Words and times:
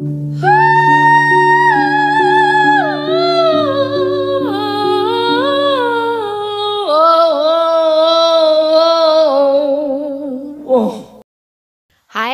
Hi, 0.00 0.04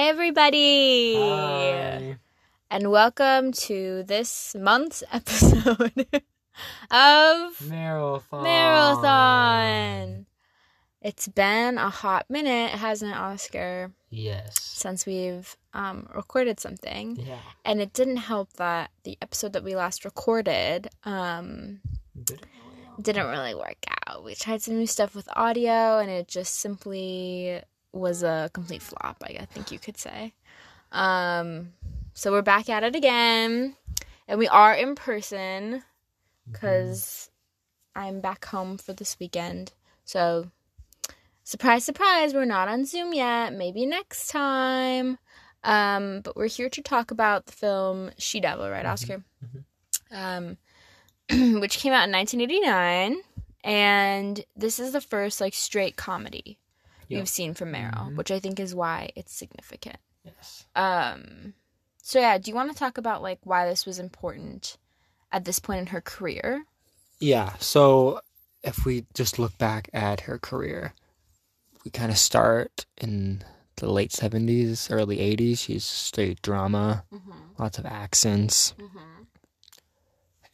everybody, 0.09 1.15
Hi. 1.17 2.19
and 2.71 2.91
welcome 2.91 3.53
to 3.53 4.03
this 4.07 4.55
month's 4.59 5.03
episode 5.13 5.93
of 6.91 7.67
Marathon. 7.67 8.43
Marathon. 8.43 10.27
It's 11.01 11.29
been 11.29 11.79
a 11.79 11.89
hot 11.89 12.27
minute, 12.29 12.73
hasn't 12.73 13.13
it, 13.13 13.17
Oscar, 13.17 13.93
Yes. 14.11 14.55
since 14.61 15.07
we've 15.07 15.57
um, 15.75 16.09
recorded 16.15 16.61
something. 16.61 17.17
Yeah. 17.17 17.39
And 17.65 17.81
it 17.81 17.93
didn't 17.93 18.19
help 18.19 18.53
that 18.55 18.91
the 19.03 19.19
episode 19.21 19.53
that 19.53 19.65
we 19.65 19.75
last 19.77 20.05
recorded 20.05 20.89
um, 21.05 21.81
Did 22.25 22.41
it 22.41 22.47
really 22.65 22.85
help? 22.85 23.03
didn't 23.03 23.27
really 23.27 23.55
work 23.55 23.85
out. 24.09 24.25
We 24.25 24.35
tried 24.35 24.63
some 24.63 24.79
new 24.79 24.87
stuff 24.87 25.15
with 25.15 25.29
audio, 25.35 25.99
and 25.99 26.11
it 26.11 26.29
just 26.29 26.61
simply 26.61 27.61
was 27.93 28.23
a 28.23 28.51
complete 28.55 28.83
flop. 28.83 29.23
I 29.23 29.47
think 29.51 29.71
you 29.71 29.79
could 29.79 29.99
say. 29.99 30.33
Um, 30.93 31.73
so 32.15 32.31
we're 32.31 32.43
back 32.43 32.69
at 32.71 32.85
it 32.85 32.95
again, 32.95 33.77
and 34.29 34.39
we 34.39 34.47
are 34.49 34.75
in 34.75 34.95
person 34.95 35.83
because 36.51 37.31
I'm 37.97 38.21
back 38.21 38.45
home 38.45 38.79
for 38.79 38.93
this 38.93 39.19
weekend. 39.19 39.73
So, 40.05 40.51
surprise, 41.43 41.85
surprise, 41.85 42.35
we're 42.35 42.45
not 42.45 42.69
on 42.69 42.85
Zoom 42.85 43.13
yet. 43.13 43.53
Maybe 43.53 43.87
next 43.87 44.29
time. 44.29 45.19
Um, 45.65 46.21
but 46.21 46.37
we're 46.37 46.47
here 46.47 46.69
to 46.69 46.83
talk 46.83 47.11
about 47.11 47.47
the 47.47 47.53
film 47.53 48.11
She 48.19 48.39
Devil, 48.41 48.69
right, 48.71 48.85
Oscar? 48.87 49.25
Um, 50.11 50.57
which 51.61 51.79
came 51.79 51.93
out 51.93 52.07
in 52.07 52.13
1989, 52.13 53.17
and 53.65 54.45
this 54.55 54.79
is 54.79 54.93
the 54.93 55.01
first 55.01 55.41
like 55.41 55.55
straight 55.55 55.97
comedy 55.97 56.59
Yep. 57.09 57.19
we've 57.21 57.29
seen 57.29 57.55
from 57.55 57.73
Meryl, 57.73 58.11
Mhm. 58.11 58.17
which 58.17 58.31
I 58.31 58.41
think 58.41 58.59
is 58.61 58.75
why 58.75 59.11
it's 59.17 59.35
significant. 59.35 59.97
Yes. 60.25 60.65
Um, 60.75 61.55
so 62.03 62.19
yeah, 62.19 62.39
do 62.39 62.51
you 62.51 62.55
want 62.55 62.71
to 62.73 62.79
talk 62.79 62.97
about 62.99 63.23
like 63.23 63.41
why 63.45 63.67
this 63.69 63.85
was 63.87 63.99
important 63.99 64.77
at 65.33 65.45
this 65.45 65.59
point 65.59 65.81
in 65.81 65.87
her 65.89 66.01
career? 66.01 66.65
Yeah. 67.21 67.57
So 67.59 68.21
if 68.63 68.85
we 68.87 69.05
just 69.15 69.39
look 69.39 69.57
back 69.59 69.89
at 69.93 70.21
her 70.23 70.39
career, 70.39 70.95
we 71.85 71.91
kind 71.91 72.11
of 72.11 72.17
start 72.19 72.87
in 72.99 73.45
the 73.77 73.91
late 73.91 74.11
70s, 74.11 74.89
early 74.91 75.19
80s. 75.19 75.59
She's 75.61 75.85
straight 75.85 76.41
drama, 76.43 77.05
Mm-hmm. 77.13 77.33
lots 77.63 77.79
of 77.79 77.87
accents. 77.87 78.75
Mm-hmm. 78.79 78.99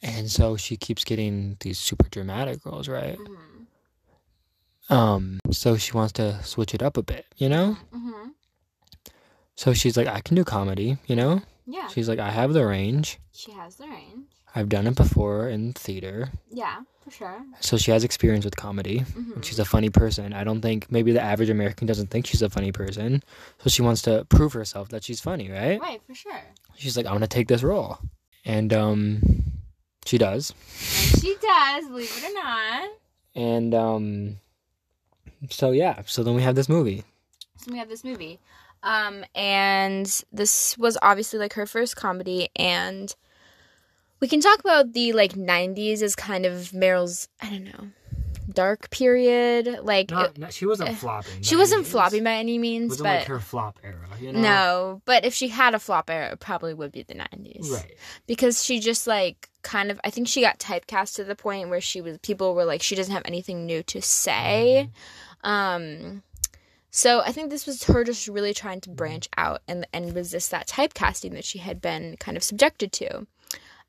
And 0.03 0.31
so 0.31 0.57
she 0.57 0.77
keeps 0.77 1.03
getting 1.03 1.57
these 1.59 1.77
super 1.77 2.09
dramatic 2.09 2.65
roles, 2.65 2.87
right? 2.87 3.17
Mm-hmm. 3.17 4.93
Um, 4.93 5.39
so 5.51 5.77
she 5.77 5.93
wants 5.93 6.13
to 6.13 6.43
switch 6.43 6.73
it 6.73 6.81
up 6.83 6.97
a 6.97 7.03
bit, 7.03 7.25
you 7.37 7.47
know? 7.49 7.77
Mm-hmm. 7.93 8.29
So 9.55 9.73
she's 9.73 9.95
like, 9.95 10.07
I 10.07 10.21
can 10.21 10.35
do 10.35 10.43
comedy, 10.43 10.97
you 11.05 11.15
know? 11.15 11.41
Yeah, 11.67 11.87
She's 11.87 12.09
like, 12.09 12.19
I 12.19 12.31
have 12.31 12.53
the 12.53 12.65
range. 12.65 13.19
she 13.31 13.51
has 13.51 13.75
the 13.75 13.87
range. 13.87 14.27
I've 14.55 14.69
done 14.69 14.87
it 14.87 14.95
before 14.95 15.47
in 15.47 15.73
theater. 15.73 16.29
Yeah, 16.51 16.81
for 17.03 17.11
sure. 17.11 17.41
So 17.61 17.77
she 17.77 17.91
has 17.91 18.03
experience 18.03 18.43
with 18.45 18.55
comedy. 18.57 18.99
Mm-hmm. 18.99 19.33
and 19.33 19.45
she's 19.45 19.59
a 19.59 19.65
funny 19.65 19.89
person. 19.89 20.33
I 20.33 20.43
don't 20.43 20.61
think 20.61 20.91
maybe 20.91 21.11
the 21.11 21.21
average 21.21 21.49
American 21.49 21.87
doesn't 21.87 22.07
think 22.07 22.27
she's 22.27 22.41
a 22.41 22.49
funny 22.49 22.71
person. 22.71 23.23
So 23.59 23.69
she 23.69 23.81
wants 23.81 24.01
to 24.03 24.25
prove 24.25 24.53
herself 24.53 24.89
that 24.89 25.03
she's 25.03 25.19
funny, 25.21 25.49
right? 25.49 25.79
Right, 25.79 26.01
for 26.05 26.13
sure. 26.13 26.41
She's 26.75 26.97
like, 26.97 27.05
I'm 27.05 27.13
gonna 27.13 27.27
take 27.27 27.47
this 27.47 27.63
role. 27.63 27.97
And 28.45 28.73
um 28.73 29.43
she 30.05 30.17
does. 30.17 30.51
And 30.51 31.21
she 31.21 31.35
does, 31.41 31.87
believe 31.87 32.11
it 32.17 32.29
or 32.29 32.33
not. 32.33 32.89
And 33.35 33.73
um 33.73 34.37
so 35.49 35.71
yeah, 35.71 36.01
so 36.05 36.23
then 36.23 36.35
we 36.35 36.41
have 36.41 36.55
this 36.55 36.69
movie. 36.69 37.03
So 37.57 37.71
we 37.71 37.77
have 37.77 37.89
this 37.89 38.03
movie. 38.03 38.39
Um, 38.83 39.23
and 39.35 40.23
this 40.31 40.75
was 40.77 40.97
obviously 41.01 41.37
like 41.39 41.53
her 41.53 41.67
first 41.67 41.95
comedy, 41.95 42.49
and 42.55 43.13
we 44.21 44.27
can 44.27 44.39
talk 44.39 44.59
about 44.59 44.93
the 44.93 45.11
like 45.13 45.33
'90s 45.33 46.01
as 46.01 46.15
kind 46.15 46.45
of 46.45 46.71
Meryl's, 46.71 47.27
I 47.41 47.49
don't 47.49 47.63
know, 47.65 47.87
dark 48.53 48.89
period. 48.91 49.79
Like 49.83 50.11
it- 50.11 50.53
she 50.53 50.65
wasn't 50.65 50.91
uh, 50.91 50.93
flopping. 50.93 51.41
she 51.41 51.55
wasn't 51.55 51.85
flopping 51.87 52.23
by 52.23 52.33
any 52.35 52.57
means, 52.57 52.97
but 52.97 53.03
like 53.03 53.27
her 53.27 53.39
flop 53.39 53.79
era, 53.83 54.07
you 54.19 54.31
know? 54.31 54.39
no. 54.41 55.01
But 55.05 55.25
if 55.25 55.33
she 55.33 55.47
had 55.49 55.73
a 55.73 55.79
flop 55.79 56.09
era, 56.09 56.31
it 56.33 56.39
probably 56.39 56.73
would 56.73 56.91
be 56.91 57.03
the 57.03 57.15
'90s, 57.15 57.69
Right. 57.71 57.95
Because 58.27 58.63
she 58.63 58.79
just 58.79 59.07
like 59.07 59.49
kind 59.63 59.91
of, 59.91 59.99
I 60.03 60.09
think 60.09 60.27
she 60.27 60.41
got 60.41 60.59
typecast 60.59 61.15
to 61.15 61.23
the 61.23 61.35
point 61.35 61.69
where 61.69 61.81
she 61.81 62.01
was. 62.01 62.17
People 62.19 62.55
were 62.55 62.65
like, 62.65 62.81
she 62.81 62.95
doesn't 62.95 63.13
have 63.13 63.23
anything 63.25 63.65
new 63.65 63.83
to 63.83 64.01
say. 64.01 64.89
Um, 65.43 66.23
so 66.89 67.21
I 67.21 67.31
think 67.31 67.49
this 67.49 67.65
was 67.65 67.83
her 67.85 68.03
just 68.03 68.27
really 68.27 68.53
trying 68.53 68.81
to 68.81 68.89
branch 68.89 69.29
out 69.37 69.61
and 69.67 69.87
and 69.93 70.13
resist 70.13 70.51
that 70.51 70.67
typecasting 70.67 71.31
that 71.33 71.45
she 71.45 71.59
had 71.59 71.81
been 71.81 72.17
kind 72.17 72.35
of 72.37 72.43
subjected 72.43 72.91
to. 72.93 73.27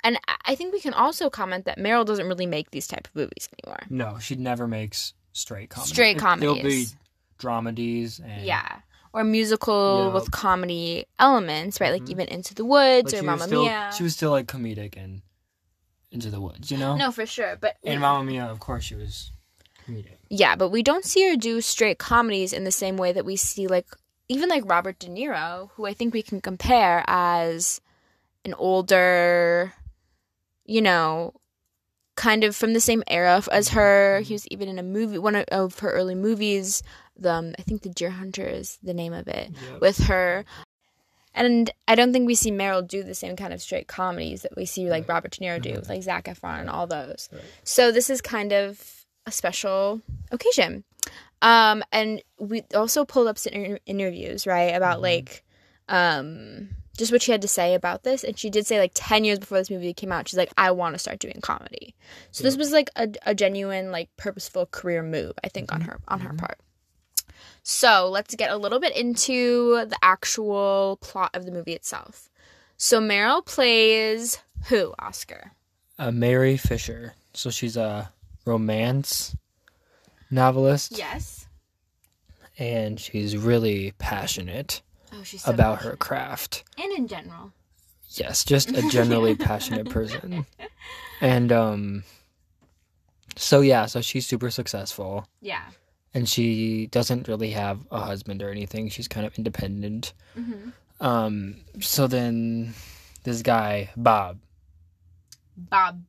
And 0.05 0.19
I- 0.47 0.55
think 0.55 0.73
we 0.73 0.81
can 0.81 0.95
also 0.95 1.31
comment 1.31 1.65
that 1.67 1.79
Meryl 1.79 2.05
doesn't 2.05 2.27
really 2.27 2.47
make 2.47 2.71
these 2.73 2.87
type 2.89 3.07
of 3.07 3.15
movies 3.15 3.49
anymore. 3.65 3.81
No, 3.89 4.19
she 4.19 4.35
never 4.35 4.67
makes 4.67 5.15
straight 5.33 5.71
comedy. 5.71 5.93
Straight 5.93 6.17
It- 6.17 6.23
It'll 6.23 6.55
be 6.55 6.61
comedies. 6.63 6.97
dramedies 7.39 8.21
and 8.25 8.45
Yeah. 8.45 8.81
Or 9.15 9.25
musical 9.25 10.05
Yup. 10.07 10.15
with 10.15 10.31
comedy 10.31 11.05
elements, 11.19 11.81
right? 11.81 11.93
Like 11.93 12.03
Mhm. 12.05 12.11
even 12.11 12.29
Into 12.29 12.55
the 12.55 12.65
Woods 12.65 13.12
Like, 13.12 13.23
or 13.23 13.27
Mamma 13.27 13.45
still, 13.47 13.62
Mia. 13.65 13.93
She 13.97 14.03
was 14.03 14.15
still 14.15 14.31
like 14.31 14.47
comedic 14.47 14.97
and 14.97 15.23
into 16.11 16.31
the 16.31 16.41
woods, 16.41 16.71
you 16.71 16.77
know? 16.79 16.97
no, 16.97 17.11
for 17.11 17.25
sure. 17.27 17.57
But 17.61 17.77
And 17.85 18.01
Mamma 18.01 18.25
Mia, 18.25 18.45
of 18.45 18.59
course, 18.61 18.85
she 18.85 18.95
was 18.95 19.33
comedic. 19.87 20.17
yeah, 20.31 20.57
but 20.57 20.69
we 20.71 20.83
don't 20.83 21.05
see 21.05 21.29
her 21.29 21.37
do 21.37 21.61
straight 21.61 21.99
comedies 21.99 22.53
in 22.53 22.65
the 22.65 22.73
same 22.73 22.97
way 22.97 23.12
that 23.12 23.25
we 23.25 23.37
see 23.37 23.67
like 23.67 23.87
even 24.29 24.49
like 24.49 24.62
Robert 24.67 24.99
De 24.99 25.09
Niro, 25.09 25.71
who 25.75 25.85
I 25.87 25.93
think 25.95 26.15
we 26.15 26.23
can 26.23 26.41
compare 26.41 27.05
as 27.07 27.81
an 28.47 28.55
older, 28.55 29.75
you 30.65 30.81
know, 30.83 31.34
kind 32.17 32.45
of 32.45 32.55
from 32.55 32.73
the 32.73 32.81
same 32.81 33.03
era 33.09 33.43
as 33.50 33.71
her. 33.71 34.21
He 34.21 34.34
was 34.34 34.47
even 34.49 34.69
in 34.69 34.78
a 34.78 34.83
movie, 34.83 35.19
one 35.19 35.34
of- 35.49 35.78
her 35.81 35.91
early 35.91 36.15
movies. 36.15 36.83
The 37.17 37.33
um, 37.33 37.55
I 37.59 37.62
think 37.62 37.83
the 37.83 37.89
Deer 37.91 38.11
Hunter 38.11 38.47
is 38.47 38.78
the 38.83 38.95
name 38.95 39.12
of 39.12 39.28
it 39.28 39.50
with 39.81 39.99
her. 40.05 40.45
And 41.34 41.71
I 41.89 41.95
don't 41.95 42.12
think 42.12 42.27
we 42.27 42.34
see 42.34 42.50
Meryl 42.50 42.87
do 42.87 43.03
the 43.03 43.15
same 43.15 43.37
kind 43.37 43.55
of 43.55 43.62
straight 43.62 43.87
comedies 43.89 44.43
that 44.43 44.55
we 44.56 44.67
see 44.67 44.91
like 44.91 45.09
Right. 45.09 45.15
Robert 45.15 45.33
De 45.33 45.41
Niro 45.45 45.61
do, 45.62 45.71
Mhm. 45.73 45.77
with 45.77 45.89
like 45.89 46.03
Zac 46.03 46.25
Efron 46.27 46.61
and 46.61 46.69
all 46.71 46.87
those. 46.87 47.29
Right. 47.33 47.43
So 47.65 47.91
this 47.93 48.11
is 48.11 48.21
kind 48.21 48.53
of 48.53 49.05
a 49.27 49.33
special 49.33 50.03
occasion. 50.31 50.84
Um, 51.41 51.83
and 51.91 52.23
we 52.39 52.62
also 52.75 53.05
pulled 53.05 53.29
up 53.29 53.39
some 53.39 53.53
inter- 53.55 53.79
interviews, 53.87 54.47
right, 54.47 54.75
about 54.75 54.99
Mhm. 54.99 55.03
like 55.03 55.44
um 55.89 56.69
just 56.97 57.11
what 57.13 57.23
she 57.23 57.33
had 57.33 57.43
to 57.43 57.49
say 57.49 57.75
about 57.75 58.03
this. 58.03 58.23
And 58.25 58.39
she 58.39 58.51
did 58.51 58.67
say 58.67 58.79
like 58.79 58.93
10 58.95 59.25
years 59.25 59.39
before 59.39 59.59
this 59.59 59.71
movie 59.71 59.95
came 59.95 60.13
out, 60.13 60.29
she's 60.29 60.37
like, 60.39 60.53
I 60.59 60.71
want 60.73 60.95
to 60.95 60.99
start 60.99 61.19
doing 61.19 61.39
comedy. 61.43 61.95
So 62.33 62.45
this 62.45 62.57
was 62.57 62.73
like 62.73 62.91
a, 62.97 63.09
a 63.25 63.35
genuine, 63.35 63.91
like 63.91 64.09
purposeful 64.17 64.67
career 64.67 65.03
move, 65.03 65.33
I 65.43 65.49
think, 65.49 65.73
on 65.73 65.83
Mhm. 65.83 65.87
her 65.87 66.01
on 66.09 66.21
her 66.21 66.31
Mhm. 66.35 66.39
part. 66.39 66.59
So 67.63 68.09
let's 68.11 68.35
get 68.35 68.51
a 68.51 68.57
little 68.57 68.81
bit 68.81 68.95
into 68.97 69.85
the 69.87 69.97
actual 70.03 70.99
plot 71.01 71.31
of 71.35 71.47
the 71.47 71.53
movie 71.53 71.75
itself. 71.75 72.29
So 72.77 73.01
Meryl 73.01 73.45
plays 73.45 74.39
who, 74.67 74.95
Oscar? 74.99 75.53
Uh, 75.99 76.11
Mary 76.11 76.57
Fisher. 76.57 77.15
So 77.35 77.51
she's 77.51 77.77
a 77.77 78.11
romance 78.45 79.37
novelist. 80.31 80.99
Yes. 80.99 81.47
And 82.59 82.99
she's 83.01 83.37
really 83.37 83.93
passionate 83.99 84.83
Oh, 85.12 85.23
she's 85.23 85.43
so 85.43 85.53
about 85.53 85.83
her 85.83 85.97
craft. 85.97 86.65
And 86.78 86.93
in 86.93 87.06
general. 87.09 87.53
Yes, 88.11 88.45
just 88.45 88.71
a 88.71 88.83
generally 88.91 89.35
passionate 89.49 89.88
person. 89.88 90.47
And 91.20 91.53
um 91.53 92.05
so 93.37 93.61
yeah, 93.61 93.87
so 93.87 94.00
she's 94.00 94.26
super 94.26 94.50
successful 94.50 95.26
Yeah. 95.41 95.62
and 96.12 96.29
she 96.29 96.87
doesn't 96.88 97.29
really 97.29 97.50
have 97.53 97.79
a 97.91 98.00
husband 98.00 98.43
or 98.43 98.50
anything. 98.50 98.88
She's 98.91 99.09
kind 99.09 99.26
of 99.26 99.37
independent. 99.38 100.12
Mm-hmm. 100.37 100.70
Um 101.05 101.56
so 101.81 102.06
then 102.06 102.75
this 103.25 103.43
guy, 103.43 103.91
Bob, 103.97 104.38
Bob. 105.56 106.03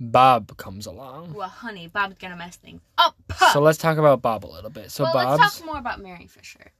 Bob 0.00 0.56
comes 0.56 0.86
along. 0.86 1.32
Well, 1.34 1.48
honey, 1.48 1.86
Bob's 1.86 2.18
gonna 2.18 2.36
mess 2.36 2.56
things 2.56 2.80
up. 2.98 3.14
So 3.52 3.60
let's 3.60 3.78
talk 3.78 3.98
about 3.98 4.20
Bob 4.22 4.44
a 4.44 4.48
little 4.48 4.70
bit. 4.70 4.90
So 4.90 5.04
well, 5.04 5.12
Bob's 5.12 5.40
let's 5.40 5.58
talk 5.58 5.66
more 5.66 5.78
about 5.78 6.00
Mary 6.00 6.26
Fisher. 6.26 6.72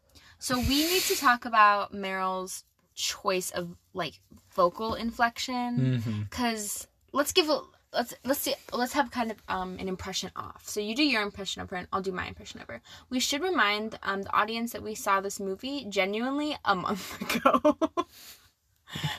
So 0.43 0.59
we 0.59 0.85
need 0.93 1.03
to 1.03 1.15
talk 1.15 1.45
about 1.45 1.93
Meryl's 1.93 2.65
choice 2.97 3.53
of 3.53 3.77
like 3.95 4.19
vocal 4.57 4.95
inflection 4.95 6.27
because 6.29 6.89
let's 7.13 7.31
give 7.31 7.49
a 7.49 7.61
let's 7.93 8.13
let's 8.25 8.41
see 8.41 8.55
let's 8.73 8.93
have 8.93 9.13
kind 9.13 9.31
of 9.31 9.37
um 9.47 9.77
an 9.79 9.87
impression 9.87 10.33
off. 10.35 10.69
So 10.69 10.81
you 10.81 10.97
do 10.97 11.05
your 11.05 11.23
impression 11.23 11.63
of 11.63 11.71
her, 11.71 11.77
and 11.77 11.87
I'll 11.93 12.03
do 12.03 12.11
my 12.11 12.27
impression 12.27 12.61
of 12.61 12.67
her. 12.67 12.83
We 13.09 13.21
should 13.21 13.41
remind 13.41 14.01
um 14.03 14.23
the 14.23 14.35
audience 14.35 14.73
that 14.73 14.83
we 14.83 14.97
saw 14.97 15.21
this 15.21 15.39
movie 15.39 15.87
genuinely 15.89 16.57
a 16.65 16.75
month 16.75 17.21
ago. 17.37 17.79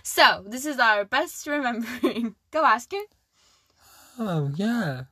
so 0.04 0.44
this 0.46 0.66
is 0.66 0.78
our 0.78 1.06
best 1.06 1.48
remembering. 1.48 2.36
Go 2.52 2.66
Oscar. 2.66 2.98
Oh 4.20 4.52
yeah. 4.56 5.04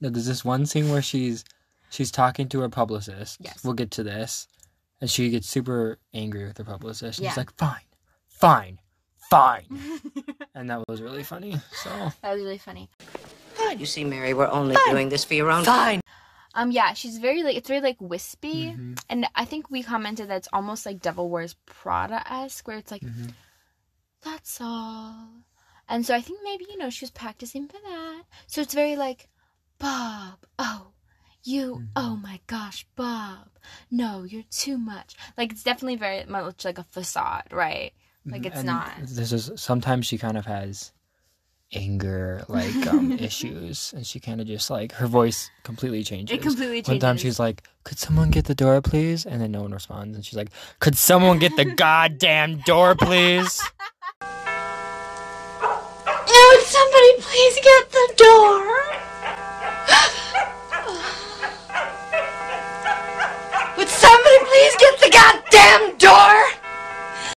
No, 0.00 0.08
there's 0.08 0.26
this 0.26 0.42
one 0.42 0.64
scene 0.64 0.88
where 0.88 1.02
she's 1.02 1.44
she's 1.90 2.10
talking 2.10 2.48
to 2.48 2.60
her 2.60 2.70
publicist. 2.70 3.36
Yes. 3.40 3.62
We'll 3.62 3.74
get 3.74 3.90
to 3.90 4.02
this. 4.02 4.48
And 5.00 5.10
she 5.10 5.30
gets 5.30 5.48
super 5.48 5.98
angry 6.12 6.44
with 6.46 6.58
her 6.58 6.64
publicist. 6.64 7.18
And 7.18 7.24
Yeah. 7.24 7.30
she's 7.30 7.36
like, 7.38 7.54
Fine, 7.56 7.86
fine, 8.28 8.78
fine. 9.30 9.66
and 10.54 10.70
that 10.70 10.82
was 10.88 11.02
really 11.02 11.22
funny. 11.24 11.58
So 11.82 11.90
That 12.22 12.32
was 12.34 12.42
really 12.42 12.58
funny. 12.58 12.88
Fine. 13.54 13.78
You 13.80 13.86
see, 13.86 14.04
Mary, 14.04 14.34
we're 14.34 14.48
only 14.50 14.76
doing 14.88 15.08
this 15.08 15.24
for 15.24 15.34
your 15.34 15.50
own. 15.50 15.64
Fine. 15.64 16.00
Um, 16.56 16.70
yeah, 16.70 16.92
she's 16.92 17.18
very 17.18 17.42
like 17.42 17.56
it's 17.56 17.66
very 17.68 17.80
like 17.80 17.96
wispy, 18.00 18.72
Mhm. 18.76 19.00
and 19.10 19.26
I 19.34 19.44
think 19.44 19.70
we 19.70 19.82
commented 19.82 20.28
that 20.30 20.36
it's 20.36 20.48
almost 20.52 20.86
like 20.86 21.00
Devil 21.02 21.28
Wears 21.28 21.54
Prada 21.66 22.22
esque, 22.32 22.68
where 22.68 22.76
it's 22.78 22.92
like, 22.92 23.02
Mhm. 23.02 23.32
that's 24.22 24.60
all. 24.60 25.30
And 25.88 26.06
so 26.06 26.14
I 26.14 26.20
think 26.20 26.38
maybe 26.44 26.64
you 26.70 26.78
know 26.78 26.90
she 26.90 27.04
was 27.04 27.10
practicing 27.10 27.66
for 27.66 27.78
that. 27.82 28.22
So 28.46 28.60
it's 28.60 28.72
very 28.72 28.94
like, 28.94 29.28
Bob, 29.80 30.46
oh, 30.58 30.92
you, 31.44 31.84
oh 31.94 32.16
my 32.16 32.40
gosh, 32.46 32.86
Bob, 32.96 33.48
no, 33.90 34.24
you're 34.24 34.44
too 34.50 34.78
much. 34.78 35.14
Like 35.36 35.52
it's 35.52 35.62
definitely 35.62 35.96
very 35.96 36.24
much 36.24 36.64
like 36.64 36.78
a 36.78 36.84
facade, 36.84 37.44
right? 37.52 37.92
Like 38.26 38.46
it's 38.46 38.56
and 38.56 38.66
not. 38.66 38.90
This 39.02 39.32
is 39.32 39.50
sometimes 39.56 40.06
she 40.06 40.16
kind 40.16 40.38
of 40.38 40.46
has 40.46 40.92
anger 41.72 42.44
like 42.48 42.86
um 42.86 43.10
issues 43.18 43.92
and 43.96 44.06
she 44.06 44.20
kind 44.20 44.40
of 44.40 44.46
just 44.46 44.70
like 44.70 44.92
her 44.92 45.06
voice 45.06 45.50
completely 45.62 46.02
changes. 46.02 46.36
It 46.36 46.42
completely 46.42 46.76
changes 46.76 46.88
One 46.88 47.00
time 47.00 47.16
she's 47.18 47.38
like, 47.38 47.62
"Could 47.84 47.98
someone 47.98 48.30
get 48.30 48.46
the 48.46 48.54
door, 48.54 48.80
please?" 48.80 49.26
And 49.26 49.40
then 49.42 49.52
no 49.52 49.62
one 49.62 49.72
responds, 49.72 50.16
and 50.16 50.24
she's 50.24 50.36
like, 50.36 50.50
"Could 50.78 50.96
someone 50.96 51.38
get 51.38 51.56
the 51.56 51.64
goddamn 51.66 52.60
door, 52.60 52.94
please?" 52.94 53.60
Would 56.54 56.62
somebody 56.62 57.12
please 57.20 57.54
get 57.62 57.90
the 57.90 58.14
door? 58.16 59.03
Please 64.54 64.76
get 64.76 65.00
the 65.00 65.10
goddamn 65.10 65.98
door? 65.98 67.34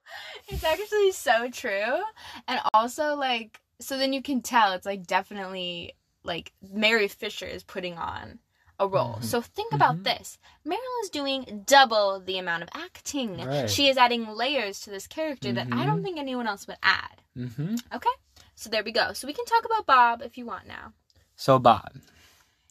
It's 0.48 0.62
actually 0.64 1.12
so 1.12 1.48
true. 1.50 2.02
And 2.46 2.60
also 2.74 3.14
like 3.16 3.60
so 3.80 3.96
then 3.98 4.12
you 4.12 4.22
can 4.22 4.40
tell 4.42 4.72
it's 4.72 4.86
like 4.86 5.06
definitely 5.06 5.94
like 6.24 6.52
Mary 6.72 7.08
Fisher 7.08 7.46
is 7.46 7.62
putting 7.62 7.94
on 7.98 8.38
a 8.78 8.86
role. 8.86 9.16
Mhm. 9.20 9.24
So 9.24 9.40
think 9.40 9.72
about 9.72 9.96
Mhm. 9.96 10.04
this. 10.04 10.38
Meryl 10.66 11.02
is 11.02 11.10
doing 11.10 11.62
double 11.66 12.20
the 12.20 12.36
amount 12.38 12.62
of 12.62 12.68
acting. 12.74 13.38
Right. 13.38 13.70
She 13.70 13.88
is 13.88 13.96
adding 13.96 14.26
layers 14.28 14.80
to 14.80 14.90
this 14.90 15.06
character 15.06 15.52
that 15.52 15.68
I 15.72 15.86
don't 15.86 16.00
Mhm. 16.00 16.02
think 16.04 16.18
anyone 16.18 16.46
else 16.46 16.66
would 16.66 16.78
add. 16.82 17.22
hmm 17.34 17.76
Okay? 17.92 18.10
So 18.54 18.68
there 18.70 18.82
we 18.84 18.92
go. 18.92 19.12
So 19.14 19.26
we 19.26 19.32
can 19.32 19.44
talk 19.46 19.64
about 19.64 19.86
Bob 19.86 20.20
if 20.22 20.36
you 20.36 20.44
want 20.46 20.66
now. 20.66 20.92
So 21.36 21.58
Bob. 21.58 21.92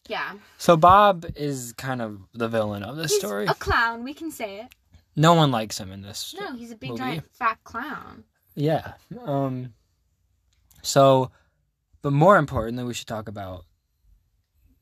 Yeah. 0.08 0.34
So 0.58 0.78
Bob 0.78 1.26
is 1.36 1.74
kind 1.78 2.02
of 2.02 2.20
the 2.34 2.48
villain 2.48 2.84
of 2.84 2.96
this 2.96 3.12
He's 3.12 3.20
story. 3.20 3.46
a 3.48 3.54
clown, 3.56 4.04
we 4.04 4.14
can 4.14 4.32
say 4.32 4.60
it. 4.62 4.68
No 5.16 5.34
one 5.34 5.50
likes 5.52 5.78
him 5.80 5.92
in 5.92 6.02
this. 6.02 6.36
No, 6.40 6.54
he's 6.56 6.72
a 6.72 6.76
big 6.76 6.92
movie. 6.92 7.00
giant 7.02 7.32
fat 7.32 7.58
clown. 7.64 8.24
Yeah. 8.56 8.94
Um. 9.24 9.74
So, 10.82 11.32
but 12.02 12.12
more 12.14 12.38
importantly, 12.38 12.84
we 12.84 12.94
should 12.94 13.08
talk 13.08 13.28
about 13.28 13.66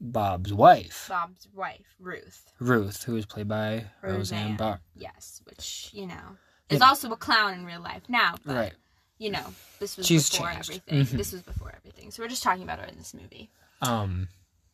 Bob's 0.01 0.51
wife, 0.53 1.05
Bob's 1.07 1.47
wife, 1.53 1.95
Ruth. 1.99 2.51
Ruth, 2.59 3.03
who 3.03 3.15
is 3.15 3.25
played 3.25 3.47
by 3.47 3.85
Roseanne 4.01 4.17
Roseanne. 4.17 4.57
Barr. 4.57 4.79
Yes, 4.95 5.41
which, 5.45 5.89
you 5.93 6.05
know, 6.07 6.37
is 6.69 6.79
Yeah. 6.79 6.87
also 6.87 7.11
a 7.11 7.17
clown 7.17 7.53
in 7.53 7.65
real 7.65 7.79
life 7.81 8.03
now. 8.09 8.35
But, 8.45 8.55
Right. 8.55 8.73
You 9.19 9.31
know, 9.31 9.53
this 9.79 9.95
was 9.95 10.05
She's 10.05 10.29
before 10.29 10.51
changed. 10.51 10.69
everything. 10.71 10.99
Mhm. 11.05 11.17
This 11.17 11.31
was 11.31 11.41
before 11.43 11.71
everything. 11.73 12.11
So 12.11 12.21
we're 12.21 12.27
just 12.27 12.43
talking 12.43 12.63
about 12.63 12.79
her 12.79 12.85
in 12.85 12.97
this 12.97 13.13
movie. 13.13 13.49
Um. 13.81 14.27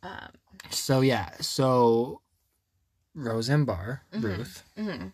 Um, 0.04 0.30
So 0.70 1.02
yeah. 1.02 1.32
So 1.42 2.22
Roseanne 3.16 3.66
Barr, 3.66 4.04
Mhm. 4.14 4.24
Ruth, 4.24 4.64
hmm 4.78 5.08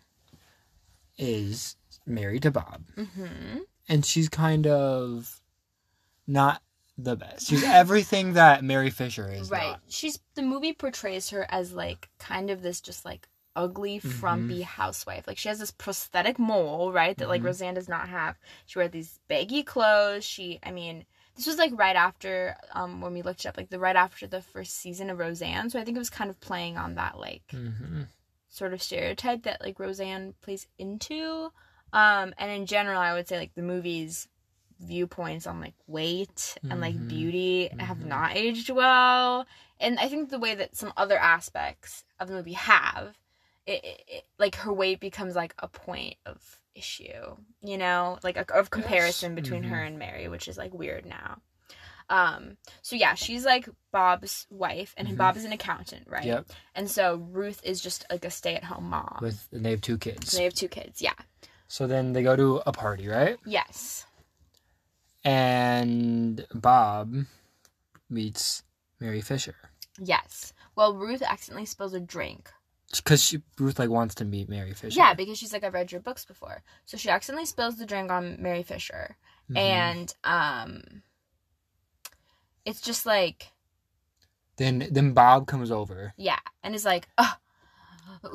is 1.18 1.76
married 2.04 2.42
to 2.42 2.50
Bob, 2.50 2.82
hmm 2.94 3.58
and 3.88 4.04
she's 4.04 4.28
kind 4.28 4.66
of 4.66 5.40
not 6.26 6.60
the 6.98 7.16
best. 7.16 7.46
She's 7.46 7.62
everything 7.64 8.34
that 8.34 8.64
Mary 8.64 8.90
Fisher 8.90 9.30
is. 9.32 9.50
Right. 9.50 9.70
not. 9.70 9.82
She's 9.88 10.18
the 10.34 10.42
movie 10.42 10.72
portrays 10.72 11.30
her 11.30 11.46
as 11.50 11.72
like 11.72 12.08
kind 12.18 12.50
of 12.50 12.62
this 12.62 12.80
just 12.80 13.04
like 13.04 13.28
ugly, 13.54 13.98
Mm-hmm. 13.98 14.08
frumpy 14.08 14.62
housewife. 14.62 15.26
Like 15.26 15.38
she 15.38 15.48
has 15.48 15.58
this 15.58 15.70
prosthetic 15.70 16.38
mole, 16.38 16.92
right? 16.92 17.16
That 17.16 17.28
like 17.28 17.40
Mhm. 17.42 17.46
Roseanne 17.46 17.74
does 17.74 17.88
not 17.88 18.08
have. 18.08 18.36
She 18.66 18.78
wears 18.78 18.90
these 18.90 19.18
baggy 19.28 19.62
clothes. 19.62 20.24
She, 20.24 20.58
I 20.62 20.70
mean, 20.70 21.06
this 21.36 21.46
was 21.46 21.56
like 21.58 21.72
right 21.78 21.96
after 21.96 22.56
um 22.72 23.00
when 23.00 23.12
we 23.12 23.22
looked 23.22 23.44
it 23.44 23.48
up, 23.48 23.56
like 23.56 23.70
the 23.70 23.78
right 23.78 23.96
after 23.96 24.26
the 24.26 24.42
first 24.42 24.76
season 24.76 25.10
of 25.10 25.18
Roseanne. 25.18 25.70
So 25.70 25.78
I 25.78 25.84
think 25.84 25.96
it 25.96 26.00
was 26.00 26.10
kind 26.10 26.30
of 26.30 26.40
playing 26.40 26.76
on 26.78 26.94
that 26.96 27.18
like 27.18 27.44
hmm 27.50 28.02
sort 28.48 28.72
of 28.72 28.82
stereotype 28.82 29.42
that 29.42 29.60
like 29.60 29.78
Roseanne 29.78 30.34
plays 30.40 30.66
into. 30.78 31.50
Um, 31.92 32.32
and 32.38 32.50
in 32.50 32.64
general, 32.66 33.00
I 33.00 33.12
would 33.12 33.28
say 33.28 33.36
like 33.38 33.54
the 33.54 33.62
movie's 33.62 34.28
viewpoints 34.80 35.46
on 35.46 35.60
like 35.60 35.74
weight 35.86 36.56
and 36.70 36.80
like 36.80 36.94
Mhm. 36.94 37.08
beauty 37.08 37.68
have 37.78 37.98
Mhm. 37.98 38.06
not 38.06 38.36
aged 38.36 38.70
well. 38.70 39.46
And 39.80 39.98
I 39.98 40.08
think 40.08 40.30
the 40.30 40.38
way 40.38 40.54
that 40.54 40.76
some 40.76 40.92
other 40.96 41.18
aspects 41.18 42.04
of 42.18 42.28
the 42.28 42.34
movie 42.34 42.52
have, 42.54 43.16
it, 43.66 43.84
it, 43.84 44.04
it 44.08 44.24
like 44.38 44.56
her 44.56 44.72
weight 44.72 45.00
becomes 45.00 45.34
like 45.34 45.54
a 45.58 45.68
point 45.68 46.16
of 46.24 46.58
issue, 46.74 47.36
you 47.62 47.78
know, 47.78 48.18
like 48.22 48.36
a, 48.36 48.54
of 48.54 48.70
comparison 48.70 49.34
between 49.34 49.62
her 49.64 49.76
Mhm. 49.76 49.86
and 49.86 49.98
Mary, 49.98 50.28
which 50.28 50.46
is 50.48 50.56
like 50.58 50.72
weird 50.74 51.06
now. 51.06 51.38
Um, 52.08 52.56
so 52.82 52.94
yeah, 52.94 53.14
she's 53.14 53.44
like 53.44 53.68
Bob's 53.90 54.46
wife, 54.50 54.94
and 54.96 55.08
Mhm. 55.08 55.16
Bob 55.16 55.36
is 55.36 55.44
an 55.44 55.52
accountant, 55.52 56.06
right? 56.08 56.24
Yep. 56.24 56.46
And 56.74 56.88
so 56.90 57.16
Ruth 57.16 57.60
is 57.64 57.80
just 57.80 58.04
like 58.10 58.24
a 58.24 58.30
stay 58.30 58.54
at 58.54 58.64
home 58.64 58.90
mom. 58.90 59.18
With 59.20 59.48
and 59.50 59.64
they 59.64 59.70
have 59.70 59.80
two 59.80 59.98
kids. 59.98 60.32
And 60.32 60.40
they 60.40 60.44
have 60.44 60.54
two 60.54 60.68
kids. 60.68 61.02
Yeah. 61.02 61.14
So 61.66 61.88
then 61.88 62.12
they 62.12 62.22
go 62.22 62.36
to 62.36 62.62
a 62.64 62.72
party, 62.72 63.08
right? 63.08 63.36
Yes. 63.44 64.06
And 65.24 66.46
Bob 66.54 67.24
meets 68.08 68.62
Mary 69.00 69.20
Fisher 69.20 69.56
Yes. 69.98 70.52
Well, 70.76 70.94
Ruth 70.94 71.22
accidentally 71.22 71.64
spills 71.66 71.94
a 71.94 72.00
drink. 72.00 72.52
Because 72.94 73.22
she 73.22 73.42
Ruth 73.58 73.78
like 73.78 73.90
wants 73.90 74.14
to 74.16 74.24
meet 74.24 74.48
Mary 74.48 74.72
Fisher. 74.74 74.96
Yeah, 74.96 75.14
because 75.14 75.38
she's 75.38 75.52
like, 75.52 75.64
I've 75.64 75.74
read 75.74 75.92
your 75.92 76.00
books 76.00 76.24
before. 76.24 76.62
So 76.84 76.96
she 76.96 77.10
accidentally 77.10 77.46
spills 77.46 77.76
the 77.76 77.86
drink 77.86 78.10
on 78.10 78.36
Mary 78.40 78.62
Fisher. 78.62 79.16
Mhm. 79.50 79.56
And 79.58 80.14
um 80.24 81.02
it's 82.64 82.80
just 82.80 83.06
like, 83.06 83.52
then 84.56 84.88
then 84.90 85.12
Bob 85.12 85.46
comes 85.46 85.70
over. 85.70 86.14
yeah. 86.16 86.38
And 86.62 86.74
is 86.74 86.84
like, 86.84 87.08
oh, 87.18 87.34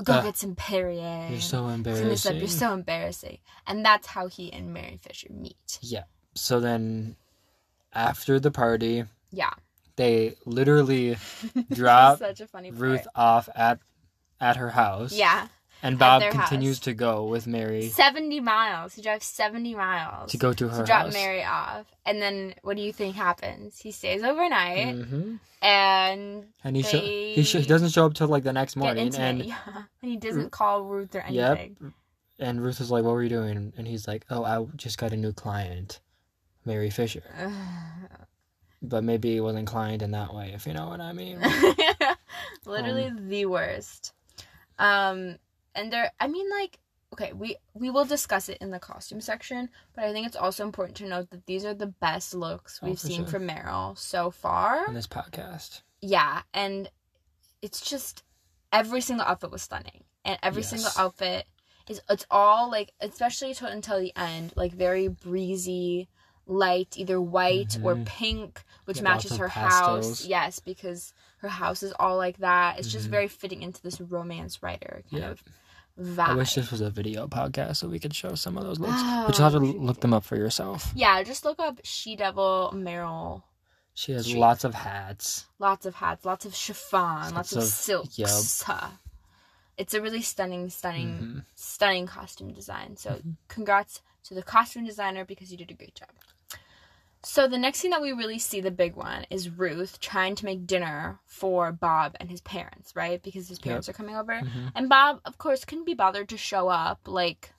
go 0.04 0.14
Uh, 0.14 0.22
get 0.24 0.38
some 0.38 0.56
Perrier. 0.56 1.28
You're 1.30 1.40
so 1.42 1.68
embarrassing. 1.68 2.38
You're 2.38 2.48
so 2.48 2.74
embarrassing. 2.74 3.40
And 3.68 3.84
that's 3.84 4.08
how 4.08 4.28
he 4.28 4.52
and 4.54 4.74
Mary 4.74 4.98
Fisher 5.02 5.28
meet. 5.32 5.80
Yeah. 5.82 6.04
So 6.36 6.60
then 6.60 7.16
after 7.94 8.40
the 8.40 8.52
party, 8.52 9.06
Yeah. 9.32 9.52
they 9.98 10.36
literally 10.46 11.18
drop 11.74 12.20
such 12.20 12.40
a 12.42 12.48
funny 12.48 12.72
part. 12.72 12.82
Ruth 12.82 13.08
off 13.16 13.50
at 13.56 13.80
at 14.42 14.58
her 14.58 14.70
house. 14.72 15.14
Yeah. 15.14 15.48
And 15.84 15.98
Bob 15.98 16.22
continues 16.32 16.78
house. 16.78 16.84
to 16.86 16.94
go 16.94 17.26
with 17.26 17.48
Mary 17.48 17.88
70 17.90 18.40
miles. 18.40 18.94
He 18.94 19.02
drives 19.02 19.26
70 19.26 19.74
miles. 19.74 20.32
to 20.32 20.38
go 20.38 20.54
to 20.54 20.66
her 20.68 20.70
house. 20.70 20.80
to 20.82 20.86
drop 20.86 21.06
house. 21.06 21.14
Mary 21.14 21.44
off. 21.44 21.88
And 22.06 22.22
then 22.22 22.54
what 22.62 22.76
do 22.78 22.84
you 22.84 22.94
think 22.94 23.16
happens? 23.16 23.80
He 23.80 23.92
stays 23.92 24.22
overnight 24.24 24.96
hmm 24.96 25.36
and 25.64 26.46
And 26.64 26.76
he, 26.76 26.82
sho- 26.84 27.00
he, 27.00 27.44
sho- 27.44 27.60
he 27.60 27.66
doesn't 27.66 27.90
show 27.90 28.06
up 28.06 28.14
till 28.16 28.28
like 28.28 28.44
the 28.44 28.54
next 28.54 28.76
morning. 28.76 29.16
And 29.16 29.44
yeah. 29.46 29.56
And 30.02 30.12
he 30.12 30.18
doesn't 30.18 30.52
call 30.52 30.84
Ruth 30.84 31.16
or 31.16 31.22
anything. 31.22 31.78
Yep. 31.82 31.92
and 32.40 32.62
Ruth 32.64 32.82
is 32.82 32.90
like, 32.92 33.04
"What 33.04 33.14
were 33.14 33.22
you 33.24 33.30
doing?" 33.30 33.72
And 33.78 33.88
he's 33.88 34.08
like, 34.08 34.26
"Oh, 34.32 34.44
I 34.44 34.64
just 34.76 34.98
got 34.98 35.14
a 35.14 35.18
new 35.18 35.32
client, 35.34 36.00
Mary 36.66 36.90
Fisher." 36.90 37.24
But 38.84 39.04
maybe 39.04 39.34
he 39.34 39.42
wasn't 39.42 39.68
client 39.68 40.02
in 40.02 40.10
that 40.12 40.34
way, 40.34 40.54
if 40.56 40.66
you 40.66 40.74
know 40.74 40.88
what 40.88 41.00
I 41.02 41.14
mean. 41.14 41.40
Literally 42.66 43.06
Um, 43.06 43.30
the 43.30 43.46
worst. 43.46 44.14
Um 44.82 45.38
and 45.76 45.92
there 45.94 46.12
I 46.20 46.28
mean 46.28 46.50
like 46.50 46.80
okay, 47.14 47.34
we 47.34 47.58
we 47.74 47.90
will 47.90 48.06
discuss 48.06 48.50
it 48.50 48.58
in 48.62 48.72
the 48.72 48.80
costume 48.80 49.22
section, 49.22 49.70
but 49.96 50.04
I 50.06 50.12
think 50.14 50.28
it's 50.28 50.36
also 50.36 50.64
important 50.66 50.98
to 50.98 51.06
note 51.08 51.30
that 51.32 51.46
these 51.46 51.66
are 51.66 51.74
the 51.74 51.88
best 51.88 52.34
looks 52.34 52.80
Oh, 52.82 52.88
we've 52.88 53.00
seen 53.00 53.22
sure. 53.24 53.28
from 53.28 53.48
Meryl 53.48 53.98
so 53.98 54.32
far. 54.32 54.86
in 54.88 54.94
this 54.94 55.08
podcast. 55.08 55.82
yeah 56.02 56.42
and 56.54 56.90
it's 57.62 57.82
just 57.88 58.24
every 58.74 59.02
single 59.02 59.26
outfit 59.26 59.52
was 59.52 59.62
stunning 59.62 60.04
and 60.26 60.40
every 60.42 60.64
Yes. 60.64 60.70
single 60.70 60.92
outfit 60.98 61.46
is 61.90 62.02
it's 62.10 62.26
all 62.32 62.72
like 62.72 62.92
especially 63.02 63.54
to, 63.56 63.68
until 63.68 64.00
the 64.00 64.14
end 64.16 64.54
like 64.56 64.72
very 64.74 65.08
breezy 65.08 66.08
light 66.48 66.96
either 66.98 67.20
white 67.22 67.78
or 67.84 67.96
Mhm. 67.96 68.06
pink 68.06 68.64
which 68.86 68.98
Yeah, 68.98 69.04
matches 69.04 69.38
her 69.38 69.48
pastels. 69.50 70.22
house 70.22 70.26
yes 70.26 70.60
because 70.60 71.14
her 71.42 71.50
house 71.50 71.84
is 71.84 71.94
all 72.00 72.18
like 72.18 72.38
that 72.38 72.80
it's 72.80 72.92
just 72.92 73.08
Mhm. 73.08 73.12
very 73.12 73.28
fitting 73.28 73.62
into 73.62 73.82
this 73.82 74.00
romance 74.00 74.62
writer 74.64 75.04
kind 75.10 75.22
Yeah. 75.24 75.30
of 75.32 75.44
vibe. 76.00 76.20
I 76.30 76.36
wish 76.36 76.56
this 76.56 76.72
was 76.72 76.82
a 76.82 76.90
video 76.90 77.28
podcast 77.28 77.78
so 77.78 77.90
we 77.90 78.00
could 78.00 78.16
show 78.16 78.34
some 78.36 78.58
of 78.58 78.64
those 78.64 78.80
looks. 78.80 79.02
But 79.02 79.38
you'll 79.38 79.50
have 79.50 79.62
to 79.62 79.68
Oh, 79.68 79.82
look 79.84 80.00
them 80.02 80.14
up 80.14 80.24
for 80.24 80.36
yourself. 80.38 80.92
yeah, 80.96 81.22
just 81.24 81.44
look 81.46 81.60
up 81.60 81.80
She 81.84 82.16
Devil 82.16 82.72
Meryl. 82.74 83.44
She 83.94 84.14
has 84.14 84.26
Streep. 84.28 84.38
lots 84.38 84.64
of 84.64 84.74
hats. 84.74 85.48
Lots 85.60 85.86
of 85.86 85.96
hats, 85.96 86.24
lots 86.26 86.46
of 86.46 86.56
chiffon, 86.56 87.34
lots, 87.34 87.34
Lots 87.34 87.52
of, 87.54 87.64
of- 87.64 87.68
silks. 87.70 88.18
yep. 88.18 88.30
It's 89.78 89.94
a 89.94 90.02
really 90.02 90.22
stunning, 90.22 90.70
stunning, 90.70 91.10
Mhm. 91.20 91.46
stunning 91.56 92.06
costume 92.08 92.54
design. 92.54 92.96
So 92.98 93.12
Mm-hmm. 93.12 93.32
congrats 93.48 94.02
to 94.26 94.34
the 94.34 94.44
costume 94.44 94.86
designer 94.86 95.26
because 95.26 95.52
you 95.52 95.58
did 95.58 95.72
a 95.72 95.74
great 95.74 95.96
job. 95.96 96.10
So 97.24 97.48
the 97.48 97.58
next 97.58 97.82
thing 97.82 97.92
that 97.92 98.02
we 98.02 98.14
really 98.14 98.40
see, 98.40 98.62
the 98.62 98.72
big 98.72 98.96
one, 98.96 99.26
is 99.30 99.50
Ruth 99.50 100.00
trying 100.00 100.34
to 100.36 100.46
make 100.46 100.66
dinner 100.66 101.20
for 101.26 101.72
Bob 101.72 102.16
and 102.20 102.30
his 102.32 102.42
parents, 102.42 102.96
right? 102.96 103.22
Because 103.22 103.48
his 103.48 103.60
parents 103.60 103.88
are 103.88 103.94
coming 103.94 104.16
over. 104.16 104.34
Mhm. 104.34 104.72
And 104.76 104.90
Bob, 104.90 105.22
of 105.26 105.38
course, 105.38 105.64
couldn't 105.64 105.86
be 105.86 105.94
bothered 105.94 106.30
to 106.30 106.38
show 106.38 106.68
up, 106.68 107.02
like, 107.08 107.54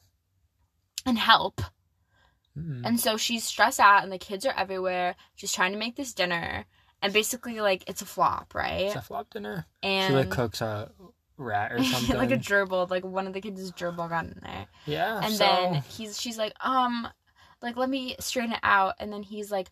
and 1.07 1.17
help. 1.19 1.61
Mhm. 2.59 2.83
And 2.85 3.01
so 3.01 3.17
she's 3.17 3.45
stressed 3.45 3.79
out, 3.81 4.03
and 4.03 4.11
the 4.13 4.19
kids 4.19 4.45
are 4.45 4.53
everywhere. 4.57 5.15
She's 5.37 5.53
trying 5.53 5.73
to 5.73 5.79
make 5.79 5.95
this 5.97 6.13
dinner, 6.13 6.67
and 7.01 7.13
basically, 7.13 7.61
like, 7.61 7.85
it's 7.89 8.03
a 8.03 8.07
flop, 8.07 8.55
right? 8.55 8.87
It's 8.87 8.97
a 8.97 9.01
flop 9.03 9.31
dinner. 9.31 9.67
and 9.83 10.11
she 10.13 10.17
like 10.17 10.31
cooks 10.31 10.61
a 10.61 10.91
rat 11.37 11.73
or 11.73 11.83
something. 11.85 12.17
like 12.17 12.31
a 12.33 12.37
gerbil, 12.37 12.91
like 12.91 13.05
one 13.05 13.27
of 13.27 13.33
the 13.33 13.41
kids' 13.41 13.71
gerbil 13.73 14.09
got 14.09 14.25
in 14.25 14.41
there, 14.43 14.67
yeah. 14.87 15.21
and 15.25 15.35
so- 15.35 15.45
then 15.45 15.75
he's 15.83 16.21
she's 16.21 16.37
like, 16.37 16.53
um, 16.65 17.09
like 17.63 17.77
let 17.77 17.89
me 17.91 18.17
straighten 18.21 18.53
it 18.53 18.61
out, 18.63 18.95
and 18.99 19.13
then 19.13 19.23
he's 19.23 19.51
like, 19.51 19.71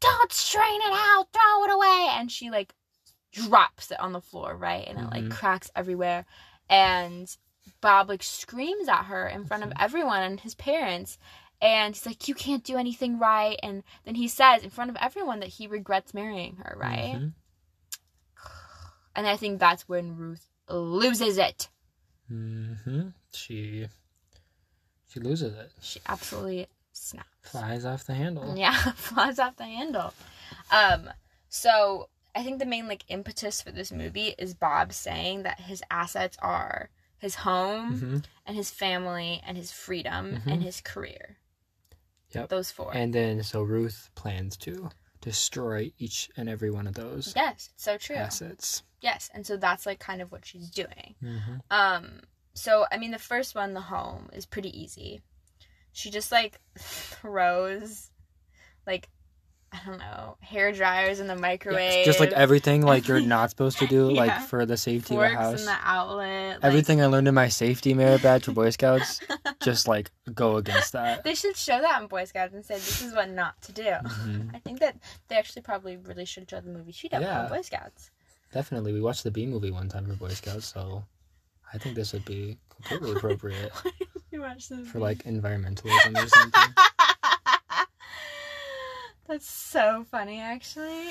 don't 0.00 0.32
strain 0.32 0.80
it 0.80 0.92
out, 0.92 1.26
throw 1.32 1.64
it 1.64 1.72
away, 1.74 2.08
and 2.12 2.30
she 2.30 2.50
like 2.50 2.74
drops 3.32 3.90
it 3.90 4.00
on 4.00 4.12
the 4.12 4.20
floor, 4.20 4.56
right, 4.56 4.86
and 4.86 4.98
it 4.98 5.06
like 5.10 5.24
Mhm. 5.24 5.30
cracks 5.30 5.70
everywhere, 5.74 6.24
and 6.68 7.34
Bob 7.80 8.08
like 8.08 8.22
screams 8.22 8.88
at 8.88 9.04
her 9.04 9.26
in 9.28 9.44
front 9.44 9.62
of 9.62 9.70
Mm-hmm. 9.70 9.82
everyone 9.82 10.22
and 10.22 10.40
his 10.40 10.54
parents. 10.54 11.18
And 11.60 11.94
he's 11.94 12.04
like, 12.06 12.26
You 12.26 12.34
can't 12.34 12.64
do 12.64 12.76
anything 12.76 13.20
right. 13.20 13.56
And 13.62 13.84
then 14.04 14.16
he 14.16 14.26
says 14.26 14.64
in 14.64 14.70
front 14.70 14.90
of 14.90 14.96
everyone 15.00 15.38
that 15.40 15.48
he 15.48 15.68
regrets 15.68 16.12
marrying 16.12 16.56
her, 16.56 16.74
right? 16.76 17.20
Mhm. 17.20 17.32
And 19.14 19.26
I 19.28 19.36
think 19.36 19.60
that's 19.60 19.88
when 19.88 20.16
Ruth 20.16 20.48
loses 20.68 21.38
it. 21.38 21.68
hmm 22.28 23.08
She 23.32 23.86
she 25.08 25.20
loses 25.20 25.54
it. 25.54 25.70
She 25.80 26.00
absolutely 26.08 26.66
snaps. 26.92 27.28
Flies 27.42 27.84
off 27.84 28.04
the 28.04 28.14
handle. 28.14 28.54
Yeah, 28.58 28.72
flies 28.94 29.38
off 29.38 29.56
the 29.56 29.64
handle. 29.64 30.12
Um, 30.70 31.10
so 31.48 32.08
I 32.34 32.42
think 32.42 32.58
the 32.58 32.66
main 32.66 32.88
like 32.88 33.04
impetus 33.08 33.60
for 33.62 33.70
this 33.72 33.92
movie 33.92 34.34
is 34.38 34.54
Bob 34.54 34.92
saying 34.92 35.42
that 35.42 35.60
his 35.60 35.82
assets 35.90 36.36
are 36.40 36.88
his 37.18 37.36
home 37.36 37.98
hmm 37.98 38.18
and 38.44 38.56
his 38.56 38.70
family 38.70 39.40
and 39.46 39.56
his 39.56 39.70
freedom 39.70 40.40
Mhm. 40.44 40.52
and 40.52 40.62
his 40.64 40.80
career. 40.80 41.36
Yep. 42.34 42.48
Those 42.48 42.70
four. 42.72 42.90
And 42.94 43.14
then 43.14 43.42
so 43.44 43.62
Ruth 43.62 44.10
plans 44.16 44.56
to 44.58 44.90
destroy 45.20 45.92
each 45.98 46.28
and 46.36 46.48
every 46.48 46.70
one 46.70 46.86
of 46.88 46.94
those 46.94 47.32
yes, 47.36 47.70
so 47.76 47.96
true. 47.98 48.16
assets. 48.16 48.82
Yes, 49.00 49.30
and 49.34 49.46
so 49.46 49.56
that's 49.56 49.86
like 49.86 49.98
kind 50.00 50.20
of 50.22 50.32
what 50.32 50.44
she's 50.44 50.70
doing. 50.70 51.14
hmm 51.20 51.56
Um, 51.70 52.20
so 52.54 52.86
I 52.90 52.98
mean, 52.98 53.10
the 53.12 53.18
first 53.18 53.54
one, 53.54 53.74
the 53.74 53.80
home, 53.82 54.30
is 54.32 54.46
pretty 54.46 54.70
easy. 54.80 55.20
She 55.92 56.10
just 56.10 56.32
like 56.32 56.58
throws, 56.78 58.10
like, 58.86 59.08
I 59.72 59.80
don't 59.86 59.98
know, 59.98 60.36
hair 60.40 60.70
dryers 60.72 61.18
in 61.18 61.26
the 61.28 61.36
microwave. 61.36 62.04
just 62.04 62.20
like 62.20 62.32
everything 62.32 62.82
like 62.82 63.08
you're 63.08 63.20
not 63.20 63.48
supposed 63.50 63.78
to 63.78 63.86
do 63.86 64.10
like 64.14 64.42
for 64.42 64.66
the 64.66 64.76
safety 64.76 65.14
of 65.14 65.20
the 65.22 65.28
forks 65.28 65.34
house. 65.34 65.60
in 65.60 65.66
the 65.66 65.76
outlet. 65.82 66.56
like- 66.56 66.64
Everything 66.64 67.00
I 67.00 67.06
learned 67.06 67.26
in 67.28 67.34
my 67.34 67.48
safety 67.48 67.94
merit 67.94 68.22
badge 68.22 68.44
for 68.44 68.52
Boy 68.52 68.68
Scouts, 68.76 69.20
just 69.62 69.88
like 69.88 70.10
go 70.34 70.56
against 70.56 70.92
that. 70.92 71.24
They 71.24 71.34
should 71.34 71.56
show 71.56 71.80
that 71.80 72.02
in 72.02 72.08
Boy 72.08 72.24
Scouts 72.24 72.52
and 72.54 72.64
say 72.64 72.74
this 72.74 73.00
is 73.02 73.14
what 73.14 73.30
not 73.30 73.60
to 73.62 73.72
do. 73.72 73.82
Mhm. 73.84 74.54
I 74.54 74.58
think 74.58 74.80
that 74.80 74.96
they 75.28 75.36
actually 75.36 75.62
probably 75.62 75.96
really 75.96 76.26
should 76.26 76.50
show 76.50 76.60
the 76.60 76.68
movie 76.70 76.92
She 76.92 77.08
Devil 77.08 77.26
Yeah. 77.28 77.44
in 77.44 77.48
Boy 77.48 77.62
Scouts. 77.62 78.10
Definitely, 78.52 78.92
we 78.92 79.00
watched 79.00 79.24
the 79.24 79.30
Bee 79.30 79.46
movie 79.46 79.70
one 79.70 79.88
time 79.88 80.04
for 80.06 80.14
Boy 80.16 80.28
Scouts, 80.34 80.66
so 80.66 81.04
I 81.72 81.78
think 81.78 81.94
this 81.96 82.12
would 82.12 82.26
be 82.26 82.58
completely 82.82 83.16
appropriate 83.16 83.72
you 84.30 84.40
watch 84.40 84.68
the 84.68 84.84
for 84.84 84.98
like 84.98 85.24
environmentalism 85.24 86.16
or 86.24 86.28
something. 86.28 86.74
That's 89.28 89.48
so 89.48 90.04
funny, 90.10 90.40
actually. 90.40 91.08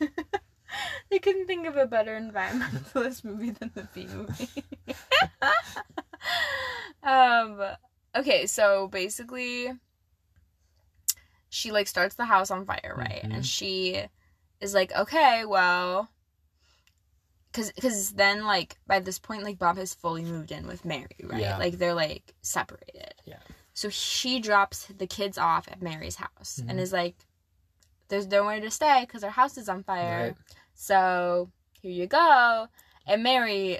they 1.10 1.18
couldn't 1.18 1.46
think 1.46 1.66
of 1.66 1.76
a 1.76 1.86
better 1.86 2.18
environmentalist 2.18 3.24
movie 3.24 3.50
than 3.50 3.70
the 3.74 3.88
Bee 3.94 4.06
movie. 4.06 4.48
um. 7.02 7.60
Okay, 8.16 8.46
so 8.46 8.88
basically, 8.88 9.72
she 11.48 11.72
like 11.72 11.86
starts 11.88 12.16
the 12.16 12.24
house 12.24 12.50
on 12.50 12.64
fire, 12.66 12.94
right? 12.96 13.22
Mhm. 13.24 13.34
And 13.36 13.46
she 13.46 14.04
is 14.60 14.74
like, 14.74 14.92
okay, 14.94 15.44
well, 15.44 16.08
because 17.54 17.70
because 17.72 18.10
then 18.10 18.44
like 18.44 18.76
by 18.86 18.98
this 18.98 19.18
point, 19.20 19.44
like 19.44 19.58
Bob 19.58 19.76
has 19.76 19.94
fully 19.94 20.24
moved 20.24 20.50
in 20.50 20.66
with 20.66 20.84
Mary, 20.84 21.06
right? 21.22 21.40
Yeah. 21.40 21.56
Like 21.58 21.78
they're 21.78 21.94
like 21.94 22.34
separated. 22.42 23.14
Yeah. 23.24 23.38
So 23.74 23.88
she 23.88 24.40
drops 24.40 24.86
the 24.86 25.06
kids 25.06 25.38
off 25.38 25.68
at 25.70 25.80
Mary's 25.80 26.16
house 26.16 26.58
and 26.58 26.78
Mhm. 26.78 26.82
is 26.82 26.92
like, 26.92 27.14
"There's 28.08 28.26
nowhere 28.26 28.60
to 28.60 28.70
stay 28.70 29.04
because 29.06 29.22
our 29.22 29.30
house 29.30 29.56
is 29.56 29.68
on 29.68 29.84
fire. 29.84 30.28
Right. 30.28 30.36
So 30.74 31.50
here 31.80 31.92
you 31.92 32.06
go." 32.06 32.66
And 33.06 33.22
Mary, 33.22 33.78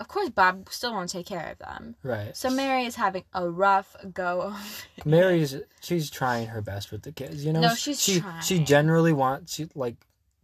of 0.00 0.08
course, 0.08 0.30
Bob 0.30 0.68
still 0.70 0.92
won't 0.92 1.10
take 1.10 1.26
care 1.26 1.50
of 1.50 1.58
them. 1.58 1.94
Right. 2.02 2.36
So 2.36 2.50
Mary 2.50 2.86
is 2.86 2.96
having 2.96 3.24
a 3.34 3.48
rough 3.48 3.94
go. 4.12 4.54
Mary's 5.04 5.56
she's 5.80 6.10
trying 6.10 6.48
her 6.48 6.60
best 6.60 6.90
with 6.90 7.02
the 7.02 7.12
kids, 7.12 7.44
you 7.44 7.52
know. 7.52 7.60
No, 7.60 7.74
she's 7.74 8.00
she 8.02 8.20
trying. 8.20 8.42
she 8.42 8.58
generally 8.64 9.12
wants 9.12 9.54
she 9.54 9.68
like 9.74 9.96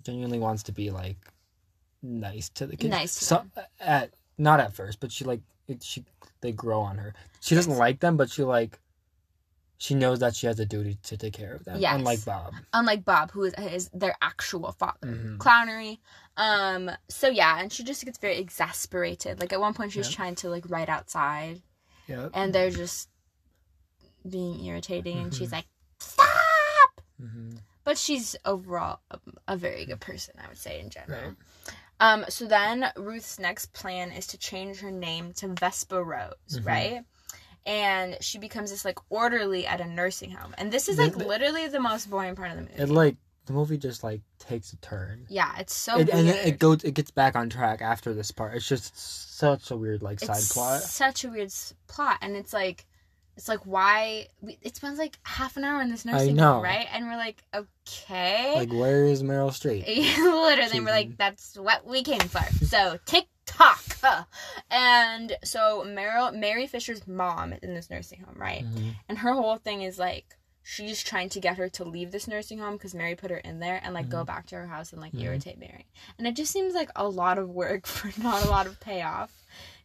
genuinely 0.03 0.38
wants 0.38 0.62
to 0.65 0.73
be 0.73 0.91
like 0.91 1.19
nice 2.07 2.49
to 2.51 2.67
the 2.67 2.77
kids. 2.77 2.91
Nice 2.91 3.19
to 3.19 3.25
So, 3.25 3.35
them. 3.55 3.65
at 3.81 4.11
not 4.39 4.61
at 4.61 4.73
first, 4.75 5.01
but 5.01 5.11
she 5.13 5.25
like 5.25 5.41
it, 5.69 5.83
she 5.83 6.05
they 6.41 6.53
grow 6.53 6.81
on 6.81 6.99
her. 6.99 7.15
She 7.41 7.55
doesn't 7.55 7.73
Yes. 7.73 7.79
like 7.79 8.01
them, 8.01 8.17
but 8.17 8.31
she 8.31 8.43
like 8.45 8.79
she 9.79 9.95
knows 9.95 10.21
that 10.21 10.35
she 10.35 10.47
has 10.47 10.59
a 10.59 10.65
duty 10.65 10.97
to 11.03 11.17
take 11.19 11.35
care 11.35 11.55
of 11.55 11.65
them. 11.67 11.79
Yes. 11.79 11.95
Unlike 11.97 12.25
Bob. 12.25 12.55
Unlike 12.73 13.05
Bob, 13.05 13.31
who 13.33 13.43
is, 13.45 13.53
is 13.59 13.91
their 13.93 14.17
actual 14.23 14.73
father. 14.73 15.07
Mhm. 15.09 15.37
Clownery. 15.39 15.99
Um. 16.37 16.91
So 17.09 17.29
yeah, 17.29 17.59
and 17.61 17.73
she 17.73 17.83
just 17.85 18.05
gets 18.05 18.19
very 18.19 18.39
exasperated. 18.39 19.41
Like 19.41 19.53
at 19.53 19.61
one 19.61 19.75
point, 19.75 19.93
she's 19.93 20.07
Yep. 20.09 20.15
trying 20.17 20.35
to 20.37 20.49
like 20.51 20.65
write 20.69 20.89
outside, 20.89 21.63
Yeah. 22.07 22.29
and 22.33 22.55
they're 22.55 22.71
just 22.71 23.09
being 24.29 24.65
irritating, 24.65 25.19
and 25.19 25.35
she's 25.35 25.49
Mhm. 25.49 25.53
like, 25.53 25.67
"Stop!" 26.01 27.01
hmm 27.21 27.57
But 27.85 27.97
she's 27.99 28.35
overall 28.45 29.01
a, 29.13 29.21
a 29.47 29.57
very 29.57 29.85
good 29.87 30.01
person, 30.01 30.35
I 30.43 30.49
would 30.49 30.59
say 30.59 30.81
in 30.81 30.91
general. 30.91 31.29
Right. 31.29 31.37
Um, 32.00 32.25
so 32.29 32.47
then 32.47 32.91
Ruth's 32.97 33.38
next 33.38 33.73
plan 33.73 34.12
is 34.12 34.26
to 34.29 34.38
change 34.38 34.81
her 34.81 34.91
name 34.91 35.33
to 35.35 35.49
Vesta 35.49 36.03
Rose, 36.03 36.35
Mhm. 36.50 36.67
right? 36.67 37.05
And 37.65 38.17
she 38.21 38.38
becomes 38.38 38.71
this 38.71 38.85
like 38.85 38.99
orderly 39.11 39.67
at 39.67 39.81
a 39.81 39.85
nursing 39.87 40.31
home. 40.31 40.55
And 40.59 40.71
this 40.73 40.88
is 40.88 40.99
like 40.99 41.15
the- 41.17 41.26
literally 41.26 41.67
the 41.69 41.81
most 41.81 42.09
boring 42.11 42.37
part 42.37 42.50
of 42.50 42.57
the 42.57 42.62
movie. 42.62 42.75
It 42.83 42.88
like 42.88 43.17
the 43.47 43.53
movie 43.53 43.79
just 43.79 44.05
like 44.05 44.21
takes 44.38 44.73
a 44.73 44.76
turn. 44.76 45.26
yeah, 45.29 45.53
it's 45.59 45.75
so 45.75 45.95
It, 45.95 46.07
weird. 46.07 46.11
and 46.11 46.29
then 46.29 46.47
it 46.47 46.59
goes 46.59 46.85
it 46.85 46.93
gets 46.95 47.11
back 47.11 47.35
on 47.35 47.49
track 47.50 47.81
after 47.83 48.12
this 48.12 48.31
part. 48.31 48.55
It's 48.57 48.67
just 48.69 48.97
such 49.38 49.71
a 49.71 49.76
weird 49.76 50.03
like 50.03 50.21
side 50.21 50.37
it's 50.37 50.53
plot. 50.53 50.83
such 50.83 51.25
a 51.25 51.29
weird 51.29 51.47
s- 51.47 51.75
plot, 51.88 52.19
and 52.23 52.37
it's 52.37 52.53
like, 52.53 52.87
it's 53.37 53.49
like 53.49 53.61
why 53.66 54.28
we, 54.40 54.59
it 54.62 54.76
spends 54.76 54.99
like 54.99 55.19
half 55.23 55.57
an 55.57 55.64
hour 55.64 55.81
in 55.83 55.90
this 55.90 56.05
nursing 56.05 56.37
know. 56.37 56.55
home, 56.55 56.62
right? 56.64 56.87
And 56.93 57.07
we're 57.07 57.16
like, 57.16 57.43
okay, 57.55 58.55
Like 58.57 58.73
where 58.73 59.05
is 59.05 59.23
Meryl 59.23 59.50
Streep? 59.50 59.87
literally, 60.19 60.81
we're 60.81 60.90
like, 60.90 61.16
that's 61.19 61.57
what 61.59 61.87
we 61.87 62.02
came 62.02 62.19
for. 62.21 62.43
So 62.64 62.99
tick 63.05 63.26
tock, 63.47 63.83
huh. 64.02 64.25
and 64.71 65.37
so 65.45 65.85
Meryl, 65.87 66.35
Mary 66.35 66.66
Fisher's 66.66 67.07
mom 67.07 67.52
is 67.52 67.61
in 67.62 67.75
this 67.75 67.90
nursing 67.90 68.21
home, 68.21 68.37
right? 68.38 68.64
Mhm. 68.64 68.95
And 69.09 69.19
her 69.19 69.33
whole 69.33 69.57
thing 69.57 69.83
is 69.83 69.99
like. 69.99 70.25
She's 70.69 71.00
trying 71.00 71.28
to 71.28 71.38
get 71.38 71.59
her 71.59 71.69
to 71.69 71.85
leave 71.85 72.11
this 72.11 72.26
nursing 72.26 72.59
home 72.59 72.73
because 72.73 72.93
Mary 72.93 73.14
put 73.14 73.31
her 73.31 73.37
in 73.37 73.61
there 73.61 73.81
and 73.85 73.95
like 73.95 74.09
go 74.09 74.25
Mhm. 74.25 74.26
back 74.26 74.47
to 74.47 74.57
her 74.57 74.66
house 74.66 74.93
and 74.93 75.00
like 75.00 75.12
Mhm. 75.12 75.23
irritate 75.23 75.61
Mary. 75.61 75.87
And 76.19 76.26
it 76.26 76.35
just 76.35 76.50
seems 76.52 76.75
like 76.75 76.90
a 76.97 77.09
lot 77.09 77.38
of 77.38 77.49
work 77.49 77.87
for 77.87 78.11
not 78.21 78.45
a 78.45 78.49
lot 78.50 78.66
of 78.66 78.81
payoff. 78.81 79.31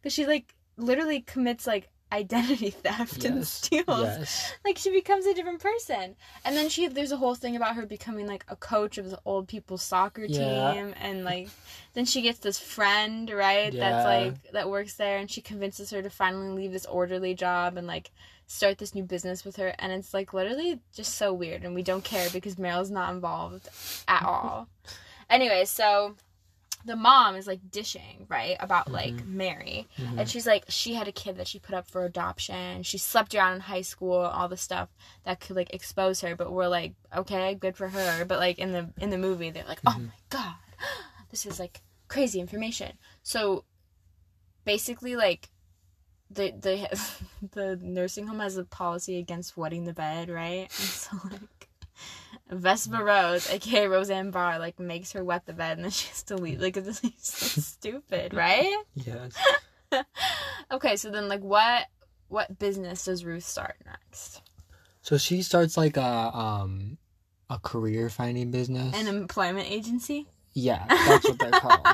Because 0.01 0.11
she 0.11 0.25
like 0.25 0.55
literally 0.77 1.21
commits 1.21 1.67
like 1.67 1.89
identity 2.11 2.69
theft 2.83 3.23
and 3.25 3.45
steals. 3.47 3.85
Yes. 3.87 4.53
Like 4.65 4.77
she 4.77 4.91
becomes 4.91 5.25
a 5.25 5.33
different 5.33 5.59
person. 5.61 6.15
And 6.45 6.55
then 6.55 6.69
she 6.69 6.87
there's 6.87 7.11
a 7.11 7.17
whole 7.17 7.35
thing 7.35 7.55
about 7.55 7.75
her 7.75 7.85
becoming 7.85 8.27
like 8.27 8.45
a 8.49 8.55
coach 8.55 8.97
of 8.97 9.09
the 9.09 9.19
old 9.25 9.47
people's 9.47 9.81
soccer 9.83 10.25
Yeah. 10.25 10.73
team 10.73 10.93
and 10.99 11.23
like 11.23 11.49
then 11.93 12.05
she 12.05 12.21
gets 12.21 12.39
this 12.39 12.59
friend, 12.59 13.29
right? 13.29 13.71
That's 13.73 14.05
like 14.05 14.51
that 14.51 14.69
works 14.69 14.95
there 14.95 15.17
and 15.17 15.29
she 15.29 15.41
convinces 15.41 15.89
her 15.91 16.01
to 16.01 16.09
finally 16.09 16.49
leave 16.49 16.71
this 16.71 16.85
orderly 16.85 17.33
job 17.33 17.77
and 17.77 17.87
like 17.87 18.11
start 18.47 18.77
this 18.77 18.93
new 18.93 19.03
business 19.03 19.45
with 19.45 19.55
her 19.55 19.73
and 19.79 19.93
it's 19.93 20.13
like 20.13 20.33
literally 20.33 20.79
just 20.93 21.15
so 21.15 21.31
weird 21.31 21.63
and 21.63 21.73
we 21.73 21.81
don't 21.83 22.03
care 22.03 22.29
because 22.31 22.55
Meryl's 22.55 22.91
not 22.91 23.13
involved 23.13 23.69
at 24.09 24.23
all. 24.23 24.67
anyway, 25.29 25.63
so 25.63 26.15
the 26.85 26.95
mom 26.95 27.35
is 27.35 27.47
like 27.47 27.69
dishing 27.71 28.25
right 28.29 28.57
about 28.59 28.91
like 28.91 29.13
Mhm. 29.15 29.25
Mary, 29.27 29.87
Mhm. 29.97 30.19
and 30.19 30.29
she's 30.29 30.47
like 30.47 30.65
she 30.69 30.93
had 30.93 31.07
a 31.07 31.11
kid 31.11 31.37
that 31.37 31.47
she 31.47 31.59
put 31.59 31.75
up 31.75 31.87
for 31.87 32.05
adoption. 32.05 32.83
She 32.83 32.97
slept 32.97 33.33
around 33.35 33.53
in 33.55 33.59
high 33.61 33.81
school, 33.81 34.13
all 34.17 34.47
the 34.47 34.57
stuff 34.57 34.89
that 35.23 35.39
could 35.39 35.55
like 35.55 35.73
expose 35.73 36.21
her. 36.21 36.35
But 36.35 36.51
we're 36.51 36.67
like, 36.67 36.93
okay, 37.15 37.55
good 37.55 37.75
for 37.77 37.89
her. 37.89 38.25
But 38.25 38.39
like 38.39 38.57
in 38.59 38.71
the 38.71 38.89
in 38.97 39.09
the 39.09 39.17
movie, 39.17 39.49
they're 39.51 39.65
like, 39.67 39.81
oh 39.85 39.95
Mhm. 39.97 40.07
my 40.07 40.13
god, 40.29 40.55
this 41.29 41.45
is 41.45 41.59
like 41.59 41.81
crazy 42.07 42.39
information. 42.39 42.97
So 43.23 43.63
basically, 44.65 45.15
like 45.15 45.49
the 46.29 46.51
the 46.51 47.11
the 47.51 47.75
nursing 47.81 48.27
home 48.27 48.39
has 48.39 48.57
a 48.57 48.63
policy 48.63 49.17
against 49.19 49.57
wetting 49.57 49.85
the 49.85 49.93
bed, 49.93 50.29
right? 50.29 50.61
And 50.61 50.69
so 50.71 51.17
like. 51.29 51.60
Vesta 52.51 53.01
Rose, 53.03 53.49
aka 53.49 53.87
Roseanne 53.87 54.31
Barr, 54.31 54.59
like 54.59 54.79
makes 54.79 55.13
her 55.13 55.23
wet 55.23 55.45
the 55.45 55.53
bed 55.53 55.77
and 55.77 55.85
then 55.85 55.91
she 55.99 56.09
has 56.09 56.23
to 56.23 56.35
leave. 56.35 56.59
Like 56.61 56.73
this 56.75 57.03
is 57.03 57.11
so 57.21 57.61
stupid, 57.61 58.33
right? 58.33 58.83
Yes. 58.95 59.33
Okay, 60.71 60.95
so 60.95 61.11
then 61.11 61.27
like 61.27 61.41
what 61.41 61.87
what 62.29 62.57
business 62.57 63.03
does 63.03 63.25
Ruth 63.25 63.43
start 63.43 63.75
next? 63.85 64.41
So 65.01 65.17
she 65.17 65.41
starts 65.41 65.75
like 65.75 65.97
a 65.97 66.31
um 66.33 66.97
a 67.49 67.59
career 67.59 68.09
finding 68.09 68.51
business. 68.51 68.97
An 68.97 69.07
employment 69.07 69.69
agency? 69.69 70.27
yeah, 70.53 70.85
that's 70.87 71.27
what 71.27 71.39
they're 71.39 71.51
called. 71.51 71.85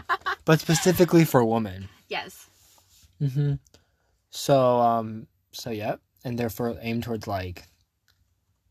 but 0.45 0.59
specifically 0.59 1.25
for 1.25 1.43
women. 1.43 1.89
Yes. 2.07 2.49
Mm-hmm. 3.19 3.53
So 4.29 4.77
um 4.79 5.25
so 5.51 5.71
yep, 5.71 5.99
and 6.23 6.37
therefore 6.37 6.77
aim 6.81 7.01
towards 7.01 7.25
like 7.27 7.63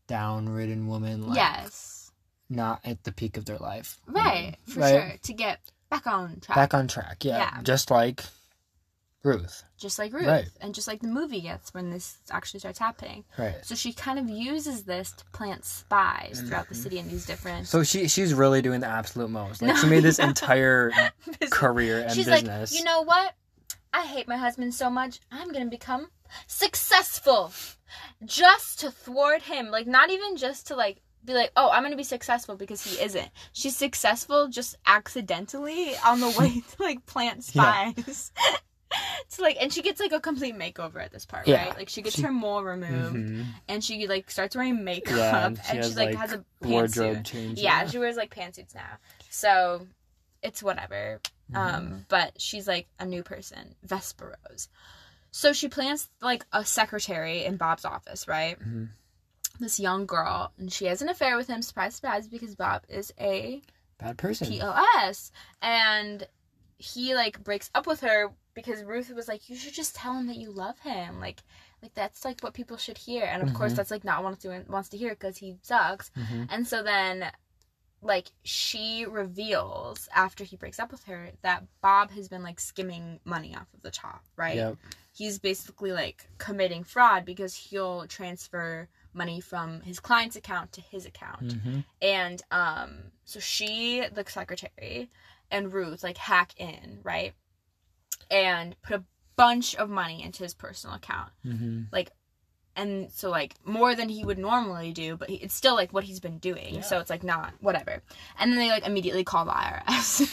downridden 0.07 0.85
woman. 0.87 1.27
like 1.27 1.35
yes. 1.37 2.11
not 2.49 2.79
at 2.85 3.03
the 3.03 3.11
peak 3.11 3.37
of 3.37 3.45
their 3.45 3.57
life. 3.57 3.99
Right, 4.07 4.55
for 4.67 4.79
Right. 4.79 4.89
sure. 4.91 5.13
To 5.23 5.33
get 5.33 5.59
back 5.89 6.07
on 6.07 6.39
track. 6.39 6.55
Back 6.55 6.73
on 6.73 6.87
track, 6.87 7.23
yeah. 7.25 7.37
Yeah. 7.37 7.61
Just 7.63 7.91
like 7.91 8.23
Ruth. 9.23 9.63
just 9.77 9.99
like 9.99 10.13
Ruth. 10.13 10.25
Right. 10.27 10.47
And 10.61 10.73
just 10.73 10.87
like 10.87 11.01
the 11.01 11.07
movie 11.09 11.41
gets 11.41 11.73
when 11.73 11.89
this 11.89 12.17
actually 12.31 12.61
starts 12.61 12.79
happening. 12.79 13.25
Right. 13.37 13.55
So 13.63 13.75
she 13.75 13.91
kind 13.91 14.17
of 14.19 14.29
uses 14.29 14.83
this 14.83 15.11
to 15.11 15.25
plant 15.33 15.65
spies 15.65 16.41
throughout 16.45 16.69
the 16.69 16.75
city 16.75 16.97
in 16.99 17.09
these 17.09 17.25
different 17.25 17.57
Mm-hmm. 17.65 17.65
So 17.65 17.83
she 17.83 18.07
she's 18.07 18.33
really 18.33 18.61
doing 18.61 18.79
the 18.79 18.87
absolute 18.87 19.29
most. 19.29 19.61
Like 19.61 19.75
she 19.77 19.87
made 19.87 20.03
this 20.03 20.19
yeah. 20.19 20.27
entire 20.29 20.91
career 21.51 22.01
and 22.03 22.11
She's 22.13 22.25
business. 22.25 22.71
like, 22.71 22.79
you 22.79 22.85
know 22.85 23.01
what? 23.01 23.33
I 23.93 24.05
hate 24.05 24.27
my 24.27 24.37
husband 24.37 24.73
so 24.73 24.89
much. 24.89 25.19
I'm 25.31 25.51
gonna 25.51 25.65
become 25.65 26.07
successful, 26.47 27.51
just 28.25 28.79
to 28.81 28.91
thwart 28.91 29.43
him. 29.43 29.71
Like, 29.71 29.87
not 29.87 30.09
even 30.09 30.37
just 30.37 30.67
to 30.67 30.75
like 30.75 31.01
be 31.25 31.33
like, 31.33 31.51
oh, 31.55 31.69
I'm 31.71 31.83
gonna 31.83 31.95
be 31.95 32.03
successful 32.03 32.55
because 32.55 32.81
he 32.83 33.01
isn't. 33.01 33.29
She's 33.53 33.75
successful 33.75 34.47
just 34.47 34.75
accidentally 34.85 35.93
on 36.05 36.19
the 36.19 36.29
way 36.37 36.61
to 36.77 36.83
like 36.83 37.05
plant 37.05 37.49
Yeah. 37.53 37.91
spies. 37.93 38.31
to 39.31 39.41
like, 39.41 39.57
and 39.59 39.71
she 39.73 39.81
gets 39.81 39.99
like 39.99 40.13
a 40.13 40.19
complete 40.21 40.55
makeover 40.55 41.03
at 41.03 41.11
this 41.11 41.25
part, 41.25 41.47
Yeah. 41.47 41.65
right? 41.67 41.77
Like, 41.77 41.89
she 41.89 42.01
gets 42.01 42.15
She- 42.15 42.21
her 42.21 42.31
mole 42.31 42.63
removed, 42.63 43.15
Mhm. 43.15 43.45
and 43.67 43.83
she 43.83 44.07
like 44.07 44.31
starts 44.31 44.55
wearing 44.55 44.83
makeup, 44.83 45.17
Yeah, 45.17 45.45
and, 45.47 45.57
and 45.57 45.65
she, 45.65 45.71
she 45.71 45.77
has, 45.77 45.95
like, 45.97 46.09
like, 46.09 46.17
has 46.17 46.33
a 46.33 46.45
wardrobe 46.61 47.23
change. 47.25 47.59
Yeah, 47.59 47.85
she 47.87 47.99
wears 47.99 48.15
like 48.15 48.33
pantsuits 48.33 48.73
now. 48.73 48.97
So 49.29 49.85
it's 50.41 50.63
whatever. 50.63 51.19
Mm-hmm. 51.51 51.57
Um, 51.75 52.05
but 52.09 52.39
she's 52.41 52.67
like 52.67 52.87
a 52.99 53.05
new 53.05 53.23
person, 53.23 53.75
Vesta 53.83 54.25
Rose. 54.49 54.69
So 55.37 55.53
she 55.53 55.67
plants 55.69 56.09
like 56.19 56.47
a 56.51 56.65
secretary 56.65 57.45
in 57.45 57.57
Bob's 57.57 57.85
office, 57.85 58.27
right? 58.27 58.59
Mhm. 58.59 58.89
This 59.59 59.79
young 59.79 60.07
girl, 60.07 60.51
and 60.57 60.73
she 60.73 60.85
has 60.85 61.03
an 61.03 61.09
affair 61.09 61.37
with 61.37 61.45
him. 61.47 61.61
Surprise, 61.61 61.93
surprise, 61.95 62.27
because 62.27 62.55
Bob 62.55 62.85
is 62.89 63.13
a 63.19 63.61
Bad 63.99 64.17
person. 64.17 64.47
POS, 64.47 65.31
and 65.61 66.27
he 66.79 67.13
like 67.13 67.43
breaks 67.43 67.69
up 67.75 67.85
with 67.85 67.99
her 68.01 68.33
because 68.55 68.81
Ruth 68.83 69.11
was 69.11 69.27
like, 69.27 69.47
"You 69.47 69.55
should 69.55 69.75
just 69.75 69.93
tell 69.95 70.13
him 70.15 70.25
that 70.25 70.37
you 70.37 70.49
love 70.49 70.79
him." 70.79 71.19
Like, 71.19 71.43
like 71.83 71.93
that's 71.93 72.25
like 72.25 72.41
what 72.41 72.55
people 72.55 72.77
should 72.77 72.97
hear, 72.97 73.23
and 73.25 73.43
of 73.43 73.53
course 73.53 73.73
Mhm. 73.73 73.75
that's 73.75 73.91
like 73.91 74.03
not 74.03 74.23
wants 74.23 74.41
to 74.41 74.65
wants 74.67 74.89
to 74.89 74.97
hear 74.97 75.11
because 75.11 75.37
he 75.37 75.59
sucks. 75.61 76.09
Mhm. 76.17 76.47
And 76.49 76.67
so 76.67 76.81
then, 76.81 77.31
like, 78.01 78.31
she 78.43 79.05
reveals 79.05 80.09
after 80.15 80.43
he 80.43 80.55
breaks 80.55 80.79
up 80.79 80.91
with 80.91 81.03
her 81.03 81.31
that 81.43 81.63
Bob 81.81 82.09
has 82.11 82.27
been 82.27 82.41
like 82.41 82.59
skimming 82.59 83.19
money 83.23 83.55
off 83.55 83.71
of 83.75 83.83
the 83.83 83.91
top, 83.91 84.23
right? 84.35 84.55
Yep. 84.55 84.77
He's 85.17 85.39
basically 85.39 85.91
like 85.91 86.29
committing 86.37 86.83
fraud 86.83 87.25
because 87.25 87.55
he'll 87.55 88.05
transfer 88.07 88.87
money 89.13 89.39
from 89.41 89.81
his 89.81 89.99
client's 89.99 90.35
account 90.35 90.71
to 90.73 90.81
his 90.81 91.05
account. 91.05 91.47
Mhm. 91.55 91.85
And 92.01 92.41
um 92.51 92.89
so 93.25 93.39
she, 93.39 94.03
the 94.13 94.23
secretary, 94.27 95.09
and 95.49 95.73
Ruth 95.73 96.03
like 96.03 96.17
hack 96.17 96.53
in, 96.57 96.99
right? 97.03 97.33
And 98.29 98.75
put 98.83 98.95
a 98.99 99.03
bunch 99.35 99.75
of 99.75 99.89
money 99.89 100.21
into 100.23 100.43
his 100.43 100.53
personal 100.53 100.95
account 100.95 101.31
Mhm. 101.45 101.87
and 102.75 103.11
so 103.11 103.29
like 103.31 103.55
more 103.65 103.95
than 103.95 104.09
he 104.09 104.23
would 104.23 104.37
normally 104.37 104.91
do 104.93 105.15
but 105.17 105.29
he, 105.29 105.35
it's 105.37 105.55
still 105.55 105.73
like 105.75 105.91
what 105.93 106.03
he's 106.03 106.19
been 106.19 106.37
doing 106.37 106.75
Yeah. 106.75 106.81
so 106.81 106.99
it's 106.99 107.09
like 107.09 107.23
not 107.23 107.53
whatever 107.59 108.03
and 108.39 108.51
then 108.51 108.59
they 108.59 108.69
like 108.69 108.85
immediately 108.85 109.23
call 109.23 109.45
the 109.45 109.51
irs 109.51 110.31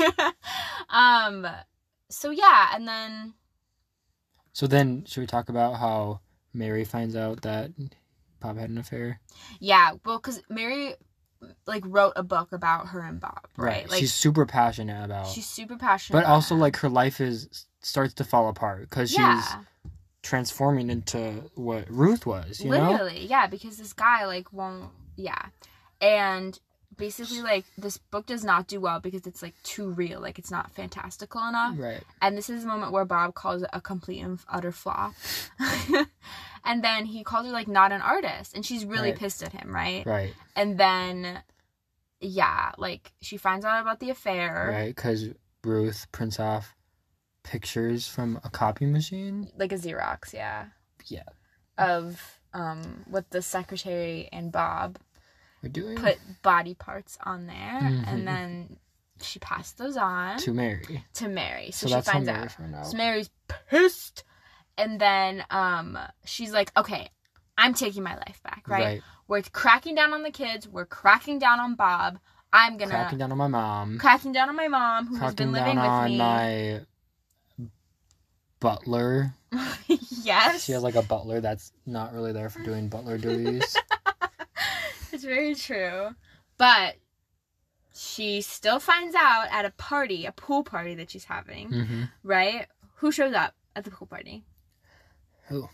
um 0.91 1.47
so 2.11 2.31
yeah 2.31 2.71
and 2.75 2.87
then 2.89 3.35
So 4.55 4.67
then, 4.67 5.05
should 5.05 5.21
we 5.21 5.27
talk 5.27 5.51
about 5.51 5.75
how 5.75 6.21
Mary 6.55 6.85
finds 6.87 7.15
out 7.15 7.43
that 7.43 7.71
Bob 8.41 8.57
had 8.57 8.71
an 8.71 8.79
affair? 8.79 9.21
yeah 9.61 9.93
well 10.05 10.19
because 10.19 10.43
mary 10.49 10.95
like 11.67 11.83
wrote 11.87 12.13
a 12.17 12.23
book 12.23 12.53
about 12.53 12.89
her 12.89 13.01
and 13.01 13.21
bob 13.21 13.47
right, 13.57 13.89
like 13.91 13.99
she's 13.99 14.15
super 14.15 14.47
passionate 14.47 15.05
about. 15.05 15.27
she's 15.27 15.47
super 15.47 15.77
passionate 15.77 16.17
but 16.19 16.25
about 16.25 16.35
also, 16.35 16.55
like, 16.55 16.77
her 16.77 16.89
life 16.89 17.21
is 17.21 17.67
starts 17.83 18.15
to 18.15 18.25
fall 18.25 18.49
apart 18.49 18.89
because 18.89 19.11
she's 19.11 19.45
transforming 20.23 20.89
into 20.89 21.51
what 21.55 21.85
Ruth 21.91 22.25
was. 22.25 22.61
You 22.61 22.71
know? 22.71 22.91
literally 22.91 23.27
yeah 23.27 23.47
because 23.47 23.77
this 23.77 23.93
guy 23.93 24.25
like 24.25 24.53
won't 24.53 24.91
yeah 25.17 25.47
and 26.01 26.59
basically 26.97 27.43
like 27.43 27.65
this 27.79 27.99
book 27.99 28.27
does 28.27 28.45
not 28.45 28.67
do 28.67 28.81
well 28.81 29.01
because 29.01 29.27
it's 29.27 29.43
like 29.43 29.55
too 29.63 29.91
real 29.91 30.21
like 30.21 30.39
it's 30.39 30.51
not 30.51 30.71
fantastical 30.73 31.47
enough 31.49 31.75
Right. 31.79 32.03
And 32.23 32.37
this 32.37 32.49
is 32.51 32.63
the 32.63 32.69
moment 32.69 32.93
where 32.93 33.05
Bob 33.05 33.35
calls 33.35 33.63
it 33.63 33.71
a 33.73 33.81
complete 33.81 34.21
and 34.21 34.39
utter 34.49 34.73
flop. 34.73 35.13
and 36.65 36.83
then 36.83 37.05
he 37.07 37.23
calls 37.25 37.47
her 37.47 37.53
like 37.53 37.69
not 37.69 37.93
an 37.93 38.01
artist. 38.01 38.55
And 38.55 38.65
she's 38.65 38.85
really 38.85 39.11
Right. 39.11 39.19
pissed 39.19 39.43
at 39.43 39.53
him, 39.53 39.75
right? 39.75 40.05
Right. 40.07 40.35
And 40.57 40.79
then, 40.79 41.43
yeah, 42.21 42.73
like 42.79 43.13
she 43.21 43.37
finds 43.37 43.65
out 43.65 43.81
about 43.83 44.01
the 44.01 44.11
affair, 44.11 44.69
Right. 44.73 44.95
Because 44.95 45.29
Ruth 45.63 46.07
prints 46.13 46.39
off 46.41 46.75
pictures 47.43 48.07
from 48.09 48.41
a 48.45 48.51
copy 48.51 48.87
machine. 48.87 49.51
like 49.59 49.73
a 49.73 49.77
Xerox, 49.77 50.33
yeah. 50.33 50.67
Yeah. 51.07 51.25
Of 51.77 52.41
um 52.53 53.05
what 53.09 53.31
the 53.31 53.43
secretary 53.43 54.29
and 54.33 54.53
Bob 54.53 54.99
put 55.97 56.19
body 56.43 56.75
parts 56.75 57.19
on 57.25 57.47
there. 57.47 57.81
Mhm. 57.83 58.05
And 58.07 58.27
then 58.29 58.77
she 59.21 59.39
passed 59.39 59.79
those 59.79 59.97
on 59.97 60.39
to 60.39 60.53
Mary. 60.53 61.05
to 61.15 61.29
Mary. 61.29 61.71
So, 61.71 61.87
So, 61.87 61.97
she 61.97 62.03
finds 62.03 62.27
Mary 62.27 62.39
out. 62.41 62.75
out. 62.75 62.87
So 62.87 62.97
Mary's 62.97 63.31
pissed. 63.69 64.25
And 64.77 65.01
then 65.01 65.45
um 65.51 65.99
she's 66.25 66.53
like, 66.53 66.73
okay, 66.77 67.09
I'm 67.57 67.75
taking 67.75 68.03
my 68.03 68.17
life 68.17 68.41
back, 68.43 68.65
right? 68.67 69.03
We're 69.29 69.43
cracking 69.43 69.95
down 69.95 70.13
on 70.13 70.23
the 70.23 70.31
kids. 70.31 70.69
We're 70.69 70.85
cracking 70.85 71.39
down 71.39 71.61
on 71.61 71.77
Bob. 71.77 72.19
I'm 72.53 72.77
gonna 72.77 72.91
Cracking 72.91 73.19
down 73.19 73.33
on 73.33 73.39
my 73.39 73.49
mom. 73.49 73.99
cracking 73.99 74.33
down 74.33 74.49
on 74.49 74.57
my 74.57 74.69
mom 74.69 75.07
who 75.07 75.17
has 75.17 75.35
been 75.35 75.53
living 75.53 75.77
down 75.77 75.87
on 75.87 76.03
with 76.05 76.13
me. 76.13 76.19
my 76.19 76.81
butler. 78.61 79.35
yes. 80.23 80.65
She 80.65 80.73
has 80.73 80.83
like 80.83 80.95
a 80.97 81.03
butler 81.03 81.41
that's 81.41 81.73
not 81.87 82.13
really 82.13 82.33
there 82.33 82.51
for 82.51 82.63
doing 82.63 82.89
butler 82.89 83.19
duties. 83.19 83.77
very 85.25 85.55
true. 85.55 86.11
But 86.59 86.97
she 87.95 88.41
still 88.43 88.79
finds 88.81 89.15
out 89.15 89.47
at 89.51 89.65
a 89.65 89.71
party, 89.71 90.27
a 90.27 90.33
pool 90.33 90.65
party 90.65 90.95
that 90.97 91.11
she's 91.11 91.25
having, 91.25 91.69
hmm 91.69 92.03
right? 92.23 92.67
Who 92.97 93.11
shows 93.13 93.35
up 93.35 93.55
at 93.77 93.85
the 93.85 93.91
pool 93.91 94.07
party? 94.07 94.45
Who? 95.49 95.69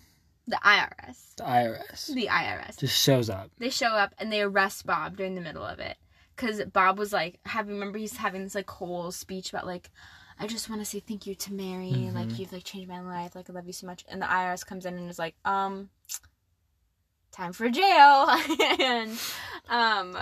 The 0.47 0.57
IRS. 0.65 1.35
The 1.37 1.45
IRS 1.45 2.15
The 2.15 2.27
IRS. 2.27 2.79
just 2.79 3.01
shows 3.01 3.31
up. 3.31 3.51
they 3.59 3.71
show 3.71 3.89
up 3.89 4.15
and 4.19 4.33
they 4.33 4.43
arrest 4.43 4.85
Bob 4.87 5.17
during 5.17 5.35
the 5.35 5.41
middle 5.41 5.65
of 5.65 5.79
it. 5.79 5.97
Cause 6.37 6.63
Bob 6.73 6.99
was 6.99 7.13
like, 7.13 7.39
have 7.45 7.69
remember 7.69 7.99
he's 7.99 8.17
having 8.17 8.43
this 8.45 8.55
like 8.55 8.69
whole 8.69 9.13
speech 9.13 9.51
about 9.51 9.67
like, 9.67 9.91
I 10.39 10.47
just 10.47 10.71
want 10.71 10.81
to 10.81 10.87
say 10.87 11.01
thank 11.01 11.27
you 11.27 11.35
to 11.35 11.53
Mary. 11.53 11.93
Mhm. 11.93 12.15
Like 12.15 12.39
you've 12.39 12.53
like 12.53 12.65
changed 12.65 12.89
my 12.89 13.01
life. 13.01 13.35
Like 13.37 13.49
I 13.51 13.53
love 13.53 13.67
you 13.67 13.75
so 13.75 13.87
much. 13.87 14.05
And 14.09 14.21
the 14.23 14.27
IRS 14.27 14.65
comes 14.67 14.87
in 14.87 14.95
and 14.97 15.09
is 15.11 15.19
like, 15.19 15.37
um, 15.45 15.91
time 17.33 17.53
for 17.53 17.69
jail. 17.69 18.27
and 18.81 19.11
um, 19.69 20.19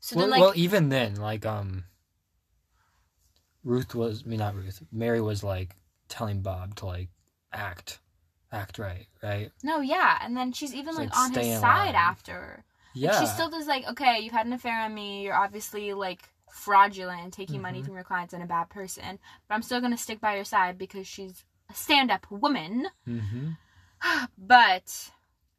so 0.00 0.16
well, 0.16 0.24
then 0.24 0.30
like 0.30 0.40
well, 0.40 0.52
even 0.54 0.88
then, 0.88 1.16
like 1.16 1.46
um, 1.46 1.84
Ruth 3.62 3.94
was. 3.94 4.22
I 4.24 4.28
mean, 4.28 4.38
not 4.38 4.54
Ruth. 4.54 4.82
Mary 4.92 5.20
was 5.20 5.42
like 5.42 5.76
telling 6.08 6.42
Bob 6.42 6.76
to 6.76 6.86
like 6.86 7.08
act, 7.52 8.00
act 8.52 8.78
right, 8.78 9.06
right? 9.22 9.50
no, 9.62 9.80
yeah. 9.80 10.18
And 10.22 10.36
then 10.36 10.52
she's 10.52 10.74
even 10.74 10.94
like, 10.94 11.10
like, 11.10 11.18
on 11.18 11.32
his 11.32 11.60
side 11.60 11.86
line. 11.86 11.94
after. 11.94 12.64
Yeah. 12.94 13.18
She 13.20 13.26
still 13.26 13.50
does 13.50 13.66
like, 13.66 13.88
okay, 13.88 14.20
you've 14.20 14.32
had 14.32 14.46
an 14.46 14.52
affair 14.52 14.80
on 14.80 14.94
me. 14.94 15.24
You're 15.24 15.34
obviously 15.34 15.92
like 15.94 16.28
fraudulent 16.52 17.20
and 17.22 17.32
taking 17.32 17.60
money 17.60 17.82
from 17.82 17.94
your 17.94 18.04
clients 18.04 18.32
and 18.32 18.42
a 18.42 18.46
bad 18.46 18.70
person, 18.70 19.18
but 19.48 19.54
I'm 19.54 19.62
still 19.62 19.80
gonna 19.80 19.98
stick 19.98 20.20
by 20.20 20.36
your 20.36 20.44
side 20.44 20.78
because 20.78 21.06
she's 21.06 21.44
a 21.70 21.74
stand-up 21.74 22.30
woman. 22.30 22.86
Mm-hmm. 23.08 23.50
But 24.38 25.10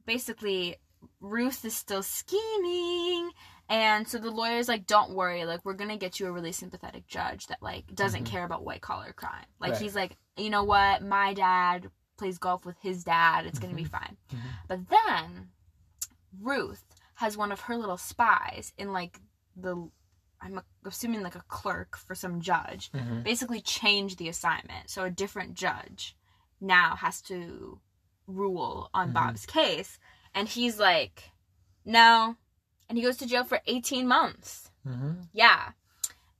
basically, 0.06 0.78
Ruth 1.20 1.64
is 1.66 1.76
still 1.76 2.04
scheming. 2.04 3.32
And 3.68 4.08
so 4.08 4.20
the 4.20 4.30
lawyer's 4.30 4.68
like, 4.68 4.86
don't 4.86 5.16
worry, 5.16 5.44
like, 5.46 5.66
we're 5.66 5.74
gonna 5.74 5.98
get 5.98 6.20
you 6.20 6.28
a 6.28 6.32
really 6.32 6.52
sympathetic 6.52 7.08
judge 7.08 7.48
that, 7.48 7.62
like, 7.64 7.94
doesn't 7.96 8.26
care 8.26 8.44
about 8.44 8.64
white 8.64 8.82
collar 8.82 9.12
crime. 9.14 9.46
Like, 9.60 9.74
Right. 9.74 9.82
he's 9.82 9.96
like, 9.96 10.18
you 10.38 10.52
know 10.52 10.64
what? 10.64 11.02
My 11.02 11.34
dad 11.34 11.90
plays 12.18 12.38
golf 12.38 12.64
with 12.66 12.78
his 12.82 13.04
dad. 13.04 13.46
It's 13.48 13.58
gonna 13.60 13.74
be 13.74 13.84
fine. 13.84 14.18
But 14.68 14.88
then 14.90 15.50
Ruth 16.40 16.86
has 17.16 17.38
one 17.38 17.52
of 17.52 17.62
her 17.62 17.76
little 17.78 17.98
spies 17.98 18.74
in, 18.78 18.94
like, 18.94 19.20
the. 19.56 19.90
I'm 20.42 20.62
assuming 20.84 21.24
like 21.24 21.36
a 21.36 21.44
clerk 21.48 21.98
for 21.98 22.14
some 22.14 22.40
judge. 22.42 22.92
Mhm. 22.92 23.24
Basically, 23.24 23.62
change 23.62 24.18
the 24.18 24.28
assignment. 24.28 24.92
So 24.92 25.04
a 25.04 25.10
different 25.10 25.56
judge 25.56 26.16
now 26.62 26.98
has 26.98 27.20
to 27.24 27.80
rule 28.28 28.90
on 28.94 29.10
Mhm. 29.10 29.14
Bob's 29.14 29.46
case. 29.48 29.98
And 30.36 30.48
he's 30.48 30.78
like, 30.78 31.32
no. 31.86 32.36
And 32.88 32.98
he 32.98 33.04
goes 33.04 33.18
to 33.18 33.26
jail 33.26 33.46
for 33.46 33.62
18 33.66 34.08
months. 34.08 34.70
Mm-hmm. 34.88 35.14
Yeah. 35.34 35.72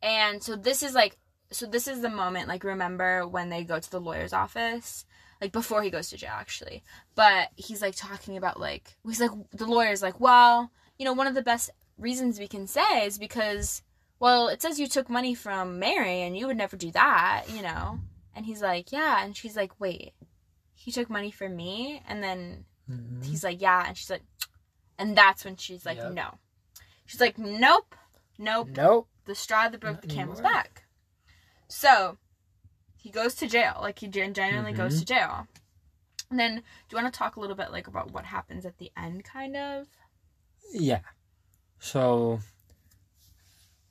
And 0.04 0.44
so 0.44 0.56
this 0.56 0.84
is 0.84 0.94
like, 0.94 1.18
so 1.52 1.66
this 1.66 1.88
is 1.88 2.02
the 2.02 2.10
moment, 2.10 2.48
like, 2.48 2.64
remember 2.64 3.28
when 3.28 3.50
they 3.50 3.64
go 3.64 3.80
to 3.80 3.92
the 3.92 4.00
lawyer's 4.00 4.34
office? 4.34 5.06
Like, 5.42 5.52
before 5.52 5.82
he 5.82 5.90
goes 5.90 6.10
to 6.10 6.18
jail, 6.18 6.34
actually. 6.34 6.84
But 7.16 7.50
he's 7.56 7.82
like 7.82 7.96
talking 7.96 8.38
about, 8.38 8.60
like, 8.60 8.96
he's 9.06 9.22
like, 9.22 9.32
the 9.52 9.66
lawyer's 9.66 10.02
like, 10.02 10.20
well, 10.20 10.72
you 11.00 11.06
know, 11.06 11.14
one 11.14 11.28
of 11.28 11.34
the 11.34 11.42
best 11.42 11.70
reasons 11.98 12.40
we 12.40 12.48
can 12.48 12.68
say 12.68 13.06
is 13.06 13.18
because, 13.18 13.82
well, 14.20 14.50
it 14.50 14.62
says 14.62 14.80
you 14.80 14.88
took 14.88 15.10
money 15.10 15.34
from 15.34 15.80
Mary 15.80 16.22
and 16.22 16.38
you 16.38 16.48
would 16.48 16.58
never 16.58 16.76
do 16.76 16.92
that, 16.92 17.46
you 17.50 17.62
know? 17.62 18.00
And 18.36 18.46
he's 18.46 18.62
like, 18.62 18.92
yeah. 18.92 19.24
And 19.24 19.36
she's 19.36 19.56
like, 19.56 19.80
wait, 19.80 20.14
he 20.74 20.92
took 20.92 21.10
money 21.10 21.32
from 21.32 21.56
me? 21.56 22.02
And 22.08 22.22
then 22.22 22.66
Mm-hmm. 22.90 23.22
he's 23.24 23.44
like, 23.44 23.62
yeah. 23.62 23.86
And 23.88 23.98
she's 23.98 24.10
like, 24.10 24.24
and 24.98 25.18
that's 25.18 25.44
when 25.44 25.56
she's 25.58 25.86
like, 25.86 25.98
Yep. 25.98 26.14
no. 26.14 26.36
She's 27.06 27.20
like, 27.22 27.38
nope, 27.38 27.96
nope. 28.38 28.70
Nope. 28.76 29.08
The 29.26 29.36
straw 29.36 29.68
that 29.70 29.80
broke 29.80 29.96
Not 29.96 30.02
the 30.04 30.08
camel's 30.08 30.40
anymore. 30.40 30.54
back. 30.54 30.84
So 31.68 32.18
he 32.98 33.10
goes 33.10 33.36
to 33.36 33.48
jail. 33.48 33.78
Like 33.82 34.00
he 34.00 34.08
genuinely 34.08 34.74
goes 34.74 34.96
Mhm. 34.96 35.00
to 35.00 35.06
jail. 35.06 35.48
And 36.30 36.40
then, 36.40 36.56
do 36.56 36.62
you 36.92 37.02
want 37.02 37.14
to 37.14 37.18
talk 37.18 37.36
a 37.36 37.40
little 37.40 37.56
bit 37.56 37.72
like 37.72 37.88
about 37.88 38.12
what 38.12 38.26
happens 38.26 38.66
at 38.66 38.78
the 38.78 38.92
end, 38.98 39.24
kind 39.24 39.56
of? 39.56 39.88
Yeah. 40.72 41.02
So 41.80 42.40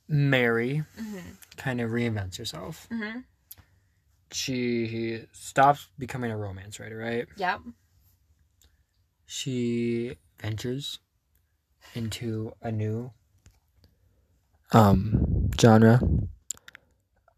Mary 0.07 0.83
Mm-hmm. 0.99 1.31
kind 1.57 1.81
of 1.81 1.91
reinvents 1.91 2.37
herself. 2.37 2.87
Mm-hmm. 2.91 3.19
She 4.31 5.25
stops 5.31 5.87
becoming 5.97 6.31
a 6.31 6.37
romance 6.37 6.79
writer, 6.79 6.97
right? 6.97 7.27
Yep. 7.37 7.61
She 9.25 10.17
ventures 10.41 10.99
into 11.93 12.53
a 12.61 12.71
new 12.71 13.11
um 14.71 15.49
genre 15.59 15.99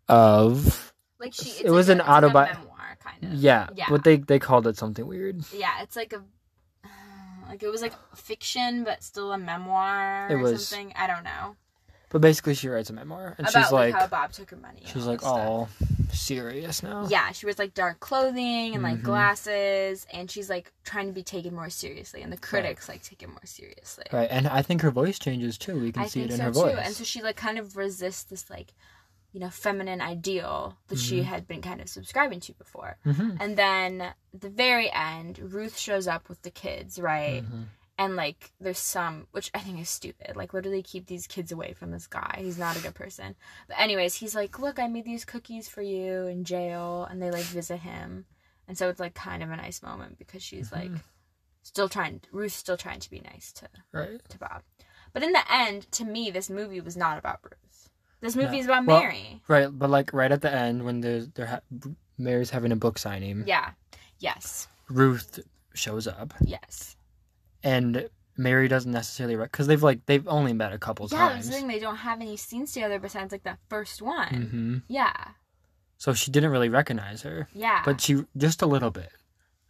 of 0.07 0.93
Like 1.19 1.33
she. 1.33 1.63
It 1.65 1.71
was 1.71 1.87
like 1.89 1.95
an 1.95 2.01
a, 2.01 2.03
it's 2.03 2.33
like 2.33 2.51
a 2.51 2.59
memoir, 2.59 2.97
kind 2.99 3.23
of. 3.23 3.33
yeah, 3.33 3.67
Yeah. 3.75 3.85
but 3.89 4.03
they 4.03 4.17
they 4.17 4.39
called 4.39 4.67
it 4.67 4.77
something 4.77 5.05
weird. 5.05 5.41
Yeah, 5.53 5.81
it's 5.81 5.95
like 5.95 6.13
a. 6.13 6.23
Like 7.47 7.63
it 7.63 7.69
was 7.69 7.81
like 7.81 7.93
fiction, 8.13 8.83
but 8.83 9.01
still 9.01 9.31
a 9.31 9.37
memoir 9.37 10.27
It 10.29 10.33
or 10.33 10.37
was- 10.39 10.67
something. 10.67 10.91
I 10.97 11.07
don't 11.07 11.23
know. 11.23 11.55
But 12.09 12.19
basically, 12.19 12.55
she 12.55 12.67
writes 12.69 12.89
a 12.89 12.93
memoir, 12.93 13.35
and 13.37 13.47
about 13.47 13.63
she's 13.63 13.71
like, 13.71 13.93
like, 13.93 14.01
how 14.01 14.07
Bob 14.07 14.31
took 14.33 14.49
her 14.51 14.57
money. 14.57 14.81
she's 14.85 15.05
like, 15.05 15.19
oh 15.23 15.67
stuff. 15.79 15.91
Serious 16.11 16.81
now. 16.83 17.07
Yeah, 17.09 17.31
she 17.31 17.45
wears 17.45 17.59
like 17.59 17.73
dark 17.73 17.99
clothing 17.99 18.73
and 18.73 18.83
like 18.83 18.99
Mhm. 18.99 19.03
glasses, 19.03 20.05
and 20.13 20.29
she's 20.29 20.49
like 20.49 20.71
trying 20.83 21.07
to 21.07 21.13
be 21.13 21.23
taken 21.23 21.53
more 21.55 21.69
seriously, 21.69 22.21
and 22.21 22.31
the 22.31 22.37
critics 22.37 22.87
like 22.89 23.03
take 23.03 23.21
it 23.23 23.29
more 23.29 23.45
seriously. 23.45 24.05
Right, 24.11 24.29
and 24.31 24.47
I 24.47 24.61
think 24.61 24.81
her 24.81 24.91
voice 24.91 25.19
changes 25.19 25.57
too. 25.57 25.79
We 25.79 25.91
can 25.91 26.03
I 26.03 26.07
see 26.07 26.21
it 26.21 26.31
in 26.31 26.37
so 26.37 26.43
her 26.43 26.51
too, 26.51 26.59
voice. 26.59 26.79
and 26.83 26.95
so 26.95 27.03
she 27.03 27.21
like 27.21 27.35
kind 27.35 27.57
of 27.59 27.75
resists 27.77 28.23
this 28.23 28.49
like, 28.49 28.73
you 29.33 29.39
know, 29.39 29.49
feminine 29.49 30.01
ideal 30.01 30.77
that 30.87 30.97
she 30.97 31.19
Mhm. 31.21 31.25
had 31.25 31.47
been 31.47 31.61
kind 31.61 31.81
of 31.81 31.89
subscribing 31.89 32.39
to 32.41 32.53
before. 32.53 32.97
hmm 33.03 33.35
And 33.39 33.57
then 33.57 34.01
at 34.01 34.15
the 34.33 34.49
very 34.49 34.91
end, 34.91 35.37
Ruth 35.39 35.77
shows 35.77 36.07
up 36.07 36.29
with 36.29 36.41
the 36.41 36.51
kids, 36.51 36.97
right? 36.99 37.43
And 37.99 38.15
like, 38.15 38.51
there's 38.59 38.77
some, 38.77 39.27
which 39.31 39.49
I 39.55 39.59
think 39.59 39.79
is 39.79 39.89
stupid. 39.89 40.35
Like, 40.35 40.53
literally 40.53 40.83
keep 40.83 41.07
these 41.07 41.25
kids 41.25 41.51
away 41.51 41.73
from 41.73 41.89
this 41.91 42.05
guy. 42.05 42.39
He's 42.43 42.59
not 42.59 42.77
a 42.77 42.81
good 42.81 42.93
person. 42.93 43.35
But, 43.67 43.79
anyways, 43.79 44.13
he's 44.15 44.35
like, 44.35 44.59
Look, 44.59 44.77
I 44.77 44.87
made 44.87 45.05
these 45.05 45.25
cookies 45.25 45.67
for 45.67 45.81
you 45.81 46.27
in 46.27 46.43
jail. 46.43 47.07
And 47.09 47.21
they 47.21 47.31
like 47.31 47.43
visit 47.45 47.77
him. 47.77 48.25
And 48.67 48.77
so 48.77 48.89
it's 48.89 48.99
like 48.99 49.13
kind 49.15 49.41
of 49.41 49.49
a 49.49 49.55
nice 49.55 49.81
moment 49.81 50.17
because 50.19 50.43
she's 50.43 50.71
like, 50.71 50.91
Mhm. 50.91 51.01
still 51.63 51.89
trying, 51.89 52.21
Ruth's 52.31 52.55
still 52.55 52.77
trying 52.77 52.99
to 52.99 53.09
be 53.09 53.21
nice 53.21 53.51
to, 53.53 53.69
Right. 53.91 54.21
to 54.29 54.37
Bob. 54.37 54.61
But 55.13 55.23
in 55.23 55.31
the 55.31 55.51
end, 55.51 55.89
to 55.93 56.05
me, 56.05 56.29
this 56.29 56.49
movie 56.49 56.81
was 56.81 56.97
not 56.97 57.17
about 57.17 57.39
Ruth. 57.43 57.89
This 58.19 58.35
movie 58.35 58.51
No. 58.57 58.59
is 58.59 58.65
about 58.65 58.85
Well- 58.85 58.99
Mary. 58.99 59.41
Right, 59.47 59.69
but 59.71 59.89
like 59.89 60.11
right 60.13 60.31
at 60.31 60.41
the 60.41 60.51
end 60.53 60.83
when 60.83 60.99
there's 61.01 61.29
they're 61.29 61.45
ha- 61.47 61.61
Mary's 62.17 62.49
having 62.49 62.71
a 62.73 62.75
book 62.75 62.99
signing, 62.99 63.45
Yeah. 63.47 63.71
Yes. 64.19 64.67
Ruth 64.89 65.39
shows 65.73 66.07
up, 66.07 66.33
Yes. 66.41 66.96
And 67.63 68.09
Mary 68.37 68.67
doesn't 68.67 68.91
necessarily 68.91 69.35
because 69.35 69.67
they've 69.67 69.81
like 69.81 70.05
they've 70.05 70.27
only 70.27 70.53
met 70.53 70.73
a 70.73 70.77
couple 70.77 71.07
Yeah, 71.11 71.17
times. 71.29 71.47
the 71.47 71.53
thing. 71.53 71.67
They 71.67 71.79
don't 71.79 71.95
have 71.97 72.21
any 72.21 72.37
scenes 72.37 72.71
together 72.73 72.99
besides 72.99 73.31
like 73.31 73.43
that 73.43 73.59
first 73.69 74.01
one. 74.01 74.27
hmm 74.87 74.93
Yeah. 74.93 75.13
So 75.97 76.13
she 76.13 76.29
didn't 76.29 76.51
really 76.51 76.69
recognize 76.69 77.23
her, 77.23 77.47
Yeah. 77.53 77.81
but 77.83 77.99
she 78.01 78.23
just 78.37 78.61
a 78.61 78.67
little 78.67 78.91
bit. 78.91 79.09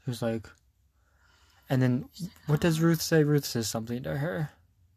She 0.03 0.09
was 0.11 0.21
like, 0.21 0.47
and 1.69 1.81
then 1.81 2.09
what 2.47 2.59
does 2.59 2.79
Ruth 2.81 3.01
say? 3.01 3.23
Ruth 3.23 3.45
says 3.45 3.67
something 3.67 4.03
to 4.03 4.17
her. 4.17 4.49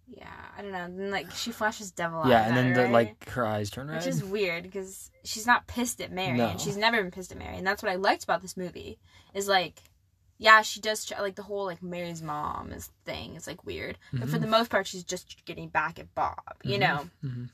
Yeah, 0.08 0.26
I 0.58 0.62
don't 0.62 0.72
know. 0.72 0.88
Then 0.88 1.10
like 1.12 1.30
she 1.30 1.52
flashes 1.52 1.92
devil 1.92 2.24
yeah, 2.26 2.46
and 2.48 2.56
then 2.56 2.68
her, 2.68 2.74
the, 2.74 2.82
right? 2.82 2.92
like 2.92 3.28
her 3.30 3.46
eyes 3.46 3.70
turn 3.70 3.88
red. 3.88 3.98
which 3.98 4.06
is 4.08 4.24
weird 4.24 4.64
because 4.64 5.10
she's 5.24 5.46
not 5.46 5.68
pissed 5.68 6.00
at 6.00 6.10
Mary, 6.10 6.36
No. 6.38 6.48
and 6.48 6.60
she's 6.60 6.76
never 6.76 7.00
been 7.00 7.12
pissed 7.12 7.30
at 7.30 7.38
Mary, 7.38 7.56
and 7.56 7.64
that's 7.66 7.82
what 7.82 7.92
I 7.92 7.94
liked 7.94 8.24
about 8.24 8.42
this 8.42 8.56
movie. 8.56 8.98
Is 9.34 9.46
like, 9.46 9.80
yeah, 10.42 10.62
she 10.62 10.80
does 10.80 11.04
try, 11.04 11.20
like 11.20 11.34
the 11.36 11.42
whole 11.42 11.66
like 11.66 11.82
Mary's 11.82 12.22
mom 12.22 12.72
is 12.72 12.90
thing 13.04 13.36
is 13.36 13.46
like 13.46 13.64
weird, 13.66 13.98
but 14.12 14.28
for 14.30 14.38
Mhm. 14.38 14.40
the 14.40 14.46
most 14.46 14.70
part, 14.70 14.86
she's 14.86 15.04
just 15.04 15.44
getting 15.44 15.68
back 15.68 15.98
at 15.98 16.14
Bob, 16.14 16.40
you 16.64 16.76
Mhm. 16.78 16.80
know. 16.80 17.08
hmm 17.20 17.44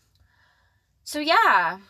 So 1.03 1.18
yeah, 1.18 1.81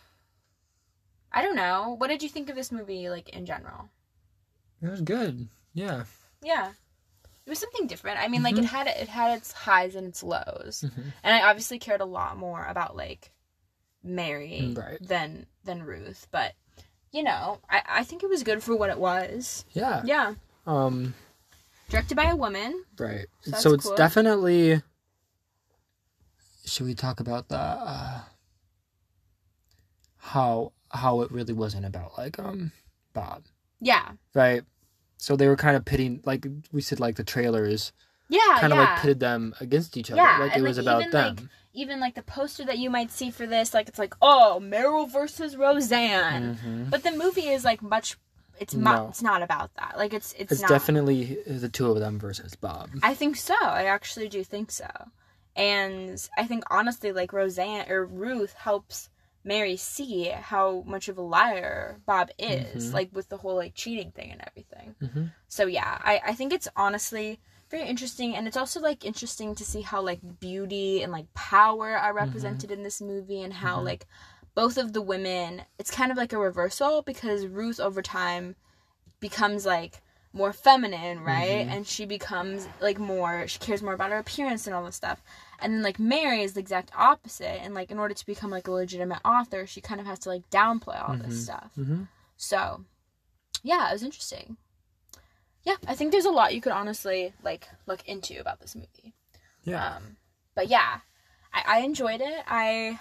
I 1.30 1.42
don't 1.42 1.56
know. 1.56 1.94
What 1.98 2.08
did 2.08 2.22
you 2.22 2.28
think 2.30 2.48
of 2.48 2.56
this 2.56 2.72
movie, 2.72 3.10
like 3.10 3.28
in 3.28 3.44
general? 3.44 3.90
It 4.80 4.88
was 4.88 5.02
good. 5.02 5.48
Yeah. 5.74 6.04
Yeah. 6.42 6.72
It 7.44 7.50
was 7.50 7.58
something 7.58 7.86
different. 7.86 8.18
I 8.18 8.28
mean, 8.28 8.42
like 8.42 8.56
it 8.58 8.64
Mhm. 8.64 8.68
had 8.68 8.86
it 8.86 9.08
had 9.08 9.36
its 9.36 9.52
highs 9.52 9.94
and 9.94 10.08
its 10.08 10.22
lows. 10.22 10.80
hmm 10.80 11.10
and 11.22 11.34
I 11.34 11.48
obviously 11.48 11.78
cared 11.78 12.00
a 12.00 12.04
lot 12.06 12.38
more 12.38 12.64
about 12.64 12.96
like 12.96 13.32
Mary 14.02 14.74
Right. 14.76 14.98
than 15.00 15.46
than 15.64 15.82
Ruth, 15.82 16.26
but 16.30 16.54
you 17.12 17.22
know, 17.22 17.60
I 17.68 17.82
I 18.00 18.04
think 18.04 18.22
it 18.22 18.28
was 18.30 18.42
good 18.42 18.62
for 18.62 18.74
what 18.76 18.90
it 18.90 18.98
was. 18.98 19.64
Yeah. 19.72 20.02
Yeah, 20.04 20.34
Um. 20.66 21.14
directed 21.88 22.16
by 22.16 22.24
a 22.30 22.36
woman. 22.36 22.84
Right. 22.98 23.26
So 23.42 23.52
So 23.58 23.74
it's 23.74 23.84
cool. 23.86 23.96
definitely. 23.96 24.82
Should 26.64 26.86
we 26.86 26.94
talk 26.94 27.20
about 27.20 27.48
the 27.48 27.56
uh, 27.58 28.20
how 30.18 30.72
how 30.90 31.20
it 31.22 31.30
really 31.30 31.52
wasn't 31.52 31.84
about 31.84 32.16
like 32.18 32.38
um 32.38 32.72
Bob, 33.12 33.44
Yeah, 33.80 34.12
right? 34.34 34.62
So 35.18 35.36
they 35.36 35.48
were 35.48 35.56
kind 35.56 35.76
of 35.76 35.84
pitting, 35.84 36.20
like 36.26 36.46
we 36.72 36.82
said, 36.82 37.00
like 37.00 37.16
the 37.16 37.24
trailers 37.24 37.92
yeah, 38.28 38.40
kind 38.60 38.72
of 38.72 38.78
yeah. 38.78 38.84
like 38.92 39.00
pitted 39.00 39.20
them 39.20 39.54
against 39.60 39.96
each 39.96 40.10
other, 40.10 40.20
Yeah, 40.20 40.38
like 40.40 40.56
it 40.56 40.62
was 40.62 40.76
like, 40.76 40.84
about 40.84 41.00
even, 41.02 41.10
them. 41.12 41.36
like, 41.36 41.44
Even 41.72 42.00
like 42.00 42.14
the 42.14 42.22
poster 42.22 42.64
that 42.64 42.78
you 42.78 42.90
might 42.90 43.10
see 43.10 43.30
for 43.30 43.46
this, 43.46 43.72
like 43.72 43.88
it's 43.88 43.98
like 43.98 44.14
oh 44.20 44.58
Meryl 44.62 45.10
versus 45.10 45.56
Roseanne, 45.56 46.56
Mhm. 46.56 46.90
but 46.90 47.02
the 47.04 47.12
movie 47.12 47.48
is 47.48 47.64
like 47.64 47.80
much. 47.82 48.16
It's 48.58 48.74
No. 48.74 49.08
It's 49.08 49.22
not 49.22 49.42
about 49.42 49.74
that. 49.74 49.96
Like 49.96 50.12
it's 50.14 50.32
it's, 50.38 50.52
It's 50.52 50.60
not. 50.62 50.68
definitely 50.68 51.38
the 51.46 51.68
two 51.68 51.90
of 51.90 51.98
them 52.00 52.18
versus 52.18 52.54
Bob. 52.54 52.90
I 53.02 53.14
think 53.14 53.36
so. 53.36 53.54
I 53.60 53.84
actually 53.84 54.28
do 54.28 54.42
think 54.44 54.70
so. 54.70 54.88
And 55.54 56.28
I 56.36 56.46
think 56.46 56.64
honestly, 56.70 57.12
like 57.12 57.32
Roseanne 57.32 57.90
or 57.90 58.04
Ruth 58.04 58.52
helps 58.54 59.08
Mary 59.44 59.76
see 59.76 60.24
how 60.28 60.82
much 60.86 61.08
of 61.08 61.16
a 61.18 61.22
liar 61.22 62.00
Bob 62.04 62.30
is, 62.38 62.90
Mhm. 62.90 62.92
like 62.92 63.10
with 63.12 63.28
the 63.28 63.38
whole 63.38 63.54
like 63.54 63.74
cheating 63.74 64.10
thing 64.10 64.32
and 64.32 64.42
everything. 64.46 64.94
hmm 65.00 65.26
So 65.48 65.66
yeah, 65.66 65.98
I, 66.02 66.20
I 66.26 66.34
think 66.34 66.52
it's 66.52 66.68
honestly 66.76 67.38
very 67.70 67.84
interesting 67.88 68.34
and 68.36 68.46
it's 68.46 68.56
also 68.56 68.80
like 68.80 69.04
interesting 69.04 69.54
to 69.54 69.64
see 69.64 69.80
how 69.82 70.00
like 70.02 70.20
beauty 70.40 71.02
and 71.02 71.10
like 71.12 71.32
power 71.34 71.96
are 71.96 72.12
represented 72.14 72.70
in 72.70 72.82
this 72.82 73.00
movie 73.00 73.40
and 73.42 73.52
how 73.52 73.80
Mhm. 73.80 73.84
like 73.84 74.06
both 74.56 74.76
of 74.78 74.92
the 74.92 75.02
women 75.02 75.62
it's 75.78 75.90
kind 75.90 76.10
of 76.10 76.16
like 76.16 76.32
a 76.32 76.38
reversal 76.38 77.02
because 77.02 77.46
Ruth 77.46 77.78
over 77.78 78.02
time 78.02 78.56
becomes 79.20 79.64
like 79.64 80.02
more 80.32 80.52
feminine, 80.52 81.20
right? 81.20 81.66
And 81.68 81.86
she 81.86 82.04
becomes 82.04 82.68
like 82.80 82.98
more 82.98 83.46
she 83.46 83.58
cares 83.58 83.82
more 83.82 83.94
about 83.94 84.10
her 84.10 84.18
appearance 84.18 84.66
and 84.66 84.74
all 84.74 84.84
this 84.84 84.96
stuff. 84.96 85.22
And 85.58 85.72
then 85.72 85.82
like 85.82 85.98
Mary 85.98 86.42
is 86.42 86.54
the 86.54 86.60
exact 86.60 86.90
opposite 86.96 87.62
and 87.62 87.74
like 87.74 87.90
in 87.90 87.98
order 87.98 88.14
to 88.14 88.26
become 88.26 88.50
like 88.50 88.66
a 88.66 88.72
legitimate 88.72 89.20
author, 89.24 89.66
she 89.66 89.80
kind 89.80 90.00
of 90.00 90.06
has 90.06 90.18
to 90.20 90.28
like 90.28 90.48
downplay 90.50 91.08
all 91.08 91.16
this 91.16 91.44
stuff. 91.44 91.70
Mm-hmm. 91.78 92.02
So, 92.36 92.84
yeah, 93.62 93.88
it 93.88 93.92
was 93.92 94.02
interesting. 94.02 94.56
Yeah, 95.64 95.76
I 95.88 95.94
think 95.94 96.12
there's 96.12 96.26
a 96.26 96.30
lot 96.30 96.54
you 96.54 96.60
could 96.60 96.72
honestly 96.72 97.32
like 97.42 97.68
look 97.86 98.06
into 98.06 98.38
about 98.38 98.60
this 98.60 98.74
movie. 98.74 99.14
Yeah. 99.64 99.96
Um, 99.96 100.16
but 100.54 100.68
yeah, 100.68 101.00
I, 101.52 101.78
I 101.78 101.78
enjoyed 101.80 102.20
it. 102.20 102.44
I 102.46 103.00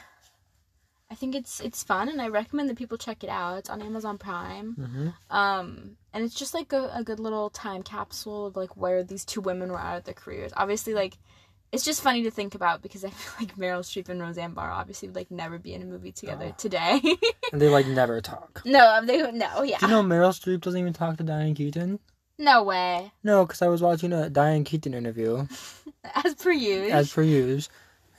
I 1.16 1.18
think 1.18 1.34
it's 1.34 1.62
it's 1.62 1.82
fun, 1.82 2.10
and 2.10 2.22
I 2.22 2.28
recommend 2.28 2.70
that 2.70 2.78
people 2.78 2.98
check 2.98 3.24
it 3.24 3.30
out. 3.30 3.58
It's 3.60 3.70
on 3.70 3.82
Amazon 3.82 4.18
Prime. 4.18 4.76
mm-hmm. 4.78 5.08
Um, 5.36 5.96
and 6.14 6.26
it's 6.26 6.36
just 6.36 6.54
like 6.54 6.74
a, 6.74 6.92
a 6.94 7.04
good 7.06 7.22
little 7.22 7.50
time 7.50 7.84
capsule 7.84 8.48
of 8.48 8.58
like 8.58 8.76
where 8.76 9.02
these 9.02 9.24
two 9.24 9.40
women 9.40 9.72
were 9.72 9.80
out 9.80 9.96
at 9.96 10.04
their 10.04 10.14
careers. 10.14 10.52
Obviously, 10.58 10.94
like 10.94 11.18
it's 11.72 11.86
just 11.86 12.02
funny 12.02 12.24
to 12.24 12.32
think 12.32 12.54
about 12.54 12.82
because 12.82 13.06
I 13.06 13.10
feel 13.12 13.48
like 13.48 13.56
Meryl 13.56 13.80
Streep 13.80 14.10
and 14.10 14.20
Roseanne 14.20 14.52
Barr 14.54 14.72
obviously 14.72 15.08
would 15.08 15.16
like 15.16 15.32
never 15.32 15.58
be 15.58 15.74
in 15.74 15.82
a 15.84 15.86
movie 15.86 16.12
together 16.12 16.48
Oh. 16.50 16.56
today. 16.58 17.00
And 17.54 17.62
they 17.62 17.70
like 17.70 17.88
never 17.88 18.20
talk. 18.22 18.62
no, 18.66 19.00
they 19.06 19.32
no, 19.32 19.62
yeah, 19.64 19.78
Do 19.78 19.86
you 19.86 19.92
know 19.94 20.04
Meryl 20.04 20.34
Streep 20.38 20.60
doesn't 20.62 20.80
even 20.80 20.92
talk 20.94 21.16
to 21.18 21.24
Diane 21.24 21.54
Keaton? 21.56 22.00
no 22.38 22.64
way. 22.64 23.14
No, 23.24 23.46
because 23.46 23.62
I 23.62 23.68
was 23.70 23.82
watching 23.82 24.12
a 24.12 24.30
Diane 24.30 24.66
Keaton 24.66 24.94
interview, 24.94 25.46
As 26.26 26.34
per 26.36 26.52
use. 26.52 26.92
as 26.92 27.14
per 27.14 27.22
use, 27.22 27.70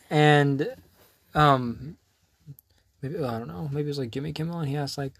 and 0.08 0.74
um, 1.34 1.98
maybe 3.02 3.16
I 3.22 3.38
don't 3.38 3.48
know. 3.48 3.68
Maybe 3.72 3.86
it 3.86 3.88
was 3.88 3.98
like 3.98 4.10
Jimmy 4.10 4.32
Kimmel, 4.32 4.60
and 4.60 4.68
he 4.68 4.76
asked 4.76 4.98
like, 4.98 5.12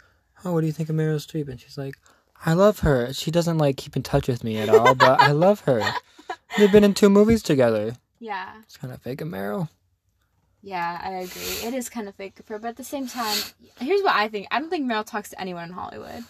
"Oh, 0.45 0.53
what 0.53 0.61
do 0.63 0.67
you 0.67 0.73
think 0.73 0.89
of 0.89 0.97
Meryl 0.97 1.17
Streep?" 1.17 1.49
And 1.49 1.61
she's 1.61 1.79
like, 1.79 1.97
"I 2.45 2.53
love 2.55 2.81
her. 2.81 3.13
She 3.13 3.31
doesn't 3.31 3.59
like 3.59 3.77
keep 3.77 3.97
in 3.97 4.03
touch 4.03 4.29
with 4.29 4.45
me 4.45 4.59
at 4.59 4.69
all, 4.69 4.95
but 4.95 5.21
I 5.21 5.33
love 5.33 5.61
her. 5.61 5.83
They've 6.59 6.73
been 6.73 6.85
in 6.85 6.95
two 6.95 7.11
movies 7.11 7.43
together. 7.43 7.95
yeah. 8.19 8.55
It's 8.63 8.77
kind 8.77 8.93
of 8.93 9.03
fake 9.03 9.21
of 9.21 9.29
Meryl. 9.29 9.69
Yeah, 10.63 11.01
I 11.03 11.11
agree. 11.11 11.69
It 11.69 11.75
is 11.75 11.89
kind 11.89 12.09
of 12.09 12.15
fake 12.17 12.41
of 12.41 12.49
her, 12.49 12.59
but 12.59 12.69
at 12.69 12.77
the 12.77 12.83
same 12.85 13.07
time, 13.07 13.37
here's 13.79 14.03
what 14.03 14.15
I 14.17 14.27
think. 14.29 14.49
I 14.51 14.59
don't 14.59 14.71
think 14.71 14.91
Meryl 14.91 15.05
talks 15.05 15.31
to 15.31 15.41
anyone 15.41 15.65
in 15.65 15.71
Hollywood. 15.75 16.25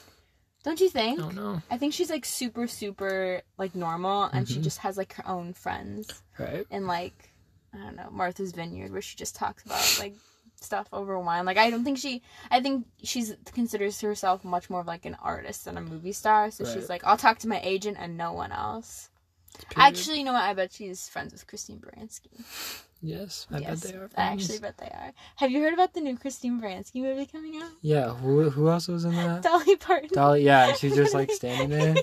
Don't 0.62 0.80
you 0.80 0.88
I 0.88 0.90
think? 0.90 1.18
don't 1.20 1.36
know, 1.36 1.62
I 1.70 1.78
think 1.78 1.94
she's 1.94 2.10
like 2.10 2.24
super, 2.24 2.66
super 2.66 3.40
like 3.56 3.74
normal, 3.76 4.24
and 4.24 4.48
she 4.48 4.58
Mhm. 4.58 4.64
just 4.64 4.78
has 4.78 4.96
like 4.96 5.12
her 5.14 5.26
own 5.28 5.52
friends 5.54 6.22
right? 6.38 6.66
And 6.72 6.86
like 6.88 7.30
I 7.72 7.78
don't 7.78 7.94
know 7.96 8.08
Martha's 8.10 8.50
Vineyard, 8.52 8.90
where 8.90 9.00
she 9.00 9.16
just 9.16 9.36
talks 9.36 9.64
about 9.64 9.96
like 10.00 10.14
stuff 10.66 10.88
over 10.92 11.18
wine. 11.18 11.46
Like 11.46 11.56
I 11.56 11.70
don't 11.70 11.84
think 11.84 11.98
she. 11.98 12.22
I 12.50 12.60
think 12.60 12.86
she's 13.02 13.34
considers 13.54 14.00
herself 14.00 14.44
much 14.44 14.68
more 14.68 14.80
of 14.80 14.86
like 14.86 15.06
an 15.06 15.16
artist 15.22 15.64
than 15.64 15.78
a 15.78 15.80
movie 15.80 16.12
star. 16.12 16.50
So 16.50 16.64
she's 16.64 16.88
like, 16.88 17.04
I'll 17.04 17.16
talk 17.16 17.38
to 17.38 17.48
my 17.48 17.60
agent 17.62 17.96
and 17.98 18.16
no 18.16 18.32
one 18.32 18.52
else. 18.52 19.08
Period. 19.70 19.88
Actually, 19.88 20.18
you 20.18 20.24
know 20.24 20.34
what? 20.34 20.42
I 20.42 20.52
bet 20.52 20.72
she's 20.72 21.08
friends 21.08 21.32
with 21.32 21.46
Christine 21.46 21.78
Baranski. 21.78 22.84
Yes, 23.02 23.46
I 23.50 23.58
yes, 23.58 23.80
bet 23.82 23.92
they 23.92 23.98
are. 23.98 24.04
I 24.04 24.08
friends. 24.08 24.42
actually 24.42 24.58
bet 24.60 24.78
they 24.78 24.86
are. 24.86 25.12
Have 25.36 25.50
you 25.50 25.60
heard 25.62 25.74
about 25.74 25.94
the 25.94 26.00
new 26.00 26.16
Christine 26.16 26.60
Baranski 26.60 27.02
movie 27.02 27.26
coming 27.26 27.56
out? 27.62 27.70
yeah. 27.82 28.14
Who 28.14 28.50
who 28.50 28.68
else 28.68 28.88
was 28.88 29.04
in 29.04 29.14
that? 29.16 29.42
Dolly 29.42 29.76
Parton. 29.76 30.10
Dolly. 30.12 30.42
Yeah, 30.42 30.72
she's 30.72 30.94
just 30.94 31.14
like 31.14 31.30
standing 31.32 31.70
there. 31.70 31.94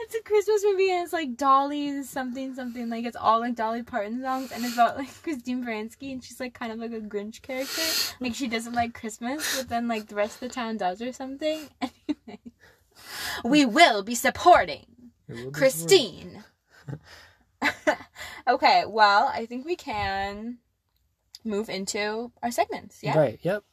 It's 0.00 0.14
a 0.14 0.22
Christmas 0.22 0.64
movie 0.64 0.90
and 0.90 1.04
it's 1.04 1.12
like 1.12 1.36
Dolly 1.36 2.02
something 2.02 2.54
something 2.54 2.88
like 2.88 3.04
it's 3.04 3.16
all 3.16 3.40
like 3.40 3.54
Dolly 3.56 3.82
Parton 3.82 4.22
songs 4.22 4.52
and 4.52 4.64
it's 4.64 4.74
about 4.74 4.96
like 4.96 5.10
Christine 5.22 5.62
Baranski 5.64 6.12
and 6.12 6.24
she's 6.24 6.40
like 6.40 6.54
kind 6.54 6.72
of 6.72 6.78
like 6.78 6.92
a 6.92 7.00
Grinch 7.00 7.42
character. 7.42 7.82
Like 8.20 8.34
she 8.34 8.46
doesn't 8.48 8.72
like 8.72 8.94
Christmas, 8.94 9.58
but 9.58 9.68
then 9.68 9.86
like 9.88 10.06
the 10.06 10.14
rest 10.14 10.34
of 10.34 10.48
the 10.48 10.54
town 10.54 10.76
does 10.78 11.02
or 11.02 11.12
something. 11.12 11.68
Anyway. 11.82 12.40
We 13.44 13.64
will 13.66 14.02
be 14.02 14.14
supporting 14.14 14.86
will 15.28 15.36
be 15.36 15.50
Christine. 15.50 16.44
Okay, 18.48 18.84
well, 18.86 19.30
I 19.32 19.46
think 19.46 19.64
we 19.64 19.76
can 19.76 20.58
move 21.44 21.68
into 21.68 22.32
our 22.42 22.50
segments. 22.50 23.02
Yeah. 23.02 23.18
Right. 23.18 23.38
Yep. 23.42 23.64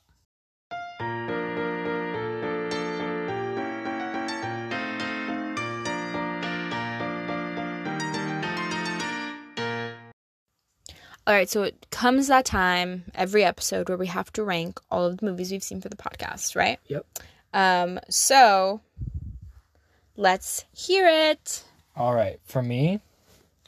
All 11.28 11.34
right, 11.34 11.50
so 11.50 11.64
it 11.64 11.88
comes 11.90 12.28
that 12.28 12.46
time 12.46 13.06
every 13.16 13.44
episode 13.44 13.90
where 13.90 13.98
we 13.98 14.06
have 14.06 14.32
to 14.34 14.44
rank 14.44 14.80
all 14.92 15.06
of 15.06 15.18
the 15.18 15.26
movies 15.26 15.52
we've 15.52 15.64
seen 15.64 15.82
for 15.82 15.90
the 15.90 15.96
podcast, 15.96 16.56
right? 16.56 16.80
Yep. 16.88 17.04
Um, 17.52 18.00
so 18.10 18.82
let's 20.16 20.66
hear 20.72 21.08
it. 21.08 21.64
All 21.96 22.14
right. 22.14 22.40
For 22.44 22.62
me, 22.62 23.00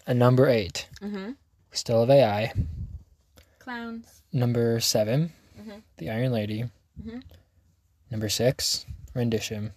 a 0.08 0.14
number 0.14 0.48
eight. 0.48 0.88
Mm-hmm. 1.02 1.32
Still 1.72 2.02
of 2.04 2.10
AI. 2.10 2.54
Clowns. 3.60 4.24
Number 4.34 4.80
7 4.80 5.32
Mhm. 5.60 5.82
The 5.98 6.10
Iron 6.10 6.32
Lady. 6.32 6.66
Mhm. 7.02 7.22
Number 8.10 8.30
six, 8.30 8.86
Rendition. 9.14 9.74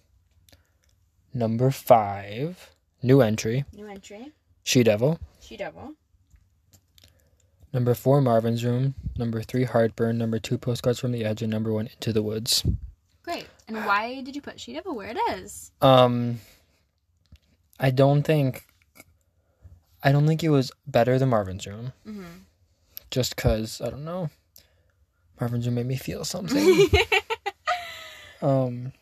Number 1.33 1.69
five, 1.71 2.71
new 3.03 3.21
entry, 3.21 3.65
New 3.73 3.87
entry. 3.87 4.31
She 4.63 4.83
Devil. 4.83 5.19
She 5.39 5.57
Devil. 5.57 5.95
Number 7.73 7.93
four, 7.95 8.21
Marvin's 8.21 8.63
Room. 8.65 8.95
Number 9.17 9.41
three, 9.41 9.63
Heartburn. 9.63 10.17
Number 10.17 10.39
two, 10.39 10.57
Postcards 10.57 10.99
from 10.99 11.11
the 11.13 11.23
Edge. 11.23 11.41
And 11.41 11.49
number 11.51 11.71
one, 11.71 11.87
Into 11.87 12.11
the 12.11 12.21
Woods. 12.21 12.63
Great. 13.23 13.47
And 13.67 13.77
why 13.85 14.21
did 14.21 14.35
you 14.35 14.41
put 14.41 14.59
She 14.59 14.73
Devil 14.73 14.93
where 14.95 15.09
it 15.09 15.17
is? 15.31 15.71
Um, 15.81 16.41
I 17.79 17.91
don't 17.91 18.23
think, 18.23 18.65
I 20.03 20.11
don't 20.11 20.25
think 20.27 20.43
it 20.43 20.49
was 20.49 20.71
better 20.87 21.17
than 21.19 21.29
Marvin's 21.29 21.65
Room. 21.67 21.93
Mm-hmm. 22.07 22.23
Just 23.11 23.35
cause 23.35 23.81
I 23.81 23.89
don't 23.89 24.05
know, 24.05 24.29
Marvin's 25.39 25.65
Room 25.65 25.75
made 25.75 25.85
me 25.87 25.95
feel 25.97 26.23
something. 26.25 26.87
um, 28.41 28.93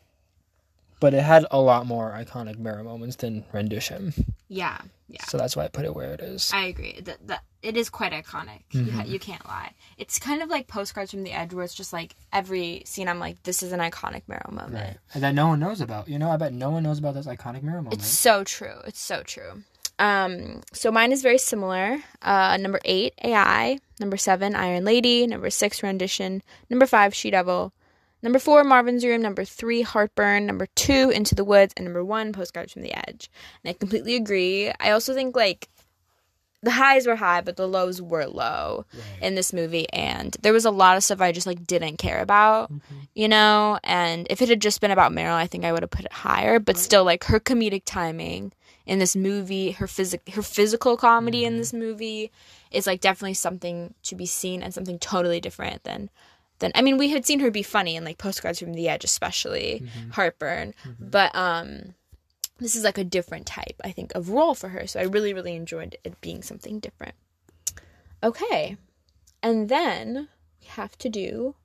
but 1.00 1.14
it 1.14 1.22
had 1.24 1.46
a 1.52 1.60
lot 1.62 1.86
more 1.86 2.12
iconic 2.12 2.56
Meryl 2.58 2.84
moments 2.84 3.16
than 3.18 3.46
Rendition. 3.54 4.14
yeah. 4.50 4.80
Yeah. 5.12 5.24
So 5.26 5.40
that's 5.40 5.56
why 5.56 5.64
I 5.64 5.70
put 5.70 5.86
it 5.86 5.96
where 5.96 6.12
it 6.14 6.20
is. 6.20 6.52
I 6.54 6.66
agree. 6.66 7.00
That 7.02 7.26
that 7.30 7.44
it 7.64 7.76
is 7.76 7.90
quite 7.90 8.12
iconic. 8.12 8.60
You, 8.70 8.92
ha- 8.92 9.02
Mhm. 9.02 9.08
you 9.10 9.18
can't 9.18 9.44
lie. 9.48 9.72
It's 9.98 10.20
kind 10.20 10.44
of 10.44 10.50
like 10.50 10.68
postcards 10.68 11.10
from 11.10 11.24
the 11.24 11.32
edge, 11.32 11.52
where 11.52 11.66
it's 11.66 11.74
just 11.74 11.92
like 11.92 12.16
every 12.32 12.84
scene. 12.86 13.08
I'm 13.10 13.18
like, 13.18 13.42
this 13.42 13.64
is 13.64 13.72
an 13.72 13.80
iconic 13.80 14.22
Meryl 14.30 14.52
moment. 14.52 14.76
Right. 14.76 14.98
And 15.16 15.24
that 15.24 15.34
no 15.34 15.48
one 15.48 15.60
knows 15.60 15.82
about. 15.82 16.10
You 16.10 16.20
know, 16.20 16.30
I 16.30 16.38
bet 16.38 16.54
no 16.54 16.70
one 16.70 16.84
knows 16.84 17.00
about 17.00 17.16
this 17.16 17.26
iconic 17.26 17.64
Meryl 17.64 17.78
moment. 17.78 17.94
It's 17.96 18.06
so 18.06 18.44
true. 18.44 18.76
It's 18.86 19.00
so 19.00 19.24
true. 19.24 19.64
Um, 20.00 20.62
so 20.74 20.92
mine 20.92 21.12
is 21.12 21.22
very 21.22 21.38
similar. 21.38 21.98
Uh, 22.22 22.58
number 22.58 22.80
eight, 22.86 23.14
AI. 23.24 23.78
Number 24.00 24.18
seven, 24.18 24.56
Iron 24.56 24.86
Lady. 24.86 25.28
Number 25.28 25.50
six, 25.50 25.84
Rendition. 25.84 26.42
Number 26.70 26.86
five, 26.86 27.14
She 27.14 27.30
Devil. 27.30 27.74
Number 28.22 28.40
four, 28.40 28.64
Marvin's 28.64 29.06
Room. 29.06 29.22
Number 29.22 29.46
three, 29.46 29.82
Heartburn. 29.82 30.46
Number 30.46 30.68
two, 30.76 31.10
Into 31.10 31.36
the 31.36 31.44
Woods. 31.44 31.74
And 31.76 31.86
number 31.86 32.04
one, 32.04 32.32
Postcards 32.34 32.74
from 32.74 32.82
the 32.82 32.94
Edge. 32.94 33.30
And 33.64 33.70
I 33.70 33.74
completely 33.74 34.16
agree. 34.16 34.72
I 34.80 34.92
also 34.92 35.14
think 35.14 35.36
like 35.36 35.70
the 36.62 36.72
highs 36.72 37.08
were 37.08 37.16
high, 37.16 37.42
but 37.42 37.56
the 37.56 37.68
lows 37.68 38.02
were 38.02 38.26
low 38.26 38.86
Right. 38.94 39.24
in 39.24 39.36
this 39.36 39.54
movie. 39.54 39.88
And 39.94 40.36
there 40.42 40.54
was 40.54 40.66
a 40.66 40.72
lot 40.72 40.98
of 40.98 41.04
stuff 41.04 41.22
I 41.22 41.32
just 41.32 41.48
like 41.48 41.66
didn't 41.66 41.98
care 41.98 42.22
about 42.22 42.72
mm-hmm. 42.72 42.96
you 43.16 43.28
know? 43.28 43.80
And 43.84 44.28
if 44.30 44.42
it 44.42 44.50
had 44.50 44.62
just 44.62 44.82
been 44.82 44.92
about 44.92 45.12
meryl 45.12 45.34
i 45.34 45.48
think 45.48 45.64
i 45.66 45.72
would 45.72 45.84
have 45.84 45.92
put 45.92 46.06
it 46.06 46.14
higher. 46.14 46.60
But 46.60 46.78
still 46.78 47.04
like 47.04 47.26
her 47.26 47.40
comedic 47.40 47.84
timing 47.86 48.52
in 48.86 49.00
this 49.00 49.16
movie 49.16 49.72
her 49.72 49.88
physic 49.88 50.28
her 50.30 50.42
physical 50.42 50.98
comedy 50.98 51.46
in 51.46 51.54
mm-hmm. 51.54 51.60
this 51.60 51.74
movie 51.74 52.32
is 52.72 52.88
like 52.88 53.02
definitely 53.02 53.36
something 53.36 53.94
to 54.04 54.16
be 54.16 54.26
seen 54.26 54.64
and 54.64 54.74
something 54.74 54.98
totally 54.98 55.40
different 55.40 55.84
than 55.84 56.10
than 56.58 56.72
i 56.76 56.82
mean 56.82 56.98
we 56.98 57.10
had 57.10 57.26
seen 57.26 57.40
her 57.40 57.52
be 57.52 57.62
funny 57.64 57.96
in 57.96 58.04
like 58.04 58.18
postcards 58.18 58.60
from 58.60 58.74
the 58.74 58.90
edge 58.90 59.04
especially 59.04 59.84
mm-hmm. 59.84 60.10
heartburn. 60.12 60.74
But 61.00 61.36
um 61.36 61.94
this 62.60 62.76
is 62.76 62.84
like 62.84 62.98
a 62.98 63.04
different 63.04 63.46
type 63.46 63.80
i 63.84 63.92
think 63.92 64.14
of 64.16 64.30
role 64.30 64.54
for 64.54 64.70
her 64.70 64.86
so 64.86 65.00
i 65.00 65.04
really 65.04 65.34
really 65.34 65.56
enjoyed 65.56 65.98
it 66.04 66.20
being 66.22 66.42
something 66.42 66.80
different 66.80 67.16
okay 68.22 68.78
and 69.42 69.70
then 69.70 70.28
we 70.62 70.68
have 70.68 70.98
to 71.00 71.10
do 71.10 71.56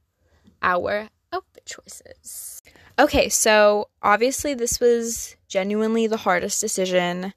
our 0.63 1.09
outfit 1.33 1.67
choices. 1.67 2.63
Okay, 2.99 3.29
so 3.29 3.89
obviously 4.03 4.55
this 4.55 4.81
was 4.81 5.37
genuinely 5.49 6.07
the 6.07 6.19
hardest 6.19 6.61
decision 6.61 7.35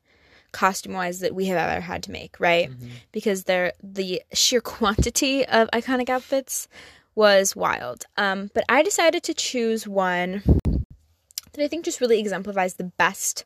costume 0.52 0.94
wise 0.94 1.20
that 1.20 1.36
we 1.36 1.46
have 1.48 1.58
ever 1.58 1.82
had 1.82 2.04
to 2.04 2.12
make, 2.12 2.40
right? 2.40 2.72
Because 3.12 3.44
there 3.44 3.74
the 3.84 4.22
sheer 4.34 4.62
quantity 4.78 5.46
of 5.46 5.70
iconic 5.72 6.10
outfits 6.10 6.68
was 7.16 7.56
wild. 7.56 8.06
Um, 8.16 8.52
but 8.54 8.64
I 8.70 8.84
decided 8.84 9.24
to 9.24 9.34
choose 9.34 9.88
one 9.88 10.44
that 11.58 11.64
I 11.64 11.68
think 11.68 11.84
just 11.84 12.02
really 12.02 12.20
exemplifies 12.20 12.76
the 12.76 12.86
best 12.98 13.46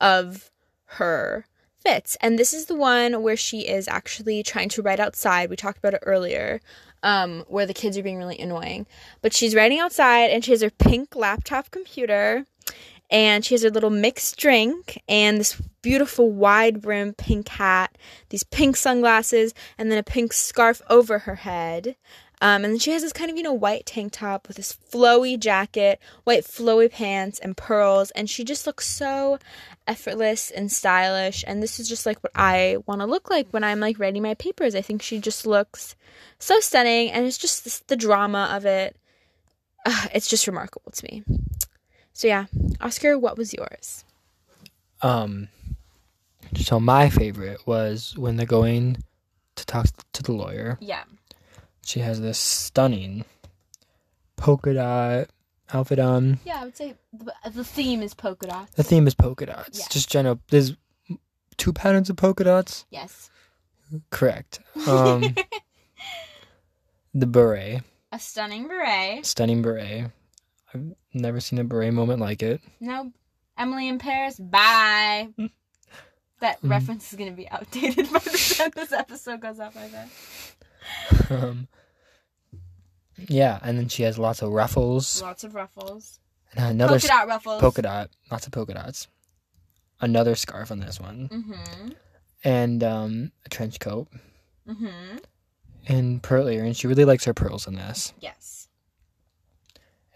of 0.00 0.50
her 0.84 1.46
fits. 1.80 2.16
And 2.20 2.38
this 2.38 2.52
is 2.52 2.66
the 2.66 2.74
one 2.74 3.22
where 3.22 3.36
she 3.36 3.60
is 3.60 3.88
actually 3.88 4.42
trying 4.42 4.68
to 4.70 4.82
write 4.82 5.00
outside. 5.00 5.50
We 5.50 5.56
talked 5.56 5.78
about 5.78 5.94
it 5.94 6.02
earlier, 6.04 6.60
um, 7.02 7.44
where 7.48 7.66
the 7.66 7.74
kids 7.74 7.96
are 7.96 8.02
being 8.02 8.18
really 8.18 8.38
annoying. 8.38 8.86
But 9.22 9.32
she's 9.32 9.54
writing 9.54 9.78
outside 9.78 10.30
and 10.30 10.44
she 10.44 10.50
has 10.52 10.62
her 10.62 10.70
pink 10.70 11.16
laptop 11.16 11.70
computer 11.70 12.44
and 13.10 13.44
she 13.44 13.54
has 13.54 13.62
her 13.62 13.70
little 13.70 13.90
mixed 13.90 14.36
drink 14.36 15.00
and 15.08 15.38
this 15.38 15.60
beautiful 15.82 16.30
wide 16.30 16.80
brim 16.82 17.14
pink 17.14 17.48
hat, 17.48 17.96
these 18.30 18.42
pink 18.42 18.76
sunglasses, 18.76 19.54
and 19.78 19.90
then 19.90 19.98
a 19.98 20.02
pink 20.02 20.32
scarf 20.32 20.82
over 20.90 21.20
her 21.20 21.36
head. 21.36 21.96
Um, 22.42 22.64
and 22.64 22.74
then 22.74 22.78
she 22.78 22.90
has 22.90 23.02
this 23.02 23.14
kind 23.14 23.30
of, 23.30 23.36
you 23.36 23.42
know, 23.42 23.52
white 23.52 23.86
tank 23.86 24.12
top 24.12 24.46
with 24.46 24.58
this 24.58 24.76
flowy 24.90 25.38
jacket, 25.38 26.00
white 26.24 26.44
flowy 26.44 26.90
pants, 26.90 27.38
and 27.38 27.56
pearls. 27.56 28.10
And 28.10 28.28
she 28.28 28.44
just 28.44 28.66
looks 28.66 28.86
so 28.86 29.38
effortless 29.86 30.50
and 30.50 30.70
stylish. 30.70 31.44
And 31.46 31.62
this 31.62 31.80
is 31.80 31.88
just 31.88 32.04
like 32.04 32.22
what 32.22 32.32
I 32.34 32.76
want 32.86 33.00
to 33.00 33.06
look 33.06 33.30
like 33.30 33.48
when 33.50 33.64
I'm 33.64 33.80
like 33.80 33.98
writing 33.98 34.22
my 34.22 34.34
papers. 34.34 34.74
I 34.74 34.82
think 34.82 35.00
she 35.00 35.18
just 35.18 35.46
looks 35.46 35.96
so 36.38 36.60
stunning. 36.60 37.10
And 37.10 37.24
it's 37.24 37.38
just 37.38 37.64
this, 37.64 37.78
the 37.86 37.96
drama 37.96 38.50
of 38.52 38.66
it. 38.66 38.96
Uh, 39.86 40.08
it's 40.12 40.28
just 40.28 40.46
remarkable 40.46 40.90
to 40.92 41.04
me. 41.04 41.22
So 42.12 42.28
yeah, 42.28 42.46
Oscar, 42.80 43.18
what 43.18 43.38
was 43.38 43.54
yours? 43.54 44.04
Um, 45.00 45.48
so 46.54 46.80
my 46.80 47.08
favorite 47.08 47.66
was 47.66 48.16
when 48.16 48.36
they're 48.36 48.46
going 48.46 48.98
to 49.54 49.66
talk 49.66 49.86
to 50.12 50.22
the 50.22 50.32
lawyer. 50.32 50.78
Yeah. 50.80 51.04
She 51.86 52.00
has 52.00 52.20
this 52.20 52.38
stunning 52.38 53.24
polka 54.36 54.74
dot 54.74 55.28
outfit 55.72 55.98
on. 56.00 56.40
Yeah, 56.44 56.60
I 56.60 56.64
would 56.64 56.76
say 56.76 56.94
the, 57.12 57.32
the 57.50 57.64
theme 57.64 58.02
is 58.02 58.12
polka 58.12 58.48
dots. 58.48 58.74
The 58.74 58.82
theme 58.82 59.06
is 59.06 59.14
polka 59.14 59.46
dots. 59.46 59.78
Yeah. 59.78 59.84
Just 59.90 60.10
general. 60.10 60.40
There's 60.48 60.76
two 61.56 61.72
patterns 61.72 62.10
of 62.10 62.16
polka 62.16 62.44
dots. 62.44 62.86
Yes. 62.90 63.30
Correct. 64.10 64.58
Um, 64.88 65.34
the 67.14 67.26
beret, 67.26 67.82
A 68.12 68.18
stunning 68.18 68.68
beret. 68.68 69.24
stunning 69.24 69.62
beret. 69.62 70.10
I've 70.74 70.92
never 71.14 71.40
seen 71.40 71.58
a 71.58 71.64
beret 71.64 71.94
moment 71.94 72.20
like 72.20 72.42
it. 72.42 72.60
No, 72.80 73.12
Emily 73.56 73.88
in 73.88 73.98
Paris. 73.98 74.38
Bye. 74.38 75.28
that 76.40 76.60
Mhm. 76.62 76.70
reference 76.70 77.10
is 77.12 77.18
gonna 77.18 77.30
be 77.32 77.48
outdated 77.48 78.12
by 78.12 78.18
the 78.18 78.54
time 78.58 78.70
this 78.74 78.92
episode 78.92 79.40
goes 79.40 79.58
up. 79.60 79.74
I 79.76 79.88
bet. 79.88 81.30
um, 81.30 81.68
yeah, 83.18 83.58
and 83.62 83.78
then 83.78 83.88
she 83.88 84.02
has 84.04 84.18
lots 84.18 84.42
of 84.42 84.50
ruffles 84.50 85.22
Lots 85.22 85.44
of 85.44 85.54
ruffles. 85.54 86.20
and 86.54 86.70
another 86.80 86.98
polka 86.98 87.06
dot 87.08 87.28
ruffles. 87.28 87.60
polka 87.60 87.82
dot, 87.82 88.10
lots 88.30 88.46
of 88.46 88.52
polka 88.52 88.74
dots. 88.74 89.08
Another 90.00 90.34
scarf 90.34 90.70
on 90.70 90.80
this 90.80 91.00
one, 91.00 91.28
Mm-hmm. 91.32 91.88
and 92.44 92.84
um, 92.84 93.32
a 93.44 93.48
trench 93.48 93.80
coat 93.80 94.08
Mm-hmm. 94.68 95.18
and 95.86 96.22
pearl 96.22 96.48
earrings. 96.48 96.76
She 96.76 96.86
really 96.86 97.04
likes 97.04 97.24
her 97.24 97.32
pearls 97.34 97.66
in 97.66 97.74
this. 97.76 98.12
Yes. 98.20 98.68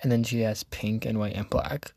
And 0.02 0.10
then 0.10 0.24
she 0.24 0.40
has 0.40 0.64
pink 0.64 1.04
and 1.06 1.18
white 1.18 1.34
and 1.36 1.48
black, 1.48 1.92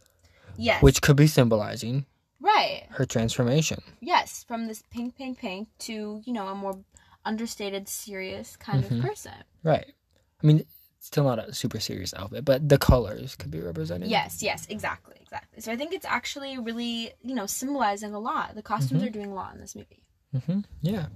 Yes. 0.58 0.82
which 0.84 1.02
could 1.02 1.16
be 1.16 1.28
symbolizing 1.28 2.06
right. 2.40 2.84
her 2.92 3.06
transformation. 3.06 3.82
Yes. 4.02 4.44
From 4.48 4.68
this 4.68 4.84
pink, 4.92 5.16
pink, 5.18 5.40
pink 5.40 5.68
to 5.80 6.22
you 6.26 6.34
know 6.34 6.48
a 6.48 6.56
more 6.56 6.80
understated, 7.26 7.88
serious 7.88 8.56
kind 8.58 8.84
Mhm. 8.84 9.00
of 9.00 9.06
person. 9.06 9.34
Right. 9.64 9.94
I 10.42 10.46
mean, 10.48 10.66
still 11.06 11.26
not 11.26 11.38
a 11.40 11.54
super 11.54 11.80
serious 11.80 12.14
outfit, 12.16 12.46
but 12.46 12.68
the 12.68 12.78
colors 12.78 13.36
could 13.36 13.52
be 13.52 13.60
represented. 13.60 14.10
Yes. 14.10 14.42
Yes. 14.42 14.66
Exactly. 14.70 15.16
Exactly. 15.22 15.62
So 15.62 15.72
I 15.72 15.76
think 15.76 15.94
it's 15.94 16.06
actually 16.06 16.58
really 16.58 17.12
you 17.22 17.36
know 17.36 17.46
symbolizing 17.46 18.14
a 18.14 18.20
lot. 18.20 18.56
The 18.56 18.62
costumes 18.64 19.02
Mhm. 19.04 19.08
are 19.08 19.10
doing 19.12 19.32
a 19.32 19.36
lot 19.36 19.54
in 19.54 19.60
this 19.62 19.76
movie. 19.76 20.04
Mm-hmm. 20.36 20.60
Yeah. 20.82 21.08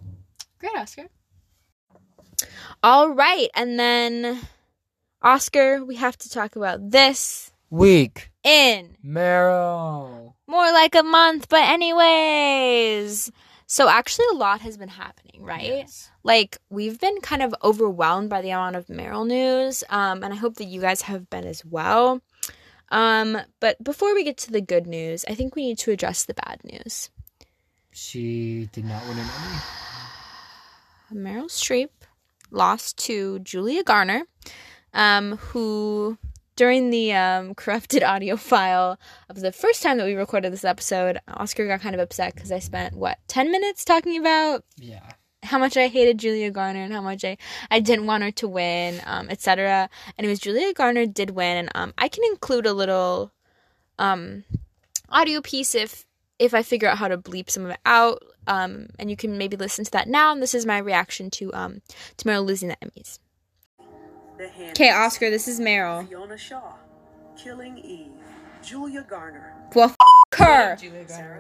Great, 0.60 0.76
Oscar. 0.76 1.08
All 2.84 3.10
right, 3.10 3.50
and 3.56 3.80
then 3.80 4.40
Oscar, 5.22 5.84
we 5.84 5.96
have 5.96 6.18
to 6.20 6.30
talk 6.30 6.56
about 6.56 6.92
this 6.92 7.52
Week. 7.72 8.30
in 8.44 8.96
Meryl. 9.04 10.34
more 10.48 10.72
like 10.72 10.94
a 10.96 11.04
month, 11.04 11.50
but 11.50 11.68
anyways. 11.68 13.32
So 13.70 13.90
actually 13.90 14.26
a 14.32 14.36
lot 14.36 14.62
has 14.62 14.78
been 14.78 14.88
happening, 14.88 15.44
right? 15.44 15.64
Yes. 15.64 16.10
Like 16.24 16.58
we've 16.70 17.00
been 17.00 17.20
kind 17.20 17.44
of 17.44 17.54
overwhelmed 17.62 18.30
by 18.30 18.42
the 18.42 18.52
amount 18.52 18.78
of 18.78 18.88
Meryl 18.88 19.28
news, 19.28 19.84
um, 19.90 20.24
and 20.24 20.34
I 20.34 20.38
hope 20.38 20.56
that 20.56 20.66
you 20.66 20.80
guys 20.80 21.02
have 21.02 21.30
been 21.30 21.44
as 21.44 21.66
well. 21.66 22.22
Um, 22.90 23.38
but 23.60 23.84
before 23.84 24.16
we 24.16 24.24
get 24.24 24.38
to 24.38 24.52
the 24.52 24.62
good 24.62 24.88
news, 24.88 25.26
I 25.28 25.36
think 25.36 25.54
we 25.56 25.66
need 25.66 25.78
to 25.80 25.92
address 25.92 26.24
the 26.24 26.34
bad 26.34 26.62
news. 26.64 27.10
She 27.92 28.70
did 28.72 28.86
not 28.86 29.06
win 29.08 29.18
an 29.20 29.26
Emmy. 31.12 31.24
Meryl 31.24 31.50
Streep 31.50 31.90
lost 32.52 32.98
to 33.00 33.40
Julia 33.40 33.84
Garner, 33.84 34.24
um, 34.94 35.38
who 35.38 36.18
during 36.58 36.90
the 36.90 37.14
um, 37.14 37.56
corrupted 37.62 38.04
audio 38.04 38.36
file 38.36 39.00
of 39.30 39.40
the 39.40 39.54
first 39.54 39.82
time 39.82 39.98
that 39.98 40.06
we 40.06 40.14
recorded 40.16 40.52
this 40.52 40.66
episode, 40.66 41.20
Oscar 41.30 41.66
got 41.68 41.80
kind 41.80 41.96
of 41.96 42.02
upset 42.02 42.36
because 42.36 42.52
I 42.52 42.60
spent 42.60 42.96
what 42.96 43.20
ten 43.30 43.50
minutes 43.50 43.86
talking 43.86 44.18
about 44.20 44.66
Yeah. 44.76 45.10
how 45.44 45.58
much 45.58 45.78
I 45.78 45.88
hated 45.88 46.18
Julia 46.18 46.52
Garner 46.52 46.84
and 46.84 46.92
how 46.92 47.02
much 47.02 47.24
I, 47.24 47.38
I 47.72 47.80
didn't 47.80 48.06
want 48.08 48.24
her 48.24 48.32
to 48.32 48.48
win, 48.50 49.00
um, 49.06 49.30
etc. 49.30 49.90
And 50.08 50.14
anyways, 50.20 50.40
Julia 50.40 50.74
Garner 50.74 51.06
did 51.06 51.30
win, 51.30 51.58
and 51.58 51.70
um, 51.76 51.94
I 51.98 52.10
can 52.10 52.24
include 52.26 52.66
a 52.66 52.74
little 52.74 53.32
um, 53.98 54.44
audio 55.10 55.40
piece 55.42 55.74
if 55.76 56.06
if 56.40 56.54
I 56.54 56.62
figure 56.64 56.88
out 56.88 56.98
how 57.00 57.08
to 57.08 57.18
bleep 57.18 57.50
some 57.50 57.64
of 57.66 57.72
it 57.72 57.80
out. 57.86 58.22
Um, 58.48 58.88
and 58.98 59.10
you 59.10 59.18
can 59.18 59.38
maybe 59.38 59.58
listen 59.58 59.84
to 59.86 59.92
that 59.92 60.08
now. 60.08 60.32
And 60.32 60.42
this 60.42 60.54
is 60.54 60.66
my 60.66 60.78
reaction 60.78 61.30
to 61.32 61.54
um 61.54 61.82
to 62.18 62.40
losing 62.42 62.70
the 62.70 62.78
Emmys. 62.78 63.20
Okay, 64.40 64.92
Oscar, 64.92 65.30
this 65.30 65.48
is 65.48 65.60
Meryl. 65.60 66.08
Fiona 66.08 66.38
Shaw, 66.38 66.74
Killing 67.38 67.78
Eve, 67.80 68.12
Julia 68.64 69.04
Garner, 69.10 69.54
Well, 69.74 69.90
f- 69.90 69.96
her. 70.38 70.78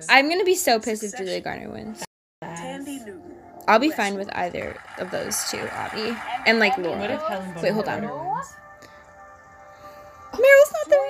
I'm 0.09 0.29
gonna 0.29 0.43
be 0.43 0.55
so 0.55 0.79
pissed 0.79 1.03
if 1.03 1.15
Julia 1.17 1.39
Garner 1.41 1.69
wins. 1.69 2.03
Thandie 2.43 3.05
Newton. 3.05 3.35
I'll 3.67 3.79
be 3.79 3.91
fine 3.91 4.15
with 4.15 4.29
either 4.33 4.75
of 4.97 5.11
those 5.11 5.49
two, 5.51 5.59
Abby, 5.59 6.17
and 6.45 6.59
like 6.59 6.77
Laura. 6.77 7.21
Wait, 7.61 7.71
hold 7.73 7.87
on. 7.87 8.01
Meryl's 10.33 10.73
not 10.73 10.89
there. 10.89 11.03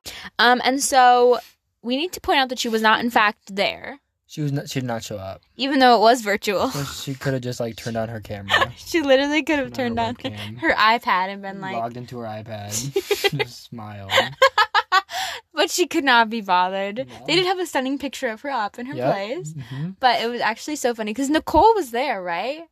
Um, 0.38 0.60
and 0.64 0.82
so 0.82 1.38
we 1.82 1.96
need 1.96 2.12
to 2.12 2.20
point 2.20 2.40
out 2.40 2.48
that 2.48 2.58
she 2.58 2.68
was 2.68 2.82
not, 2.82 2.98
in 3.00 3.08
fact, 3.08 3.54
there, 3.54 4.00
She 4.34 4.40
was 4.42 4.50
not. 4.50 4.68
She 4.68 4.80
did 4.80 4.86
not 4.88 5.04
show 5.04 5.16
up. 5.16 5.42
even 5.56 5.78
though 5.78 5.94
it 5.94 6.00
was 6.00 6.20
virtual. 6.22 6.68
So 6.70 6.82
she 6.82 7.14
could 7.20 7.34
have 7.34 7.42
just 7.42 7.60
like 7.60 7.76
turned 7.76 7.96
on 7.96 8.08
her 8.08 8.18
camera, 8.18 8.72
she 8.76 9.00
literally 9.00 9.44
could 9.44 9.60
have 9.60 9.72
Turned 9.72 9.96
on 10.00 10.16
her 10.24 10.28
on 10.28 10.32
webcam. 10.32 10.58
her 10.58 10.72
iPad 10.74 11.28
and 11.28 11.40
been 11.40 11.60
like, 11.60 11.76
logged 11.76 11.96
into 11.96 12.18
her 12.18 12.26
iPad, 12.26 12.70
just 13.30 13.62
smiled. 13.66 14.10
but 15.54 15.70
she 15.70 15.86
could 15.86 16.02
not 16.02 16.28
be 16.30 16.40
bothered. 16.40 17.06
No. 17.08 17.24
They 17.28 17.36
did 17.36 17.46
have 17.46 17.60
a 17.60 17.66
stunning 17.66 17.96
picture 17.96 18.26
of 18.26 18.40
her 18.40 18.50
up 18.50 18.76
in 18.76 18.86
her 18.86 18.96
Yep. 18.96 19.12
place, 19.12 19.54
hmm 19.70 19.90
but 20.00 20.20
it 20.20 20.26
was 20.28 20.40
actually 20.40 20.76
so 20.76 20.96
funny 20.96 21.12
because 21.12 21.30
Nicole 21.30 21.72
was 21.76 21.92
there, 21.92 22.20
right? 22.20 22.62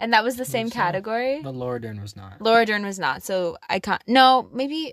And 0.00 0.12
that 0.12 0.24
was 0.24 0.34
the 0.36 0.44
same 0.44 0.68
so. 0.70 0.74
category. 0.74 1.40
But 1.40 1.54
Laura 1.54 1.80
Dern 1.80 2.00
was 2.02 2.16
not. 2.16 2.40
Laura 2.42 2.66
Dern 2.66 2.84
was 2.84 2.98
not, 2.98 3.22
so 3.22 3.56
I 3.68 3.78
can't. 3.78 4.02
No, 4.08 4.48
maybe. 4.52 4.92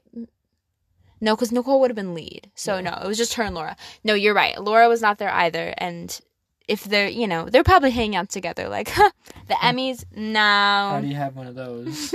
No, 1.23 1.35
because 1.35 1.51
Nicole 1.53 1.79
would 1.79 1.89
have 1.89 1.95
been 1.95 2.13
lead. 2.13 2.51
So 2.53 2.75
Yeah. 2.75 2.81
no, 2.81 2.99
it 3.03 3.07
was 3.07 3.17
just 3.17 3.35
her 3.35 3.43
and 3.43 3.55
Laura. 3.55 3.77
No, 4.03 4.13
you're 4.13 4.33
right. 4.33 4.61
Laura 4.61 4.89
was 4.89 5.01
not 5.01 5.17
there 5.19 5.31
either. 5.31 5.73
And 5.77 6.19
if 6.67 6.83
they're, 6.83 7.07
you 7.07 7.27
know, 7.27 7.47
they're 7.49 7.63
probably 7.63 7.91
hanging 7.91 8.17
out 8.17 8.29
together. 8.29 8.67
Like, 8.67 8.89
huh, 8.89 9.11
the 9.47 9.53
Emmys, 9.55 10.03
now. 10.15 10.89
How 10.91 10.99
do 11.01 11.07
you 11.07 11.15
have 11.15 11.35
one 11.37 11.47
of 11.47 11.55
those? 11.55 12.13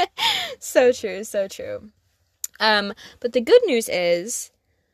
so 0.58 0.92
true, 0.92 1.24
so 1.24 1.48
true. 1.48 1.90
Um, 2.60 2.92
but 3.20 3.32
the 3.32 3.40
good 3.40 3.60
news 3.66 3.88
is, 3.88 4.50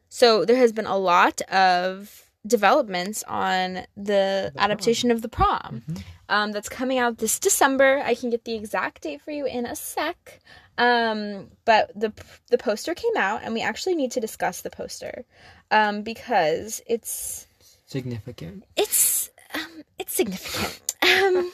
so 0.09 0.45
there 0.45 0.57
has 0.57 0.73
been 0.73 0.87
a 0.87 0.97
lot 0.97 1.41
of 1.51 2.31
developments 2.47 3.25
on 3.27 3.75
the, 3.97 4.53
The 4.53 4.53
adaptation 4.57 5.11
of 5.11 5.23
the 5.23 5.29
prom. 5.29 5.83
Mhm. 5.91 6.03
Um, 6.31 6.53
that's 6.53 6.69
coming 6.69 6.99
out 6.99 7.19
this 7.19 7.39
December. 7.39 8.03
I 8.05 8.15
can 8.15 8.31
get 8.31 8.45
the 8.45 8.55
exact 8.55 9.03
date 9.03 9.21
for 9.23 9.31
you 9.33 9.47
in 9.47 9.67
a 9.67 9.75
sec. 9.75 10.41
Um, 10.79 11.49
but 11.65 11.91
the 11.99 12.13
the 12.51 12.57
poster 12.59 12.95
came 12.95 13.17
out, 13.17 13.43
and 13.43 13.53
we 13.53 13.61
actually 13.63 13.97
need 13.97 14.13
to 14.13 14.21
discuss 14.21 14.63
the 14.63 14.71
poster, 14.71 15.25
um, 15.71 16.03
because 16.03 16.81
it's 16.87 17.47
Significant. 17.87 18.65
it's 18.77 19.29
um, 19.55 19.83
it's 19.99 20.15
significant. 20.15 20.81
um, 21.03 21.53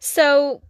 so 0.00 0.62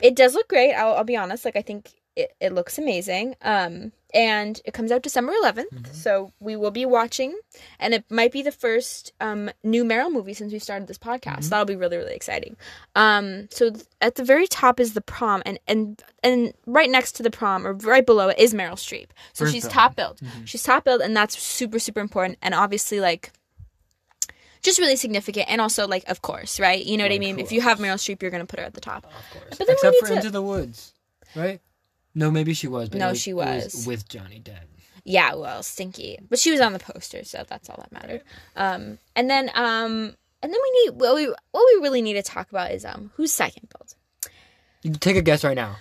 it 0.00 0.14
does 0.14 0.34
look 0.34 0.48
great. 0.48 0.74
I'll, 0.74 0.94
I'll 0.94 1.04
be 1.04 1.16
honest. 1.16 1.44
Like 1.44 1.56
I 1.56 1.62
think 1.62 1.90
it, 2.14 2.36
it 2.40 2.52
looks 2.52 2.78
amazing. 2.78 3.34
Um, 3.42 3.92
and 4.14 4.60
it 4.64 4.72
comes 4.72 4.90
out 4.90 5.02
December 5.02 5.32
11th. 5.42 5.70
Mhm. 5.72 5.94
So 5.94 6.32
we 6.40 6.56
will 6.56 6.70
be 6.70 6.86
watching, 6.86 7.38
and 7.78 7.92
it 7.94 8.04
might 8.10 8.32
be 8.32 8.42
the 8.42 8.52
first 8.52 9.12
um 9.20 9.50
new 9.62 9.84
Meryl 9.84 10.10
movie 10.12 10.34
since 10.34 10.52
we 10.52 10.58
started 10.58 10.88
this 10.88 10.98
podcast. 10.98 11.40
Mhm. 11.44 11.48
That'll 11.50 11.64
be 11.64 11.76
really 11.76 11.96
really 11.98 12.14
exciting. 12.14 12.56
Um, 12.94 13.48
so 13.50 13.70
th- 13.70 13.84
at 14.00 14.14
the 14.14 14.24
very 14.24 14.46
top 14.46 14.80
is 14.80 14.94
the 14.94 15.00
prom, 15.00 15.42
and 15.44 15.58
and 15.66 16.02
and 16.22 16.52
right 16.66 16.90
next 16.90 17.12
to 17.12 17.22
the 17.22 17.30
prom 17.30 17.66
or 17.66 17.74
right 17.74 18.04
below 18.06 18.28
it 18.28 18.38
is 18.38 18.54
Meryl 18.54 18.72
Streep. 18.76 19.08
So 19.32 19.44
First 19.44 19.52
she's 19.54 19.64
film. 19.64 19.72
top 19.74 19.96
billed. 19.96 20.20
Mhm. 20.20 20.46
She's 20.46 20.62
top 20.62 20.84
billed, 20.84 21.02
and 21.02 21.16
that's 21.16 21.38
super 21.40 21.78
super 21.78 22.00
important. 22.00 22.38
And 22.42 22.54
obviously 22.54 23.00
like 23.00 23.32
just 24.62 24.78
really 24.80 24.96
significant 24.96 25.48
and 25.48 25.60
also 25.60 25.86
like 25.86 26.02
of 26.08 26.20
course 26.20 26.58
right 26.58 26.84
you 26.84 26.96
know 26.96 27.04
what 27.04 27.12
i 27.12 27.18
mean 27.18 27.38
if 27.38 27.52
you 27.52 27.60
have 27.60 27.78
meryl 27.78 27.94
streep 27.94 28.20
you're 28.20 28.30
gonna 28.30 28.44
put 28.44 28.58
her 28.58 28.64
at 28.66 28.74
the 28.74 28.80
top 28.80 29.04
Of 29.06 29.12
course. 29.32 29.56
But 29.56 29.58
then 29.58 29.66
we 29.68 29.72
Except 29.74 29.92
need 29.94 30.00
for 30.00 30.06
to- 30.08 30.14
Into 30.16 30.30
the 30.30 30.42
Woods, 30.42 30.92
right? 31.36 31.60
No, 32.14 32.30
maybe 32.30 32.54
she 32.54 32.68
was. 32.68 32.88
But 32.88 32.98
No, 32.98 33.10
was, 33.10 33.20
she 33.20 33.30
it 33.30 33.36
was. 33.36 33.86
with 33.86 34.08
Johnny 34.08 34.40
Depp. 34.44 34.64
Yeah, 35.04 35.34
well, 35.34 35.62
stinky. 35.62 36.18
But 36.28 36.38
she 36.38 36.50
was 36.50 36.60
on 36.60 36.72
the 36.72 36.78
poster, 36.78 37.24
so 37.24 37.44
that's 37.48 37.70
all 37.70 37.76
that 37.78 37.92
mattered. 37.92 38.22
Um, 38.56 38.98
and 39.16 39.30
then 39.30 39.50
um, 39.54 40.14
and 40.42 40.52
then 40.52 40.60
we 40.62 40.82
need 40.84 41.00
what 41.00 41.14
we 41.14 41.26
what 41.26 41.66
we 41.74 41.82
really 41.82 42.02
need 42.02 42.14
to 42.14 42.22
talk 42.22 42.50
about 42.50 42.72
is 42.72 42.84
um, 42.84 43.10
who's 43.14 43.32
second 43.32 43.68
billed. 43.70 43.94
You 44.82 44.90
can 44.90 45.00
take 45.00 45.16
a 45.16 45.22
guess 45.22 45.44
right 45.44 45.56
now. 45.56 45.76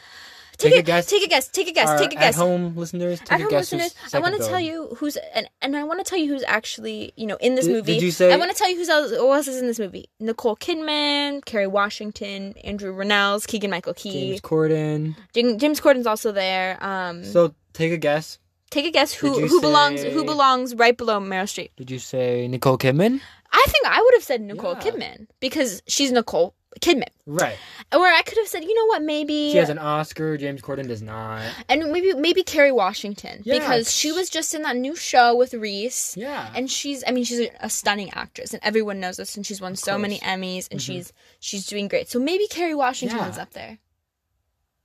Take, 0.58 0.72
Take 0.72 0.78
a, 0.78 0.80
a 0.80 0.84
guess. 0.84 1.06
Take 1.06 1.24
a 1.24 1.28
guess. 1.28 1.48
Take 1.50 1.68
a 1.68 1.72
guess. 1.72 1.88
Our 1.88 1.98
take 2.00 2.14
a 2.14 2.16
guess. 2.16 2.36
At-home 2.36 2.76
listeners, 2.76 3.20
take 3.20 3.32
At 3.32 3.40
a 3.40 3.44
home 3.44 3.52
guess. 3.52 3.72
listeners, 3.72 3.96
I 4.12 4.20
want 4.20 4.42
to 4.42 4.48
tell 4.48 4.60
you 4.60 4.88
who's 4.98 5.16
and 5.36 5.48
and 5.62 5.78
I 5.78 5.84
want 5.84 6.04
to 6.04 6.10
tell 6.10 6.18
you 6.18 6.28
who's 6.34 6.44
actually 6.48 7.14
you 7.16 7.28
know 7.28 7.38
in 7.40 7.54
this 7.56 7.66
Did- 7.68 7.74
movie. 7.76 7.94
did 7.94 8.02
you 8.04 8.12
say- 8.12 8.34
I 8.34 8.38
want 8.38 8.52
to 8.52 8.58
tell 8.58 8.68
you 8.70 8.76
who's 8.76 8.90
else, 8.90 9.12
who 9.12 9.32
else 9.32 9.48
is 9.48 9.58
in 9.62 9.68
this 9.68 9.78
movie. 9.78 10.10
Nicole 10.20 10.56
Kidman, 10.56 11.46
Kerry 11.46 11.68
Washington, 11.68 12.54
Andrew 12.64 12.92
Rannells, 12.96 13.46
Keegan 13.46 13.70
Michael 13.70 13.94
Key, 13.94 14.12
James 14.30 14.42
Corden. 14.42 15.16
James, 15.34 15.62
James 15.62 15.80
Corden's 15.80 16.08
also 16.08 16.32
there. 16.32 16.84
Um, 16.84 17.24
So 17.24 17.54
take 17.74 17.92
a 17.92 17.98
guess. 17.98 18.40
take 18.72 18.86
a 18.86 18.92
guess 18.92 19.14
who 19.14 19.48
who 19.48 19.62
belongs 19.62 20.02
who 20.04 20.24
belongs 20.26 20.74
right 20.76 20.98
below 20.98 21.20
Meryl 21.20 21.44
Streep. 21.44 21.70
Did 21.78 21.92
you 21.92 22.00
say 22.00 22.48
Nicole 22.48 22.78
Kidman? 22.80 23.22
I 23.54 23.64
think 23.70 23.86
I 23.86 24.02
would 24.02 24.14
have 24.16 24.24
said 24.24 24.42
Nicole 24.42 24.74
Yeah. 24.74 24.80
Kidman 24.82 25.28
because 25.40 25.82
she's 25.88 26.12
Nicole 26.12 26.54
Kidman. 26.80 27.10
Right. 27.26 27.58
Or 27.94 28.06
I 28.06 28.22
could 28.22 28.38
have 28.38 28.48
said, 28.48 28.64
you 28.64 28.74
know 28.76 28.86
what, 28.86 29.02
maybe 29.02 29.52
She 29.52 29.58
has 29.58 29.70
an 29.70 29.78
Oscar. 29.80 30.38
James 30.38 30.62
Corden 30.62 30.88
does 30.88 31.02
not. 31.02 31.42
and 31.70 31.92
maybe 31.92 32.14
maybe 32.14 32.44
Kerry 32.44 32.72
Washington 32.72 33.42
Yeah. 33.46 33.60
because 33.60 33.92
she 33.94 34.12
was 34.12 34.30
just 34.30 34.54
in 34.54 34.62
that 34.64 34.76
new 34.78 34.96
show 34.96 35.36
with 35.36 35.54
Reese. 35.54 36.16
Yeah. 36.18 36.52
And 36.56 36.70
she's 36.70 37.04
I 37.08 37.12
mean 37.12 37.24
she's 37.24 37.50
a, 37.60 37.70
stunning 37.70 38.12
actress 38.14 38.54
and 38.54 38.64
everyone 38.64 39.00
knows 39.00 39.18
this 39.18 39.36
and 39.36 39.46
she's 39.46 39.62
won 39.62 39.76
so 39.76 39.98
many. 39.98 40.20
Emmys 40.20 40.68
and 40.72 40.80
Mhm. 40.80 40.84
she's 40.86 41.14
she's 41.40 41.66
doing 41.66 41.88
great. 41.88 42.10
So 42.10 42.20
maybe 42.20 42.48
Kerry 42.48 42.76
Washington 42.76 43.18
Yeah. 43.18 43.30
is 43.30 43.38
up 43.38 43.52
there. 43.54 43.78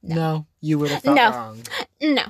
no. 0.02 0.46
you 0.60 0.78
would 0.78 0.90
have 0.90 1.02
thought 1.02 1.14
No. 1.16 1.30
wrong. 1.30 1.62
No. 2.00 2.24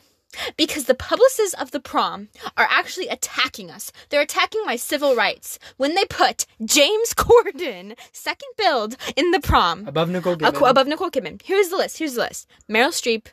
Because 0.57 0.85
the 0.85 0.95
publicists 0.95 1.55
of 1.61 1.70
the 1.72 1.80
prom 1.80 2.28
are 2.57 2.66
actually 2.70 3.09
attacking 3.09 3.70
us. 3.70 3.93
They're 4.09 4.20
attacking 4.22 4.62
my 4.64 4.76
civil 4.76 5.14
rights 5.14 5.59
when 5.76 5.95
they 5.95 6.05
put 6.07 6.47
James 6.64 7.12
Corden 7.14 7.97
second 8.12 8.49
billed 8.57 8.97
in 9.16 9.30
the 9.30 9.41
prom. 9.41 9.87
Above 9.87 10.09
Nicole 10.11 10.33
Uh, 10.35 10.37
Kidman. 10.37 10.55
qu- 10.55 10.64
above 10.66 10.87
Nicole 10.87 11.11
Kidman. 11.11 11.41
Here's 11.43 11.68
the 11.68 11.76
list. 11.76 11.99
Here's 11.99 12.14
the 12.14 12.22
list. 12.22 12.49
Meryl 12.68 12.89
Streep, 12.91 13.26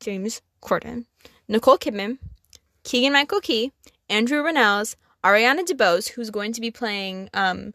James 0.00 0.40
Corden, 0.62 1.06
Nicole 1.48 1.78
Kidman, 1.78 2.18
Keegan 2.84 3.12
Michael 3.12 3.40
Key, 3.40 3.72
Andrew 4.08 4.42
Rannells, 4.42 4.94
Ariana 5.24 5.64
DeBose, 5.66 6.08
who's 6.10 6.30
going 6.30 6.52
to 6.52 6.60
be 6.60 6.70
playing 6.70 7.28
um 7.34 7.74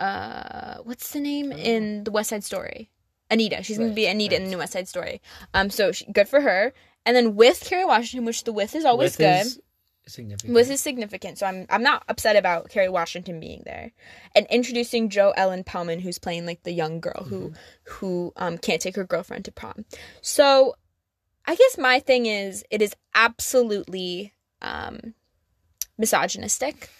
uh 0.00 0.78
what's 0.84 1.12
the 1.12 1.20
name 1.20 1.52
in 1.52 2.04
the 2.04 2.10
West 2.10 2.30
Side 2.30 2.44
Story? 2.44 2.90
Anita. 3.30 3.62
She's 3.62 3.76
going 3.76 3.90
to 3.90 3.94
be 3.94 4.06
Anita 4.06 4.36
in 4.36 4.44
the 4.44 4.50
new 4.50 4.58
West 4.58 4.72
Side 4.72 4.88
Story. 4.88 5.20
Um, 5.52 5.68
so 5.68 5.92
she, 5.92 6.10
good 6.10 6.28
for 6.28 6.40
her. 6.40 6.72
And 7.08 7.16
then 7.16 7.36
with 7.36 7.64
Kerry 7.64 7.86
Washington, 7.86 8.26
which 8.26 8.44
the 8.44 8.52
with 8.52 8.74
is 8.74 8.84
always 8.84 9.12
With 9.12 9.16
good. 9.16 9.46
is 9.46 9.60
significant. 10.06 10.52
With 10.52 10.70
is 10.70 10.82
significant, 10.82 11.38
so 11.38 11.46
I'm 11.46 11.64
I'm 11.70 11.82
not 11.82 12.02
upset 12.06 12.36
about 12.36 12.68
Kerry 12.68 12.90
Washington 12.90 13.40
being 13.40 13.62
there, 13.64 13.92
and 14.36 14.46
introducing 14.50 15.08
Jo 15.08 15.32
Ellen 15.34 15.64
Pellman, 15.64 16.00
who's 16.00 16.18
playing 16.18 16.44
like 16.44 16.64
the 16.64 16.70
young 16.70 17.00
girl 17.00 17.24
who 17.26 17.54
who 17.84 18.34
um 18.36 18.58
can't 18.58 18.82
take 18.82 18.94
her 18.96 19.04
girlfriend 19.04 19.46
to 19.46 19.52
prom. 19.52 19.86
So, 20.20 20.74
I 21.46 21.54
guess 21.54 21.78
my 21.78 21.98
thing 21.98 22.26
is 22.26 22.62
it 22.70 22.82
is 22.82 22.94
absolutely 23.14 24.34
um 24.60 25.14
misogynistic 25.96 26.90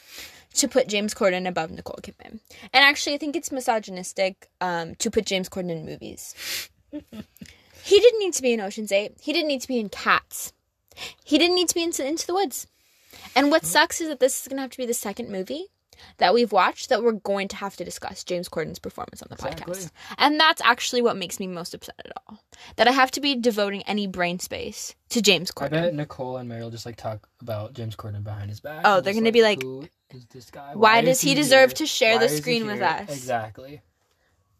to 0.54 0.68
put 0.68 0.88
James 0.88 1.12
Corden 1.12 1.46
above 1.46 1.70
Nicole 1.70 1.98
Kidman, 2.02 2.40
and 2.72 2.82
actually 2.82 3.12
I 3.12 3.18
think 3.18 3.36
it's 3.36 3.52
misogynistic 3.52 4.48
um 4.62 4.94
to 4.94 5.10
put 5.10 5.26
James 5.26 5.50
Corden 5.50 5.68
in 5.68 5.84
movies. 5.84 6.70
he 7.88 8.00
didn't 8.00 8.20
need 8.20 8.34
to 8.34 8.42
be 8.42 8.52
in 8.52 8.60
Ocean's 8.60 8.92
Eight. 8.92 9.16
He 9.20 9.32
didn't 9.32 9.48
need 9.48 9.62
to 9.62 9.68
be 9.68 9.78
in 9.78 9.88
Cats. 9.88 10.52
He 11.24 11.38
didn't 11.38 11.56
need 11.56 11.68
to 11.68 11.74
be 11.74 11.82
into 11.82 12.06
Into 12.06 12.26
the 12.26 12.34
Woods. 12.34 12.66
And 13.34 13.50
what 13.50 13.64
sucks 13.64 14.00
is 14.00 14.08
that 14.08 14.20
this 14.20 14.40
is 14.42 14.48
going 14.48 14.56
to 14.56 14.62
have 14.62 14.70
to 14.72 14.78
be 14.78 14.86
the 14.86 14.94
second 14.94 15.30
movie 15.30 15.66
that 16.18 16.34
we've 16.34 16.52
watched 16.52 16.88
that 16.88 17.02
we're 17.02 17.12
going 17.12 17.48
to 17.48 17.56
have 17.56 17.76
to 17.76 17.84
discuss 17.84 18.24
James 18.24 18.48
Corden's 18.48 18.78
performance 18.78 19.22
on 19.22 19.28
the 19.30 19.34
Exactly. 19.34 19.74
podcast. 19.74 19.90
And 20.16 20.38
that's 20.38 20.62
actually 20.64 21.02
what 21.02 21.16
makes 21.16 21.40
me 21.40 21.46
most 21.46 21.74
upset 21.74 21.96
at 22.04 22.12
all. 22.28 22.40
That 22.76 22.88
I 22.88 22.92
have 22.92 23.10
to 23.12 23.20
be 23.20 23.34
devoting 23.34 23.82
any 23.82 24.06
brain 24.06 24.38
space 24.38 24.94
to 25.10 25.22
James 25.22 25.50
Corden. 25.50 25.66
I 25.78 25.82
bet 25.82 25.94
Nicole 25.94 26.36
and 26.36 26.50
Meryl 26.50 26.70
just 26.70 26.86
like 26.86 26.96
talk 26.96 27.28
about 27.40 27.72
James 27.74 27.96
Corden 27.96 28.22
behind 28.22 28.50
his 28.50 28.60
back. 28.60 28.82
Oh, 28.84 29.00
they're 29.00 29.14
be 29.32 29.42
like, 29.42 29.62
"Who 29.62 29.88
is 30.10 30.26
this 30.26 30.50
guy? 30.50 30.72
"Why 30.74 31.00
is 31.00 31.04
does 31.04 31.20
he 31.20 31.34
deserve 31.34 31.70
here? 31.70 31.76
to 31.76 31.86
share 31.86 32.16
Why 32.16 32.26
the 32.26 32.28
screen 32.28 32.66
with 32.66 32.80
us?" 32.80 33.08
Exactly. 33.10 33.80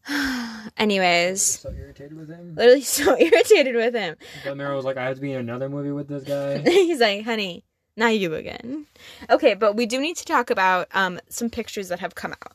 Anyways, 0.77 1.43
so 1.43 1.71
irritated 1.71 2.17
with 2.17 2.29
him. 2.29 2.55
literally 2.55 2.83
so 2.83 3.17
irritated 3.19 3.75
with 3.75 3.95
him. 3.95 4.17
But 4.45 4.57
Meryl 4.57 4.77
was 4.77 4.85
like, 4.85 4.97
I 4.97 5.07
have 5.07 5.17
to 5.17 5.21
be 5.21 5.33
in 5.33 5.41
another 5.41 5.69
movie 5.69 5.91
with 5.91 6.09
this 6.09 6.25
guy. 6.25 6.59
He's 6.71 7.01
like, 7.01 7.25
honey, 7.25 7.65
not 7.97 8.17
you 8.17 8.35
again. 8.35 8.87
Okay, 9.29 9.55
but 9.55 9.77
we 9.77 9.87
do 9.87 10.01
need 10.01 10.17
to 10.17 10.25
talk 10.25 10.51
about 10.51 10.89
um, 10.93 11.21
some 11.29 11.51
pictures 11.51 11.89
that 11.89 12.01
have 12.01 12.15
come 12.15 12.33
out. 12.33 12.53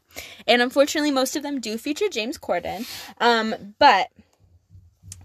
And 0.47 0.61
unfortunately, 0.61 1.11
most 1.11 1.35
of 1.35 1.43
them 1.43 1.59
do 1.59 1.77
feature 1.77 2.09
James 2.09 2.37
Corden. 2.37 2.87
Um, 3.19 3.75
but 3.77 4.09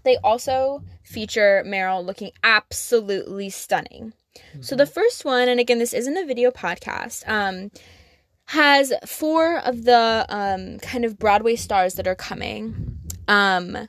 they 0.03 0.17
also 0.17 0.83
feature 1.03 1.63
Meryl 1.65 2.05
looking 2.05 2.31
absolutely 2.43 3.49
stunning. 3.49 4.13
So 4.61 4.75
the 4.75 4.85
first 4.85 5.25
one, 5.25 5.49
and 5.49 5.59
again, 5.59 5.79
this 5.79 5.93
isn't 5.93 6.17
a 6.17 6.25
video 6.25 6.49
podcast, 6.51 7.27
um, 7.27 7.71
has 8.49 8.91
four 9.05 9.59
of 9.59 9.83
the 9.85 10.25
um, 10.27 10.79
kind 10.79 11.05
of 11.05 11.19
Broadway 11.19 11.55
stars 11.55 11.93
that 11.93 12.07
are 12.07 12.15
coming 12.15 12.97
um, 13.27 13.87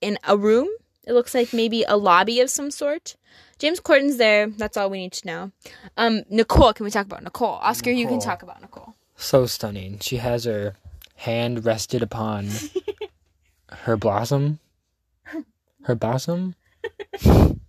in 0.00 0.16
a 0.28 0.36
room. 0.36 0.68
It 1.08 1.12
looks 1.12 1.34
like 1.34 1.52
maybe 1.52 1.82
a 1.82 1.96
lobby 1.96 2.38
of 2.38 2.50
some 2.50 2.70
sort. 2.70 3.16
James 3.58 3.80
Corden's 3.80 4.16
there. 4.16 4.46
That's 4.46 4.76
all 4.76 4.90
we 4.90 4.98
need 4.98 5.12
to 5.14 5.26
know. 5.26 5.52
Um, 5.96 6.22
Nicole, 6.30 6.72
can 6.72 6.84
we 6.84 6.90
talk 6.92 7.04
about 7.04 7.24
Nicole? 7.24 7.54
Oscar, 7.54 7.90
you 7.90 8.06
can 8.06 8.20
talk 8.20 8.44
about 8.44 8.60
Nicole. 8.60 8.94
so 9.16 9.46
stunning. 9.46 9.98
She 9.98 10.18
has 10.18 10.44
her 10.44 10.76
hand 11.16 11.64
rested 11.64 12.00
upon 12.00 12.48
her 13.72 13.96
blossom. 13.96 14.60
Her 15.82 15.96
blossom? 15.96 16.54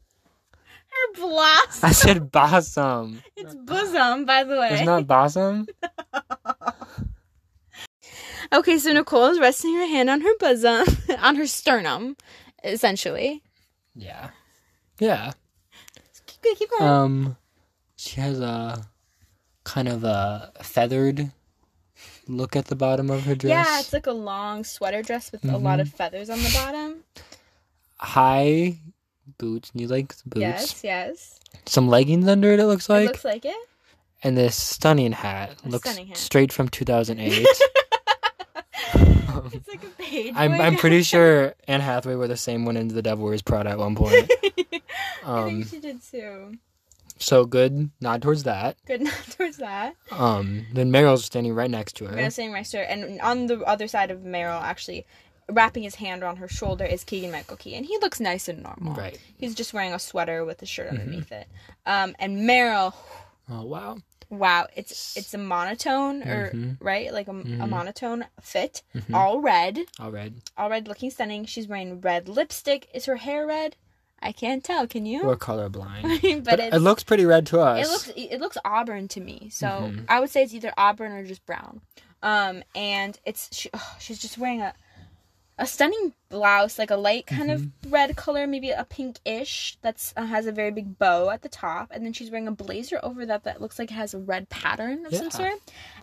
Blossom. 1.15 1.89
I 1.89 1.91
said 1.91 2.31
bosom. 2.31 3.21
It's 3.35 3.55
bosom, 3.55 4.25
by 4.25 4.43
the 4.43 4.57
way. 4.57 4.69
It's 4.73 4.83
not 4.85 5.07
blossom. 5.07 5.67
Okay, 8.53 8.77
so 8.79 8.91
Nicole 8.91 9.27
is 9.27 9.39
resting 9.39 9.75
her 9.75 9.85
hand 9.87 10.09
on 10.09 10.19
her 10.21 10.37
bosom, 10.37 10.85
on 11.19 11.35
her 11.37 11.47
sternum, 11.47 12.17
essentially. 12.65 13.41
Yeah. 13.95 14.31
Yeah. 14.99 15.31
Keep, 16.25 16.57
keep 16.57 16.69
going. 16.77 16.89
Um, 16.91 17.37
she 17.95 18.19
has 18.19 18.41
a 18.41 18.83
kind 19.63 19.87
of 19.87 20.03
a 20.03 20.51
feathered 20.61 21.31
look 22.27 22.55
at 22.57 22.65
the 22.65 22.75
bottom 22.75 23.09
of 23.09 23.23
her 23.23 23.35
dress. 23.35 23.65
yeah, 23.67 23.79
it's 23.79 23.93
like 23.93 24.07
a 24.07 24.11
long 24.11 24.65
sweater 24.65 25.01
dress 25.01 25.31
with 25.31 25.45
a 25.45 25.57
lot 25.57 25.79
of 25.79 25.87
feathers 25.89 26.29
on 26.29 26.39
the 26.39 26.51
bottom. 26.53 27.03
high 27.97 28.79
boots. 29.37 29.71
You 29.73 29.87
like 29.87 30.13
boots? 30.25 30.41
Yes, 30.41 30.83
yes. 30.83 31.39
Some 31.65 31.87
leggings 31.87 32.27
under 32.27 32.51
it. 32.53 32.59
It 32.59 32.65
looks 32.65 32.89
like, 32.89 33.03
it 33.05 33.07
looks 33.07 33.25
like 33.25 33.45
it. 33.45 33.55
and 34.23 34.37
this 34.37 34.55
stunning 34.55 35.11
hat 35.11 35.55
A 35.65 35.69
looks 35.69 35.89
stunning 35.89 36.07
hat. 36.07 36.17
straight 36.17 36.53
from 36.53 36.69
2008. 36.69 37.47
It's 39.53 39.67
like 39.67 39.83
a 39.83 39.87
page. 40.01 40.33
I'm. 40.35 40.53
I'm 40.53 40.75
pretty 40.77 41.03
sure 41.03 41.55
Anne 41.67 41.81
Hathaway 41.81 42.15
wore 42.15 42.27
the 42.27 42.37
same 42.37 42.63
one 42.65 42.77
in 42.77 42.87
The 42.89 43.01
Devil 43.01 43.25
Wears 43.25 43.41
Prada 43.41 43.71
at 43.71 43.77
one 43.77 43.95
point. 43.95 44.31
I 44.43 44.81
Um, 45.25 45.63
think 45.63 45.67
she 45.69 45.79
did 45.79 46.01
too. 46.03 46.53
so 47.17 47.45
good. 47.45 47.89
Nod 47.99 48.21
towards 48.21 48.43
that. 48.43 48.77
Good 48.85 49.01
nod 49.01 49.13
towards 49.31 49.57
that. 49.57 49.95
Um, 50.11 50.65
then 50.73 50.91
Meryl's 50.91 51.25
standing 51.25 51.53
right 51.53 51.69
next 51.71 51.93
to 51.97 52.05
her. 52.05 52.15
Meryl 52.15 52.31
saying 52.31 52.53
right 52.53 52.67
there, 52.71 52.89
and 52.89 53.19
on 53.21 53.47
the 53.47 53.59
other 53.61 53.87
side 53.87 54.09
of 54.11 54.19
Meryl, 54.19 54.61
actually 54.61 55.05
wrapping 55.51 55.83
his 55.83 55.95
hand 55.95 56.23
around 56.23 56.37
her 56.37 56.47
shoulder, 56.47 56.85
is 56.85 57.03
Keegan 57.03 57.31
Michael 57.31 57.57
Key, 57.57 57.75
and 57.75 57.85
he 57.85 57.97
looks 57.99 58.19
nice 58.19 58.47
and 58.47 58.63
normal. 58.63 58.93
Right. 58.93 59.19
He's 59.37 59.53
just 59.55 59.73
wearing 59.73 59.93
a 59.93 59.99
sweater 59.99 60.43
with 60.45 60.61
a 60.61 60.65
shirt 60.65 60.89
underneath 60.89 61.31
it. 61.31 61.47
Um, 61.85 62.15
and 62.19 62.39
Meryl, 62.49 62.93
Oh 63.49 63.63
wow. 63.63 63.97
wow, 64.29 64.67
it's 64.75 65.17
it's 65.17 65.33
a 65.33 65.37
monotone 65.37 66.23
or 66.23 66.51
Mhm. 66.51 66.77
right, 66.79 67.11
like 67.13 67.27
a, 67.27 67.31
a 67.31 67.33
Mhm. 67.33 67.69
monotone 67.69 68.25
fit, 68.41 68.81
Mhm. 68.95 69.13
all 69.13 69.39
red, 69.41 69.79
All 69.99 70.11
red. 70.11 70.41
all 70.57 70.69
red, 70.69 70.87
looking 70.87 71.09
stunning. 71.11 71.45
She's 71.45 71.67
wearing 71.67 71.99
red 72.01 72.27
lipstick. 72.29 72.87
Is 72.93 73.05
her 73.05 73.17
hair 73.17 73.45
red? 73.45 73.75
I 74.23 74.31
can't 74.31 74.63
tell. 74.63 74.85
Can 74.87 75.07
you? 75.07 75.25
We're 75.25 75.35
colorblind. 75.35 76.03
but 76.45 76.57
but 76.57 76.59
it 76.59 76.79
looks 76.79 77.03
pretty 77.03 77.25
red 77.25 77.45
to 77.47 77.59
us. 77.59 77.85
it 77.87 77.89
looks 77.91 78.11
it 78.15 78.39
looks 78.39 78.57
auburn 78.63 79.07
to 79.09 79.19
me 79.19 79.49
so 79.51 79.67
Mhm. 79.67 80.05
i 80.07 80.19
would 80.19 80.29
say 80.29 80.43
it's 80.43 80.53
either 80.53 80.71
auburn 80.77 81.11
or 81.11 81.23
just 81.25 81.43
brown 81.47 81.81
um 82.21 82.61
and 82.75 83.19
it's 83.25 83.49
she, 83.51 83.67
oh, 83.73 83.95
she's 83.99 84.19
just 84.19 84.37
wearing 84.37 84.61
a 84.61 84.75
a 85.61 85.65
stunning 85.67 86.13
blouse, 86.29 86.77
like 86.79 86.91
a 86.91 86.95
light 86.97 87.25
kind 87.27 87.49
Mm-hmm. 87.49 87.85
of 87.85 87.91
red 87.93 88.15
color, 88.15 88.47
maybe 88.47 88.71
a 88.71 88.83
pinkish. 88.83 89.77
That's 89.81 90.13
uh, 90.17 90.25
has 90.25 90.45
a 90.47 90.51
very 90.51 90.71
big 90.71 90.97
bow 90.97 91.29
at 91.29 91.41
the 91.43 91.49
top, 91.49 91.91
and 91.91 92.03
then 92.05 92.13
she's 92.13 92.29
wearing 92.31 92.47
a 92.47 92.51
blazer 92.51 92.99
over 93.03 93.25
that 93.25 93.43
that 93.45 93.61
looks 93.61 93.77
like 93.79 93.91
it 93.91 93.95
has 93.95 94.13
a 94.13 94.19
red 94.19 94.49
pattern 94.49 95.05
of 95.05 95.11
Yeah. 95.13 95.19
some 95.19 95.31
sort, 95.31 95.53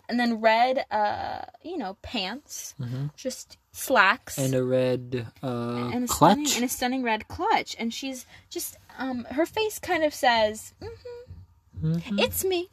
and 0.07 0.19
then 0.19 0.39
red, 0.41 0.85
uh, 0.89 1.41
you 1.61 1.77
know, 1.77 1.97
pants, 2.01 2.73
just 3.15 3.57
slacks, 3.71 4.37
Mm-hmm. 4.37 4.45
And 4.45 4.55
a 4.55 4.63
red 4.63 5.27
uh, 5.43 5.89
and 5.93 6.03
a 6.05 6.07
clutch. 6.07 6.31
stunning 6.37 6.55
and 6.55 6.63
a 6.65 6.69
stunning 6.69 7.03
red 7.03 7.27
clutch, 7.27 7.75
and 7.77 7.93
she's 7.93 8.25
just 8.49 8.77
um, 8.97 9.25
her 9.31 9.45
face 9.45 9.77
kind 9.79 10.03
of 10.03 10.13
says, 10.13 10.73
hmm 10.81 10.87
Mhm. 11.83 12.19
"It's 12.19 12.43
me." 12.43 12.69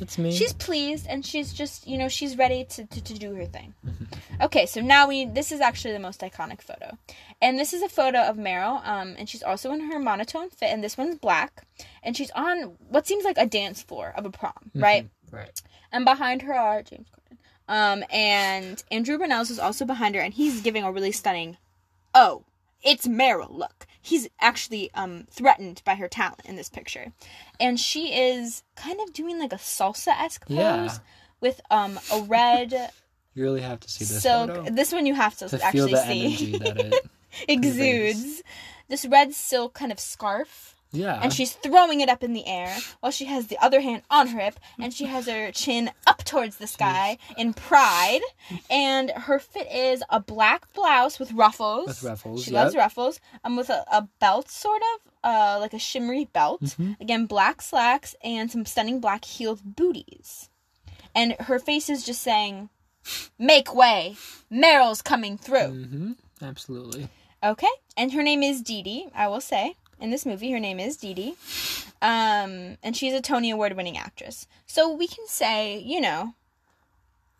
It's 0.00 0.18
me. 0.18 0.32
She's 0.32 0.52
pleased 0.52 1.06
and 1.08 1.24
she's 1.24 1.52
just, 1.52 1.86
you 1.86 1.96
know, 1.96 2.08
she's 2.08 2.36
ready 2.36 2.64
to, 2.64 2.84
to, 2.84 3.02
to 3.02 3.14
do 3.14 3.34
her 3.34 3.46
thing. 3.46 3.74
Mm-hmm. 3.86 4.42
Okay, 4.42 4.66
so 4.66 4.80
now 4.80 5.08
we, 5.08 5.24
this 5.24 5.50
is 5.50 5.60
actually 5.60 5.92
the 5.94 5.98
most 5.98 6.20
iconic 6.20 6.60
photo. 6.60 6.96
And 7.40 7.58
this 7.58 7.72
is 7.72 7.82
a 7.82 7.88
photo 7.88 8.20
of 8.20 8.36
Meryl, 8.36 8.86
um, 8.86 9.14
and 9.18 9.28
she's 9.28 9.42
also 9.42 9.72
in 9.72 9.90
her 9.90 9.98
monotone 9.98 10.50
fit, 10.50 10.70
and 10.72 10.84
this 10.84 10.98
one's 10.98 11.16
black. 11.16 11.66
And 12.02 12.16
she's 12.16 12.30
on 12.32 12.76
what 12.88 13.06
seems 13.06 13.24
like 13.24 13.38
a 13.38 13.46
dance 13.46 13.82
floor 13.82 14.12
of 14.16 14.26
a 14.26 14.30
prom, 14.30 14.52
Mm-hmm. 14.68 14.82
right? 14.82 15.08
right. 15.32 15.62
And 15.90 16.04
behind 16.04 16.42
her 16.42 16.54
are 16.54 16.82
James 16.82 17.08
Corden. 17.08 17.38
Um, 17.68 18.04
and 18.10 18.82
Andrew 18.90 19.18
Rannells 19.18 19.50
is 19.50 19.58
also 19.58 19.84
behind 19.84 20.14
her, 20.14 20.20
and 20.20 20.34
he's 20.34 20.60
giving 20.60 20.84
a 20.84 20.92
really 20.92 21.12
stunning, 21.12 21.56
oh, 22.14 22.44
it's 22.82 23.08
Meryl 23.08 23.50
look. 23.52 23.86
He's 24.00 24.28
actually 24.40 24.90
um, 24.94 25.26
threatened 25.30 25.82
by 25.84 25.96
her 25.96 26.08
talent 26.08 26.42
in 26.44 26.54
this 26.56 26.68
picture. 26.68 27.12
And 27.60 27.78
she 27.80 28.12
is 28.14 28.62
kind 28.76 29.00
of 29.00 29.12
doing 29.12 29.38
like 29.38 29.52
a 29.52 29.56
salsa 29.56 30.08
esque 30.20 30.46
pose 30.46 30.56
Yeah. 30.56 30.98
with 31.40 31.60
um, 31.70 31.98
a 32.12 32.20
red 32.22 32.72
You 33.34 33.44
really 33.44 33.60
have 33.60 33.80
to 33.80 33.88
see 33.90 34.04
this 34.04 34.22
silk. 34.22 34.48
photo 34.50 34.70
This 34.70 34.92
one 34.92 35.06
you 35.06 35.14
have 35.14 35.36
to, 35.38 35.48
to 35.48 35.62
actually 35.64 35.92
the 35.92 36.02
see. 36.04 36.24
energy 36.26 36.58
that 36.58 36.76
it. 36.80 37.10
Exudes. 37.48 38.42
This 38.88 39.04
red 39.06 39.34
silk 39.34 39.74
kind 39.74 39.92
of 39.92 40.00
scarf 40.00 40.74
Yeah. 40.92 41.20
and 41.22 41.32
she's 41.32 41.52
throwing 41.52 42.00
it 42.00 42.08
up 42.08 42.24
in 42.24 42.32
the 42.32 42.46
air 42.46 42.74
while 43.00 43.12
she 43.12 43.26
has 43.26 43.46
the 43.48 43.58
other 43.58 43.80
hand 43.80 44.02
on 44.10 44.28
her 44.28 44.40
hip 44.40 44.58
and 44.78 44.92
she 44.94 45.04
has 45.04 45.26
her 45.26 45.52
chin 45.52 45.90
up 46.06 46.24
towards 46.24 46.56
the 46.56 46.66
sky 46.66 47.18
in 47.36 47.52
pride 47.52 48.22
and 48.70 49.10
her 49.10 49.38
fit 49.38 49.70
is 49.70 50.02
a 50.10 50.20
black 50.20 50.72
blouse 50.72 51.18
with 51.18 51.32
ruffles 51.32 51.86
With 51.88 52.02
ruffles, 52.02 52.44
she 52.44 52.50
loves 52.50 52.74
ruffles 52.74 53.20
um 53.44 53.56
with 53.56 53.68
a, 53.68 53.84
a 53.92 54.08
belt 54.20 54.48
sort 54.50 54.80
of 54.94 55.07
uh 55.24 55.56
like 55.60 55.72
a 55.74 55.78
shimmery 55.78 56.24
belt 56.26 56.60
Mm-hmm. 56.62 56.92
again 57.00 57.26
black 57.26 57.60
slacks 57.62 58.14
and 58.22 58.50
some 58.50 58.64
stunning 58.66 59.00
black 59.00 59.24
heeled 59.24 59.60
booties 59.76 60.48
and 61.14 61.34
her 61.40 61.58
face 61.58 61.88
is 61.90 62.04
just 62.04 62.22
saying 62.22 62.68
make 63.38 63.74
way 63.74 64.16
meryl's 64.50 65.02
coming 65.02 65.36
through 65.38 65.84
hmm 65.84 66.12
Absolutely. 66.40 67.08
Okay, 67.42 67.66
and 67.96 68.12
her 68.12 68.22
name 68.22 68.42
is 68.44 68.62
Dee 68.62 68.82
Dee. 68.82 69.08
I 69.14 69.26
will 69.26 69.40
say 69.40 69.74
in 70.00 70.10
this 70.10 70.24
movie, 70.24 70.52
her 70.52 70.60
name 70.60 70.78
is 70.78 70.96
Dee 70.96 71.14
Dee, 71.14 71.34
um, 72.00 72.76
and 72.82 72.96
she's 72.96 73.12
a 73.12 73.20
Tony 73.20 73.50
Award-winning 73.50 73.96
actress. 73.96 74.46
So 74.66 74.92
we 74.92 75.08
can 75.08 75.26
say, 75.26 75.78
you 75.80 76.00
know, 76.00 76.34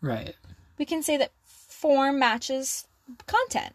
Right. 0.01 0.35
we 0.77 0.85
can 0.85 1.01
say 1.03 1.15
that 1.17 1.31
form 1.45 2.19
matches 2.19 2.87
content. 3.25 3.73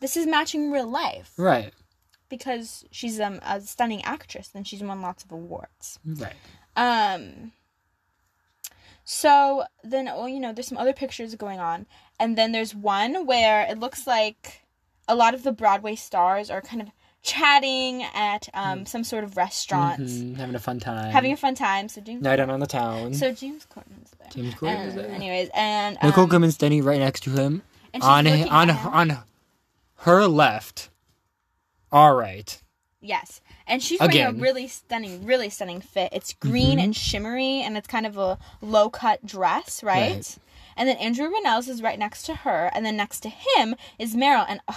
This 0.00 0.16
is 0.16 0.26
matching 0.26 0.70
real 0.70 0.86
life 0.88 1.32
Right. 1.38 1.72
Because 2.30 2.84
she's 2.90 3.20
um, 3.20 3.40
a 3.44 3.60
stunning 3.60 4.02
actress 4.04 4.50
and 4.54 4.66
she's 4.66 4.82
won 4.82 5.02
lots 5.02 5.24
of 5.24 5.32
awards. 5.32 5.98
Right. 6.06 6.32
Um. 6.76 7.52
So 9.04 9.64
then, 9.82 10.08
oh, 10.08 10.26
you 10.26 10.38
know, 10.40 10.52
there's 10.52 10.68
some 10.68 10.78
other 10.78 10.92
pictures 10.92 11.34
going 11.34 11.58
on, 11.58 11.86
and 12.18 12.38
then 12.38 12.52
there's 12.52 12.74
one 12.74 13.26
where 13.26 13.62
it 13.68 13.78
looks 13.78 14.06
like 14.06 14.62
a 15.08 15.14
lot 15.16 15.34
of 15.34 15.42
the 15.42 15.50
Broadway 15.52 15.96
stars 15.96 16.50
are 16.50 16.60
kind 16.60 16.80
of 16.80 16.88
chatting 17.22 18.02
at 18.14 18.48
um 18.54 18.86
some 18.86 19.04
sort 19.04 19.24
of 19.24 19.36
restaurant, 19.36 20.00
Mhm, 20.00 20.36
Having 20.36 20.54
a 20.54 20.58
fun 20.58 20.80
time. 20.80 21.10
having 21.12 21.32
a 21.32 21.36
fun 21.36 21.54
time. 21.54 21.88
So 21.88 22.00
James, 22.00 22.22
night 22.22 22.40
out 22.40 22.48
on 22.48 22.60
the 22.60 22.66
town. 22.66 23.12
so 23.12 23.30
James 23.32 23.66
Corden's 23.66 24.10
there. 24.18 24.28
James 24.32 24.54
Corden 24.54 24.86
is 24.86 24.94
there. 24.94 25.08
Anyways, 25.10 25.50
and 25.52 25.98
Nicole 26.02 26.24
um, 26.24 26.30
Kidman's 26.30 26.54
standing 26.54 26.82
right 26.84 26.98
next 27.00 27.24
to 27.24 27.30
him. 27.30 27.62
and 27.92 28.02
she's 28.02 28.08
On 28.08 28.24
looking 28.24 28.48
on 28.48 28.68
him. 28.70 28.86
on 28.92 29.18
her 29.96 30.26
left. 30.28 30.88
All 31.92 32.14
right. 32.14 32.60
Yes. 33.00 33.40
And 33.66 33.82
she's 33.82 33.98
wearing 33.98 34.14
Again. 34.14 34.34
a 34.36 34.38
really 34.38 34.68
stunning, 34.68 35.24
really 35.24 35.48
stunning 35.48 35.80
fit. 35.80 36.10
It's 36.12 36.34
green 36.34 36.78
and 36.78 36.94
shimmery, 36.94 37.62
and 37.62 37.76
it's 37.76 37.88
kind 37.88 38.04
of 38.06 38.18
a 38.18 38.38
low 38.60 38.90
cut 38.90 39.24
dress, 39.24 39.82
right? 39.82 40.12
Right. 40.12 40.38
And 40.76 40.88
then 40.88 40.96
Andrew 40.98 41.30
Rannells 41.30 41.68
is 41.68 41.82
right 41.82 41.98
next 41.98 42.24
to 42.24 42.34
her, 42.36 42.70
and 42.74 42.84
then 42.84 42.96
next 42.96 43.20
to 43.20 43.28
him 43.30 43.74
is 43.98 44.14
Meryl. 44.14 44.44
And 44.48 44.60
ugh, 44.68 44.76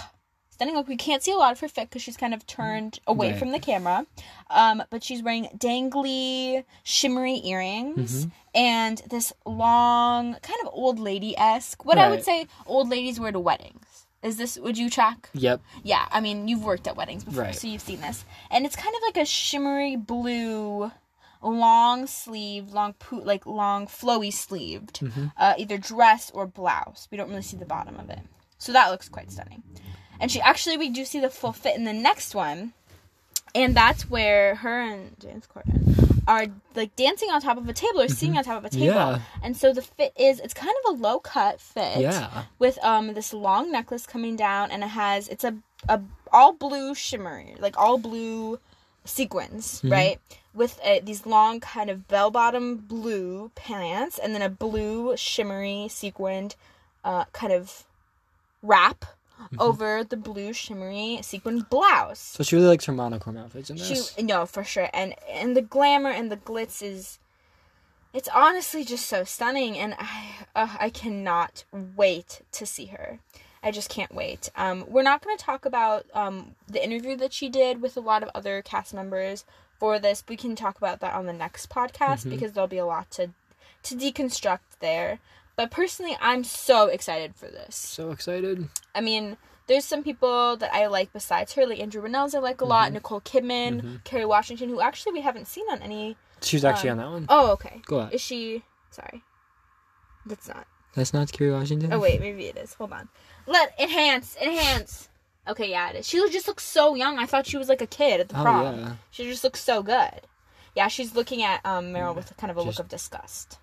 stunning 0.50 0.74
look. 0.74 0.88
We 0.88 0.96
can't 0.96 1.22
see 1.22 1.32
a 1.32 1.36
lot 1.36 1.52
of 1.52 1.60
her 1.60 1.68
fit 1.68 1.90
because 1.90 2.00
she's 2.02 2.16
kind 2.16 2.32
of 2.32 2.46
turned 2.46 2.98
away 3.06 3.30
Right. 3.30 3.38
from 3.38 3.52
the 3.52 3.58
camera. 3.58 4.06
Um, 4.50 4.82
but 4.90 5.02
she's 5.04 5.22
wearing 5.22 5.48
dangly, 5.56 6.64
shimmery 6.82 7.40
earrings 7.46 8.26
Mhm. 8.26 8.30
and 8.54 8.98
this 9.10 9.32
long, 9.44 10.34
kind 10.42 10.60
of 10.62 10.70
old 10.72 10.98
lady 10.98 11.36
esque. 11.36 11.84
What 11.84 11.98
I 11.98 12.08
would 12.08 12.16
Right. 12.16 12.24
say 12.24 12.46
old 12.66 12.88
ladies 12.88 13.20
wear 13.20 13.32
to 13.32 13.40
weddings. 13.40 13.93
Is 14.24 14.36
this? 14.38 14.58
Would 14.58 14.76
you 14.78 14.88
track? 14.90 15.28
Yep. 15.34 15.60
Yeah, 15.84 16.06
I 16.10 16.20
mean, 16.20 16.48
you've 16.48 16.64
worked 16.64 16.88
at 16.88 16.96
weddings 16.96 17.22
before, 17.24 17.42
Right. 17.44 17.54
so 17.54 17.66
you've 17.68 17.82
seen 17.82 18.00
this. 18.00 18.24
And 18.50 18.64
it's 18.66 18.74
kind 18.74 18.94
of 18.96 19.02
like 19.02 19.18
a 19.18 19.26
shimmery 19.26 19.96
blue, 19.96 20.90
long 21.42 22.06
sleeve, 22.06 22.72
long 22.72 22.94
po- 22.94 23.16
like 23.24 23.44
long 23.46 23.86
flowy 23.86 24.32
sleeved, 24.32 25.00
Mm-hmm. 25.00 25.26
uh, 25.36 25.54
either 25.58 25.76
dress 25.78 26.30
or 26.32 26.46
blouse. 26.46 27.06
We 27.10 27.18
don't 27.18 27.28
really 27.28 27.42
see 27.42 27.58
the 27.58 27.66
bottom 27.66 28.00
of 28.00 28.08
it, 28.10 28.20
so 28.58 28.72
that 28.72 28.90
looks 28.90 29.08
quite 29.10 29.30
stunning. 29.30 29.62
And 30.18 30.30
she 30.32 30.40
actually, 30.40 30.78
we 30.78 30.88
do 30.88 31.04
see 31.04 31.20
the 31.20 31.28
full 31.28 31.52
fit 31.52 31.76
in 31.76 31.84
the 31.84 31.92
next 31.92 32.34
one, 32.34 32.72
and 33.54 33.74
that's 33.76 34.08
where 34.08 34.54
her 34.56 34.80
and 34.80 35.16
James 35.20 35.46
Corden 35.46 36.03
are 36.26 36.46
like 36.74 36.94
dancing 36.96 37.30
on 37.30 37.40
top 37.40 37.56
of 37.58 37.68
a 37.68 37.72
table 37.72 38.00
or 38.00 38.08
singing 38.08 38.38
on 38.38 38.44
top 38.44 38.58
of 38.58 38.64
a 38.64 38.70
table. 38.70 38.86
Mm-hmm. 38.94 39.14
Yeah. 39.16 39.20
And 39.42 39.56
so 39.56 39.72
the 39.72 39.82
fit 39.82 40.12
is 40.18 40.40
it's 40.40 40.54
kind 40.54 40.72
of 40.86 40.94
a 40.94 41.02
low 41.02 41.18
cut 41.20 41.60
fit 41.60 41.98
Yeah. 41.98 42.44
with 42.58 42.78
um 42.82 43.14
this 43.14 43.32
long 43.34 43.70
necklace 43.70 44.06
coming 44.06 44.36
down 44.36 44.70
and 44.70 44.82
it 44.82 44.88
has 44.88 45.28
it's 45.28 45.44
a, 45.44 45.54
a 45.88 46.00
all 46.32 46.52
blue 46.52 46.94
shimmery 46.94 47.54
like 47.58 47.76
all 47.78 47.98
blue 47.98 48.58
sequins 49.04 49.78
Mm-hmm. 49.80 49.92
right 49.92 50.20
with 50.54 50.80
uh 50.84 51.00
these 51.02 51.26
long 51.26 51.60
kind 51.60 51.90
of 51.90 52.08
bell 52.08 52.30
bottom 52.30 52.76
blue 52.76 53.50
pants 53.54 54.18
and 54.18 54.34
then 54.34 54.40
a 54.42 54.48
blue 54.48 55.16
shimmery 55.16 55.88
sequined 55.90 56.54
uh 57.04 57.24
kind 57.32 57.52
of 57.52 57.84
wrap 58.62 59.04
Mm-hmm. 59.40 59.60
over 59.60 60.04
the 60.04 60.16
blue 60.16 60.52
shimmery 60.52 61.18
sequin 61.22 61.66
blouse. 61.68 62.20
So 62.20 62.44
she 62.44 62.54
really 62.54 62.68
likes 62.68 62.84
her 62.84 62.92
monochrome 62.92 63.36
outfits 63.36 63.68
in 63.68 63.76
this. 63.76 64.14
she 64.14 64.22
no 64.22 64.46
for 64.46 64.62
sure. 64.62 64.88
And 64.94 65.14
and 65.28 65.56
the 65.56 65.60
glamour 65.62 66.10
and 66.10 66.30
the 66.30 66.36
glitz 66.36 66.82
is 66.82 67.18
it's 68.12 68.28
honestly 68.32 68.84
just 68.84 69.06
so 69.06 69.24
stunning. 69.24 69.76
And 69.76 69.96
i 69.98 70.46
uh, 70.54 70.76
i 70.78 70.88
cannot 70.88 71.64
wait 71.72 72.42
to 72.52 72.64
see 72.64 72.86
her. 72.86 73.18
I 73.62 73.70
just 73.72 73.90
can't 73.90 74.14
wait. 74.14 74.50
Um 74.56 74.84
we're 74.88 75.02
not 75.02 75.22
going 75.22 75.36
to 75.36 75.44
talk 75.44 75.64
about 75.66 76.06
um 76.14 76.54
the 76.68 76.82
interview 76.82 77.16
that 77.16 77.32
she 77.32 77.48
did 77.48 77.82
with 77.82 77.96
a 77.96 78.00
lot 78.00 78.22
of 78.22 78.30
other 78.34 78.62
cast 78.62 78.94
members 78.94 79.44
for 79.78 79.98
this. 79.98 80.22
We 80.28 80.36
can 80.36 80.54
talk 80.54 80.78
about 80.78 81.00
that 81.00 81.14
on 81.14 81.26
the 81.26 81.32
next 81.32 81.68
podcast 81.70 82.30
because 82.30 82.52
there'll 82.52 82.68
be 82.68 82.78
a 82.78 82.86
lot 82.86 83.10
to 83.12 83.30
to 83.82 83.94
deconstruct 83.96 84.78
there 84.80 85.18
but 85.56 85.70
personally 85.70 86.16
i'm 86.20 86.42
so 86.44 86.86
excited 86.88 87.34
for 87.36 87.46
this 87.46 87.74
So 87.76 88.10
excited. 88.10 88.68
I 88.94 89.00
mean, 89.00 89.36
there's 89.66 89.84
some 89.84 90.02
people 90.02 90.56
that 90.58 90.72
I 90.74 90.86
like 90.88 91.12
besides 91.12 91.54
her, 91.54 91.66
like 91.66 91.80
Andrew 91.80 92.02
Rannells 92.02 92.34
I 92.34 92.38
like 92.38 92.60
a 92.60 92.64
lot, 92.66 92.92
Nicole 92.92 93.20
Kidman, 93.22 94.04
Kerry 94.04 94.26
Washington, 94.26 94.68
who 94.68 94.80
actually 94.80 95.12
we 95.14 95.22
haven't 95.22 95.46
seen 95.48 95.64
on 95.70 95.80
any. 95.80 96.16
She's 96.42 96.64
actually 96.66 96.90
Um, 96.90 96.98
on 96.98 97.04
that 97.04 97.10
one. 97.12 97.26
Oh, 97.30 97.52
okay. 97.52 97.80
Go 97.86 98.00
ahead. 98.00 98.12
Is 98.12 98.20
she? 98.20 98.62
Sorry, 98.90 99.22
that's 100.26 100.48
not. 100.48 100.66
That's 100.94 101.12
not 101.14 101.32
Kerry 101.32 101.50
Washington. 101.50 101.92
Oh 101.92 101.98
wait, 101.98 102.20
maybe 102.20 102.46
it 102.46 102.56
is. 102.56 102.74
Hold 102.74 102.92
on. 102.92 103.08
Let 103.46 103.74
enhance, 103.80 104.36
enhance. 104.40 105.08
Okay, 105.48 105.70
yeah, 105.70 105.90
it 105.90 105.96
is. 105.96 106.06
She 106.08 106.18
just 106.30 106.46
looks 106.48 106.64
so 106.64 106.94
young. 106.94 107.18
I 107.18 107.26
thought 107.26 107.46
she 107.46 107.56
was 107.56 107.68
like 107.68 107.82
a 107.82 107.86
kid 107.86 108.20
at 108.20 108.28
the 108.28 108.38
Oh, 108.38 108.42
prom. 108.42 108.78
yeah. 108.78 108.92
She 109.10 109.24
just 109.24 109.44
looks 109.44 109.62
so 109.62 109.82
good. 109.82 110.20
Yeah, 110.76 110.88
she's 110.88 111.14
looking 111.14 111.42
at 111.42 111.64
um, 111.64 111.86
Meryl 111.86 112.14
with 112.14 112.36
kind 112.36 112.50
of 112.50 112.56
a 112.58 112.64
Just- 112.64 112.78
look 112.78 112.84
of 112.84 112.88
disgust. 112.88 113.58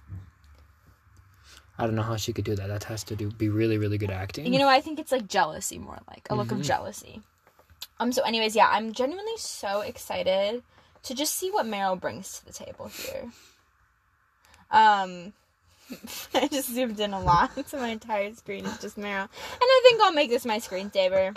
I 1.81 1.87
don't 1.87 1.95
know 1.95 2.03
how 2.03 2.15
she 2.15 2.31
could 2.31 2.45
do 2.45 2.55
that. 2.55 2.67
That 2.67 2.83
has 2.85 3.03
to 3.05 3.15
do 3.15 3.31
be 3.31 3.49
really, 3.49 3.79
really 3.79 3.97
good 3.97 4.11
acting. 4.11 4.53
You 4.53 4.59
know, 4.59 4.69
I 4.69 4.81
think 4.81 4.99
it's 4.99 5.11
like 5.11 5.27
jealousy 5.27 5.79
more 5.79 5.97
like 6.07 6.27
a 6.29 6.35
look 6.35 6.51
of 6.51 6.61
jealousy. 6.61 7.21
Um 7.99 8.11
so 8.11 8.21
anyways, 8.21 8.55
yeah, 8.55 8.67
I'm 8.69 8.93
genuinely 8.93 9.37
so 9.37 9.81
excited 9.81 10.61
to 11.03 11.15
just 11.15 11.33
see 11.33 11.49
what 11.49 11.65
Meryl 11.65 11.99
brings 11.99 12.37
to 12.37 12.45
the 12.45 12.53
table 12.53 12.87
here. 12.87 13.31
Um 14.69 15.33
I 16.35 16.47
just 16.47 16.69
zoomed 16.69 16.99
in 16.99 17.13
a 17.13 17.19
lot, 17.19 17.51
so 17.67 17.77
my 17.77 17.89
entire 17.89 18.33
screen 18.35 18.65
is 18.65 18.77
just 18.77 18.97
Meryl. 18.97 19.27
And 19.27 19.61
I 19.61 19.81
think 19.83 20.01
I'll 20.01 20.13
make 20.13 20.29
this 20.29 20.45
my 20.45 20.57
screensaver. 20.57 21.35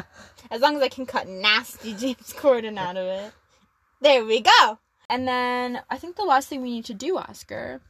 As 0.50 0.60
long 0.60 0.76
as 0.76 0.82
I 0.82 0.88
can 0.88 1.06
cut 1.06 1.26
nasty 1.26 1.94
James 1.98 2.34
Corden 2.34 2.78
out 2.78 2.98
of 2.98 3.06
it. 3.06 3.32
There 4.02 4.24
we 4.24 4.42
go. 4.42 4.78
And 5.08 5.26
then 5.26 5.80
I 5.88 5.96
think 5.96 6.16
the 6.16 6.24
last 6.24 6.48
thing 6.48 6.60
we 6.60 6.70
need 6.70 6.84
to 6.84 6.94
do, 6.94 7.16
Oscar, 7.16 7.80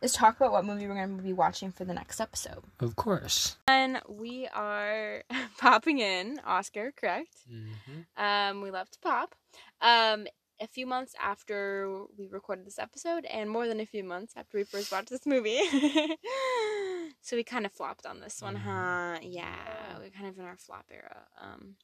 is 0.00 0.12
talk 0.12 0.36
about 0.36 0.52
what 0.52 0.64
movie 0.64 0.86
we're 0.86 0.94
going 0.94 1.16
to 1.16 1.22
be 1.22 1.32
watching 1.32 1.72
for 1.72 1.84
the 1.84 1.94
next 1.94 2.20
episode. 2.20 2.62
Of 2.80 2.96
course. 2.96 3.56
And 3.68 4.00
we 4.08 4.48
are 4.48 5.22
popping 5.58 5.98
in 5.98 6.40
Oscar, 6.44 6.92
correct? 6.96 7.34
Mm-hmm. 7.52 8.22
Um, 8.22 8.62
we 8.62 8.70
love 8.70 8.90
to 8.90 8.98
pop. 9.00 9.34
Um, 9.80 10.26
a 10.60 10.66
few 10.66 10.86
months 10.86 11.14
after 11.20 12.04
we 12.18 12.26
recorded 12.26 12.66
this 12.66 12.78
episode, 12.78 13.24
and 13.24 13.48
more 13.48 13.66
than 13.66 13.80
a 13.80 13.86
few 13.86 14.04
months 14.04 14.34
after 14.36 14.58
we 14.58 14.64
first 14.64 14.92
watched 14.92 15.08
this 15.08 15.24
movie. 15.24 15.58
so 17.22 17.36
we 17.36 17.42
kind 17.42 17.64
of 17.64 17.72
flopped 17.72 18.04
on 18.04 18.20
this 18.20 18.42
one, 18.42 18.56
huh? 18.56 19.18
Yeah, 19.22 19.56
we're 19.98 20.10
kind 20.10 20.28
of 20.28 20.38
in 20.38 20.44
our 20.44 20.58
flop 20.58 20.86
era. 20.92 21.22
Um, 21.40 21.76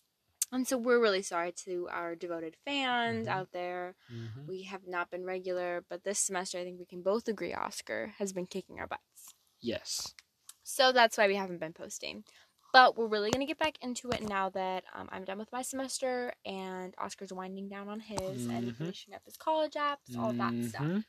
and 0.53 0.66
so 0.66 0.76
we're 0.78 1.01
really 1.01 1.22
sorry 1.22 1.53
to 1.64 1.88
our 1.90 2.14
devoted 2.14 2.57
fans 2.64 3.26
Mhm. 3.26 3.30
out 3.30 3.53
there. 3.53 3.94
Mm-hmm. 4.12 4.47
We 4.47 4.62
have 4.64 4.86
not 4.86 5.11
been 5.11 5.24
regular, 5.24 5.84
but 5.88 6.05
this 6.05 6.18
semester 6.18 6.59
I 6.59 6.64
think 6.64 6.78
we 6.78 6.86
can 6.86 7.03
both 7.03 7.28
agree 7.28 7.53
Oscar 7.55 8.14
has 8.18 8.32
been 8.32 8.47
kicking 8.47 8.78
our 8.78 8.86
butts. 8.86 9.34
Yes. 9.61 10.14
So 10.62 10.92
that's 10.92 11.16
why 11.18 11.26
we 11.28 11.36
haven't 11.36 11.59
been 11.61 11.72
posting. 11.72 12.24
But 12.72 12.97
we're 12.97 13.07
really 13.07 13.30
going 13.30 13.40
to 13.40 13.47
get 13.47 13.59
back 13.59 13.78
into 13.80 14.11
it 14.11 14.28
now 14.28 14.51
that 14.51 14.84
um, 14.92 15.09
I'm 15.11 15.24
done 15.24 15.38
with 15.38 15.51
my 15.53 15.62
semester 15.62 16.32
and 16.44 16.94
Oscar's 16.99 17.32
winding 17.32 17.68
down 17.68 17.88
on 17.88 18.01
his 18.01 18.47
and 18.47 18.68
Mhm. 18.72 18.76
finishing 18.76 19.14
up 19.14 19.22
his 19.24 19.36
college 19.36 19.74
apps, 19.74 20.16
all 20.18 20.32
that 20.34 20.53
stuff. 20.68 21.05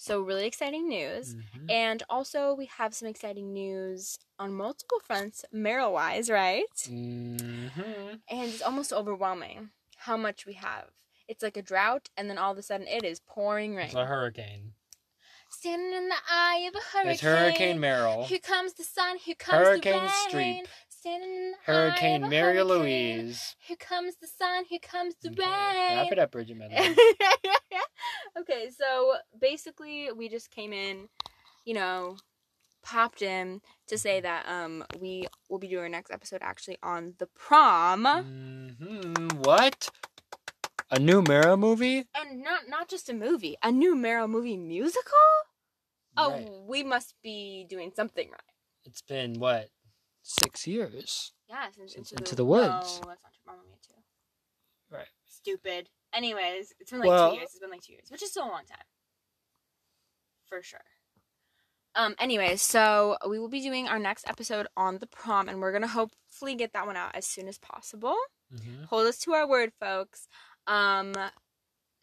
So, 0.00 0.20
really 0.20 0.46
exciting 0.46 0.88
news. 0.88 1.34
Mhm. 1.34 1.70
And 1.70 2.02
also, 2.08 2.54
we 2.54 2.66
have 2.66 2.94
some 2.94 3.08
exciting 3.08 3.52
news 3.52 4.16
on 4.38 4.54
multiple 4.54 5.00
fronts, 5.00 5.44
Meryl 5.52 5.92
wise, 5.92 6.30
right? 6.30 6.72
Mhm. 6.86 8.20
And 8.30 8.48
it's 8.48 8.62
almost 8.62 8.92
overwhelming 8.92 9.70
how 9.96 10.16
much 10.16 10.46
we 10.46 10.52
have. 10.54 10.90
It's 11.26 11.42
like 11.42 11.56
a 11.56 11.62
drought, 11.62 12.10
and 12.16 12.30
then 12.30 12.38
all 12.38 12.52
of 12.52 12.58
a 12.58 12.62
sudden 12.62 12.86
it 12.86 13.02
is 13.04 13.18
pouring 13.18 13.74
rain. 13.74 13.86
It's 13.86 13.94
a 13.96 14.06
hurricane. 14.06 14.74
Standing 15.50 15.92
in 15.92 16.08
the 16.08 16.22
eye 16.30 16.58
of 16.68 16.74
a 16.76 16.78
hurricane. 16.78 17.12
It's 17.12 17.22
Hurricane 17.22 17.78
Meryl. 17.78 18.24
Here 18.26 18.38
comes 18.38 18.74
the 18.74 18.84
sun, 18.84 19.16
here 19.16 19.34
comes 19.34 19.66
Hurricane 19.66 20.08
the 20.30 20.36
rain. 20.36 20.64
Streep. 20.64 20.68
Standing 21.00 21.30
in 21.30 21.50
the 21.52 21.56
Hurricane 21.64 22.24
eye 22.24 22.28
Mary 22.28 22.56
hurricane. 22.58 22.78
Louise. 22.80 23.56
Here 23.60 23.76
comes 23.76 24.16
the 24.20 24.26
sun, 24.26 24.64
here 24.64 24.80
comes 24.82 25.14
the 25.22 25.30
Okay, 25.30 25.42
rain. 25.42 25.96
Wrap 25.96 26.12
it 26.12 26.18
up, 26.18 26.32
Bridget 26.32 26.56
Medley. 26.58 26.94
okay, 28.38 28.68
so 28.76 29.14
basically 29.40 30.10
we 30.12 30.28
just 30.28 30.50
came 30.50 30.72
in, 30.72 31.08
you 31.64 31.74
know, 31.74 32.16
popped 32.82 33.22
in 33.22 33.60
to 33.86 33.98
say 33.98 34.20
that 34.20 34.44
um 34.48 34.84
we 35.00 35.26
will 35.48 35.58
be 35.58 35.68
doing 35.68 35.82
our 35.84 35.88
next 35.88 36.10
episode 36.10 36.40
actually 36.42 36.78
on 36.82 37.14
the 37.18 37.26
prom. 37.26 38.04
hmm 38.04 39.28
What? 39.38 39.90
A 40.90 40.98
new 40.98 41.22
Meryl 41.22 41.58
movie? 41.58 42.06
And 42.14 42.42
not 42.42 42.62
not 42.68 42.88
just 42.88 43.08
a 43.08 43.14
movie, 43.14 43.56
a 43.62 43.70
new 43.70 43.94
Meryl 43.94 44.28
movie 44.28 44.56
musical? 44.56 45.18
Oh, 46.16 46.30
Right. 46.30 46.48
we 46.66 46.82
must 46.82 47.14
be 47.22 47.66
doing 47.68 47.92
something 47.94 48.28
right. 48.30 48.40
It's 48.84 49.02
been 49.02 49.38
what? 49.38 49.68
Six 50.22 50.66
years. 50.66 51.32
Yeah, 51.48 51.66
since, 51.74 51.94
into, 51.94 52.14
Into 52.16 52.30
the, 52.32 52.36
the 52.36 52.44
Woods. 52.44 53.00
No, 53.02 53.08
that's 53.08 53.22
not 53.22 53.32
true. 53.32 53.42
Mamma 53.46 53.58
Mia 53.66 53.76
too. 53.86 54.94
Right. 54.94 55.06
Stupid. 55.26 55.88
Anyways, 56.12 56.74
it's 56.80 56.90
been 56.90 57.00
like 57.00 57.08
Well- 57.08 57.30
two 57.30 57.36
years. 57.36 57.48
It's 57.50 57.58
been 57.58 57.70
like 57.70 57.82
two 57.82 57.92
years, 57.92 58.08
which 58.10 58.22
is 58.22 58.30
still 58.30 58.44
a 58.44 58.48
long 58.50 58.64
time. 58.66 58.84
For 60.46 60.62
sure. 60.62 60.80
Um. 61.94 62.14
Anyways, 62.18 62.62
so 62.62 63.16
we 63.28 63.38
will 63.38 63.48
be 63.48 63.60
doing 63.60 63.88
our 63.88 63.98
next 63.98 64.28
episode 64.28 64.66
on 64.76 64.98
the 64.98 65.06
prom, 65.06 65.48
and 65.48 65.60
we're 65.60 65.72
gonna 65.72 65.88
hopefully 65.88 66.54
get 66.54 66.72
that 66.74 66.86
one 66.86 66.96
out 66.96 67.14
as 67.14 67.26
soon 67.26 67.48
as 67.48 67.58
possible. 67.58 68.16
Mm-hmm. 68.54 68.84
Hold 68.84 69.06
us 69.06 69.18
to 69.20 69.32
our 69.32 69.48
word, 69.48 69.72
folks. 69.80 70.28
Um. 70.66 71.14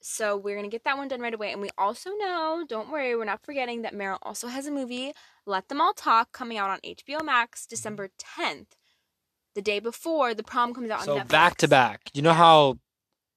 So 0.01 0.37
we're 0.37 0.55
gonna 0.55 0.67
get 0.67 0.83
that 0.83 0.97
one 0.97 1.07
done 1.07 1.21
right 1.21 1.33
away, 1.33 1.51
and 1.51 1.61
we 1.61 1.69
also 1.77 2.11
know, 2.17 2.63
don't 2.67 2.91
worry, 2.91 3.15
we're 3.15 3.25
not 3.25 3.43
forgetting 3.43 3.81
that 3.83 3.95
Meryl 3.95 4.19
also 4.21 4.47
has 4.47 4.67
a 4.67 4.71
movie, 4.71 5.13
Let 5.45 5.69
Them 5.69 5.81
All 5.81 5.93
Talk, 5.93 6.31
coming 6.31 6.57
out 6.57 6.69
on 6.69 6.79
HBO 6.79 7.23
Max 7.23 7.65
December 7.65 8.09
tenth, 8.17 8.75
the 9.53 9.61
day 9.61 9.79
before 9.79 10.33
the 10.33 10.43
prom 10.43 10.73
comes 10.73 10.89
out 10.89 10.99
on 10.99 11.05
So 11.05 11.19
Netflix. 11.19 11.27
back 11.29 11.57
to 11.57 11.67
back. 11.67 12.01
You 12.13 12.21
know 12.21 12.33
how 12.33 12.79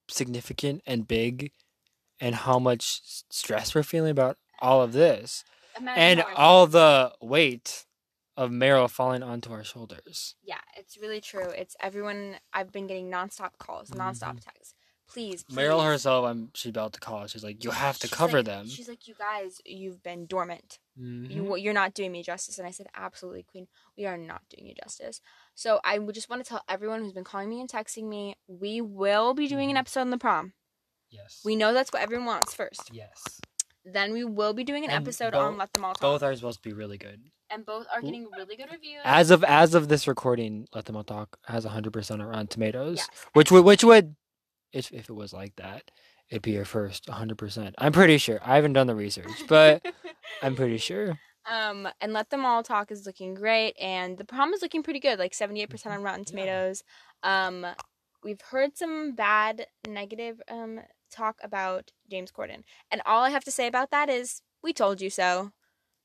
significant 0.09 0.81
and 0.85 1.07
big 1.07 1.51
and 2.19 2.35
how 2.35 2.59
much 2.59 2.99
stress 3.29 3.73
we're 3.75 3.83
feeling 3.83 4.11
about 4.11 4.37
all 4.59 4.81
of 4.81 4.91
this 4.93 5.43
Imagine 5.77 6.01
and 6.19 6.23
all 6.35 6.67
the 6.67 7.13
weight 7.21 7.85
of 8.35 8.49
Meryl 8.49 8.89
falling 8.89 9.21
onto 9.23 9.51
our 9.51 9.63
shoulders. 9.63 10.35
Yeah, 10.43 10.57
it's 10.75 10.97
really 10.97 11.21
true. 11.21 11.49
It's 11.49 11.75
everyone. 11.81 12.35
I've 12.53 12.71
been 12.71 12.87
getting 12.87 13.09
nonstop 13.11 13.51
calls, 13.59 13.89
nonstop 13.91 14.39
texts. 14.43 14.73
Please, 15.07 15.43
please. 15.43 15.57
Mm-hmm. 15.57 15.59
Meryl 15.59 15.85
herself, 15.85 16.25
I'm 16.25 16.51
she 16.53 16.69
about 16.69 16.93
to 16.93 16.99
call. 16.99 17.25
She's 17.27 17.43
like, 17.43 17.63
you 17.63 17.71
have 17.71 17.97
to 17.99 18.07
She's 18.07 18.15
cover 18.15 18.37
like- 18.39 18.45
them. 18.45 18.67
She's 18.67 18.87
like, 18.87 19.07
you 19.07 19.13
guys, 19.17 19.59
you've 19.65 20.01
been 20.03 20.25
dormant. 20.25 20.79
Mhm. 20.99 21.29
You, 21.33 21.55
you're 21.55 21.73
not 21.73 21.93
doing 21.93 22.11
me 22.11 22.23
justice. 22.23 22.57
And 22.57 22.67
I 22.67 22.71
said, 22.71 22.87
absolutely, 22.95 23.43
Queen. 23.43 23.67
We 23.97 24.05
are 24.05 24.17
not 24.17 24.41
doing 24.49 24.67
you 24.67 24.75
justice. 24.75 25.21
So 25.55 25.79
I 25.83 25.97
just 25.99 26.29
want 26.29 26.43
to 26.43 26.49
tell 26.49 26.61
everyone 26.67 27.01
who's 27.01 27.13
been 27.13 27.23
calling 27.23 27.49
me 27.49 27.61
and 27.61 27.69
texting 27.69 28.07
me, 28.09 28.35
we 28.47 28.81
will 28.81 29.33
be 29.33 29.47
doing 29.47 29.69
an 29.69 29.75
Mhm. 29.75 29.79
episode 29.79 30.01
on 30.01 30.09
the 30.09 30.17
prom. 30.17 30.53
yes. 31.11 31.41
We 31.43 31.55
know 31.55 31.73
that's 31.73 31.91
what 31.91 32.01
everyone 32.03 32.25
wants 32.27 32.53
first. 32.53 32.89
yes. 32.93 33.39
Then 33.85 34.11
we 34.13 34.23
will 34.23 34.53
be 34.53 34.63
doing 34.63 34.83
an 34.83 34.91
And 34.91 35.01
episode 35.01 35.31
both- 35.31 35.41
on 35.53 35.57
Let 35.57 35.73
Them 35.73 35.85
All 35.85 35.93
Talk. 35.93 36.01
Both 36.01 36.21
are 36.21 36.35
supposed 36.35 36.61
to 36.61 36.69
be 36.69 36.73
really 36.73 36.97
good. 36.97 37.31
and 37.51 37.65
both 37.65 37.87
are 37.91 37.99
getting 37.99 38.29
really 38.29 38.55
good 38.55 38.69
reviews. 38.71 39.01
As 39.03 39.31
of 39.31 39.43
as 39.43 39.73
of 39.73 39.87
this 39.87 40.07
recording, 40.07 40.67
Let 40.75 40.85
Them 40.85 40.95
All 40.97 41.03
Talk 41.03 41.39
has 41.45 41.65
100% 41.65 42.21
on 42.21 42.45
Tomatoes, 42.45 42.97
Yes. 42.97 43.09
which 43.33 43.51
would 43.51 43.65
which 43.65 43.83
would 43.83 44.15
if 44.71 44.91
if 44.91 45.09
it 45.09 45.13
was 45.13 45.33
like 45.33 45.55
that, 45.55 45.89
it'd 46.29 46.41
be 46.43 46.51
your 46.51 46.65
first 46.65 47.05
100%. 47.07 47.73
I'm 47.77 47.91
pretty 47.91 48.17
sure. 48.17 48.39
I 48.43 48.55
haven't 48.55 48.73
done 48.73 48.87
the 48.87 48.95
research, 48.95 49.31
but 49.47 49.85
I'm 50.41 50.55
pretty 50.55 50.77
sure. 50.77 51.19
Um, 51.49 51.87
and 52.01 52.13
Let 52.13 52.29
Them 52.29 52.45
All 52.45 52.61
Talk 52.63 52.91
is 52.91 53.05
looking 53.05 53.33
great, 53.33 53.75
and 53.79 54.17
the 54.17 54.25
prom 54.25 54.53
is 54.53 54.61
looking 54.61 54.83
pretty 54.83 54.99
good, 54.99 55.17
like 55.19 55.33
78% 55.33 55.87
on 55.87 56.03
Rotten 56.03 56.19
Yeah. 56.21 56.25
Tomatoes. 56.25 56.83
Um, 57.23 57.65
we've 58.23 58.41
heard 58.41 58.77
some 58.77 59.15
bad, 59.15 59.65
negative 59.87 60.41
um, 60.49 60.81
talk 61.11 61.37
about 61.41 61.91
James 62.09 62.31
Corden. 62.31 62.63
And 62.91 63.01
all 63.05 63.23
I 63.23 63.31
have 63.31 63.43
to 63.45 63.51
say 63.51 63.65
about 63.67 63.89
that 63.91 64.09
is, 64.09 64.41
we 64.61 64.73
told 64.73 65.01
you 65.01 65.09
so. 65.09 65.51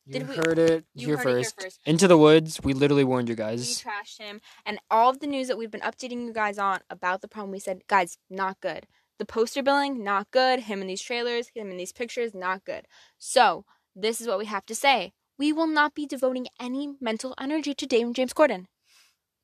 You 0.07 0.21
Did 0.21 0.29
we- 0.29 0.37
heard 0.37 0.59
it 0.59 0.85
you 0.95 1.09
here 1.09 1.17
heard 1.17 1.27
it 1.27 1.31
here 1.31 1.43
first. 1.45 1.61
first. 1.63 1.81
Into 1.87 2.07
the 2.09 2.19
woods. 2.19 2.61
We 2.63 2.73
literally 2.75 3.05
warned 3.05 3.29
you 3.29 3.35
We 3.35 3.37
guys. 3.39 3.83
trashed 3.83 4.19
him. 4.21 4.41
And 4.67 4.79
all 4.91 5.11
of 5.11 5.21
the 5.21 5.27
news 5.27 5.49
that 5.49 5.57
we've 5.59 5.71
been 5.71 5.81
updating 5.81 6.25
you 6.27 6.33
guys 6.33 6.59
on 6.59 6.81
about 6.91 7.21
the 7.23 7.29
prom, 7.29 7.51
we 7.51 7.59
said, 7.59 7.83
guys, 7.89 8.17
not 8.31 8.61
good. 8.61 8.87
The 9.19 9.25
poster 9.25 9.63
billing, 9.63 10.03
not 10.03 10.31
good. 10.31 10.61
Him 10.61 10.81
in 10.81 10.87
these 10.89 11.03
trailers, 11.03 11.49
him 11.55 11.71
in 11.71 11.77
these 11.77 11.93
pictures, 11.93 12.35
not 12.35 12.65
good. 12.65 12.87
So, 13.19 13.65
this 13.95 14.21
is 14.21 14.27
what 14.27 14.39
we 14.39 14.47
have 14.47 14.67
to 14.67 14.75
say. 14.75 15.13
We 15.39 15.53
will 15.53 15.67
not 15.69 15.95
be 15.95 16.07
devoting 16.07 16.47
any 16.61 16.95
mental 17.01 17.35
energy 17.41 17.75
to 17.75 17.87
Dame 17.87 18.13
James 18.15 18.33
Corden. 18.33 18.67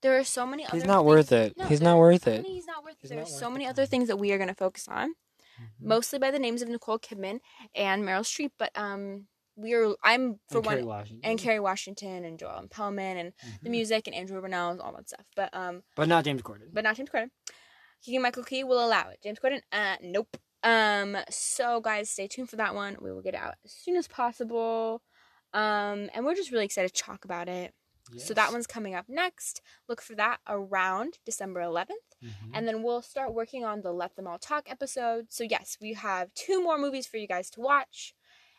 There 0.03 0.17
are 0.19 0.25
so 0.25 0.47
many 0.47 0.65
other 0.65 0.77
He's 0.77 0.85
not 0.85 0.99
things- 1.01 1.07
worth 1.07 1.33
it. 1.33 1.57
No, 1.57 1.65
He's 1.67 1.81
not 1.83 1.99
worth 1.99 2.27
it. 2.27 2.47
He's 2.47 2.67
not 2.67 2.83
worth 2.85 2.97
it. 3.03 3.09
There 3.09 3.21
are 3.21 3.27
so 3.27 3.51
many 3.51 3.67
other 3.67 3.87
things 3.87 4.09
that 4.09 4.17
we 4.17 4.33
are 4.33 4.39
going 4.39 4.49
to 4.49 4.55
focus 4.55 4.89
on, 4.89 5.15
mostly 5.81 6.19
by 6.19 6.31
the 6.31 6.39
names 6.39 6.63
of 6.63 6.69
Nicole 6.69 6.99
Kidman 6.99 7.41
and 7.75 8.03
Meryl 8.03 8.23
Streep. 8.25 8.51
But 8.59 8.71
um, 8.77 9.27
we 9.57 9.75
are. 9.75 9.95
I'm 10.03 10.41
for 10.49 10.59
and 10.59 10.67
one 10.67 10.75
Kerry 10.77 10.85
Washington. 10.85 11.31
and 11.31 11.39
Kerry 11.39 11.61
Washington 11.61 12.25
and 12.25 12.39
Jo 12.39 12.49
Ellen 12.49 12.69
Pellman 12.69 13.17
and 13.19 13.33
the 13.63 13.69
Mhm. 13.69 13.73
music 13.73 14.07
and 14.07 14.17
Andrew 14.17 14.41
Rannells, 14.41 14.83
all 14.83 14.93
that 14.97 15.09
stuff. 15.09 15.27
But 15.37 15.55
um, 15.55 15.83
But 15.97 16.09
not 16.09 16.25
James 16.25 16.43
Corden. 16.43 16.73
but 16.73 16.83
not 16.85 16.97
James 16.97 17.11
Corden. 17.11 17.31
Keegan 18.03 18.23
Michael 18.23 18.45
Key 18.45 18.65
will 18.65 18.85
allow 18.85 19.09
it. 19.11 19.21
James 19.23 19.39
Corden, 19.39 19.61
uh, 19.73 19.97
nope. 20.03 20.37
Um, 20.63 21.17
so 21.31 21.81
guys, 21.81 22.11
stay 22.11 22.27
tuned 22.27 22.51
for 22.51 22.57
that 22.57 22.75
one. 22.75 22.97
We 23.01 23.13
will 23.13 23.23
get 23.23 23.35
it 23.35 23.41
out 23.41 23.55
as 23.65 23.73
soon 23.73 23.97
as 23.97 24.09
possible. 24.09 25.03
Um, 25.53 26.11
and 26.15 26.25
we're 26.25 26.35
just 26.35 26.53
really 26.53 26.65
excited 26.65 26.95
to 26.95 27.03
talk 27.03 27.25
about 27.25 27.49
it. 27.49 27.75
So 28.19 28.35
that 28.35 28.51
one's 28.51 28.67
coming 28.67 28.95
up 28.97 29.05
next. 29.09 29.61
Look 29.89 30.03
for 30.03 30.17
that 30.17 30.39
around 30.49 31.19
December 31.25 31.61
11th. 31.61 32.17
Mhm. 32.23 32.51
And 32.55 32.67
then 32.67 32.83
we'll 32.83 33.03
start 33.03 33.33
working 33.33 33.65
on 33.65 33.83
the 33.83 33.93
Let 33.93 34.17
Them 34.17 34.27
All 34.27 34.39
Talk 34.39 34.69
episode. 34.69 35.27
So 35.31 35.45
yes, 35.45 35.77
we 35.81 35.93
have 35.93 36.35
two 36.35 36.61
more 36.61 36.77
movies 36.77 37.07
for 37.07 37.19
you 37.19 37.29
guys 37.29 37.51
to 37.51 37.61
watch. 37.61 38.15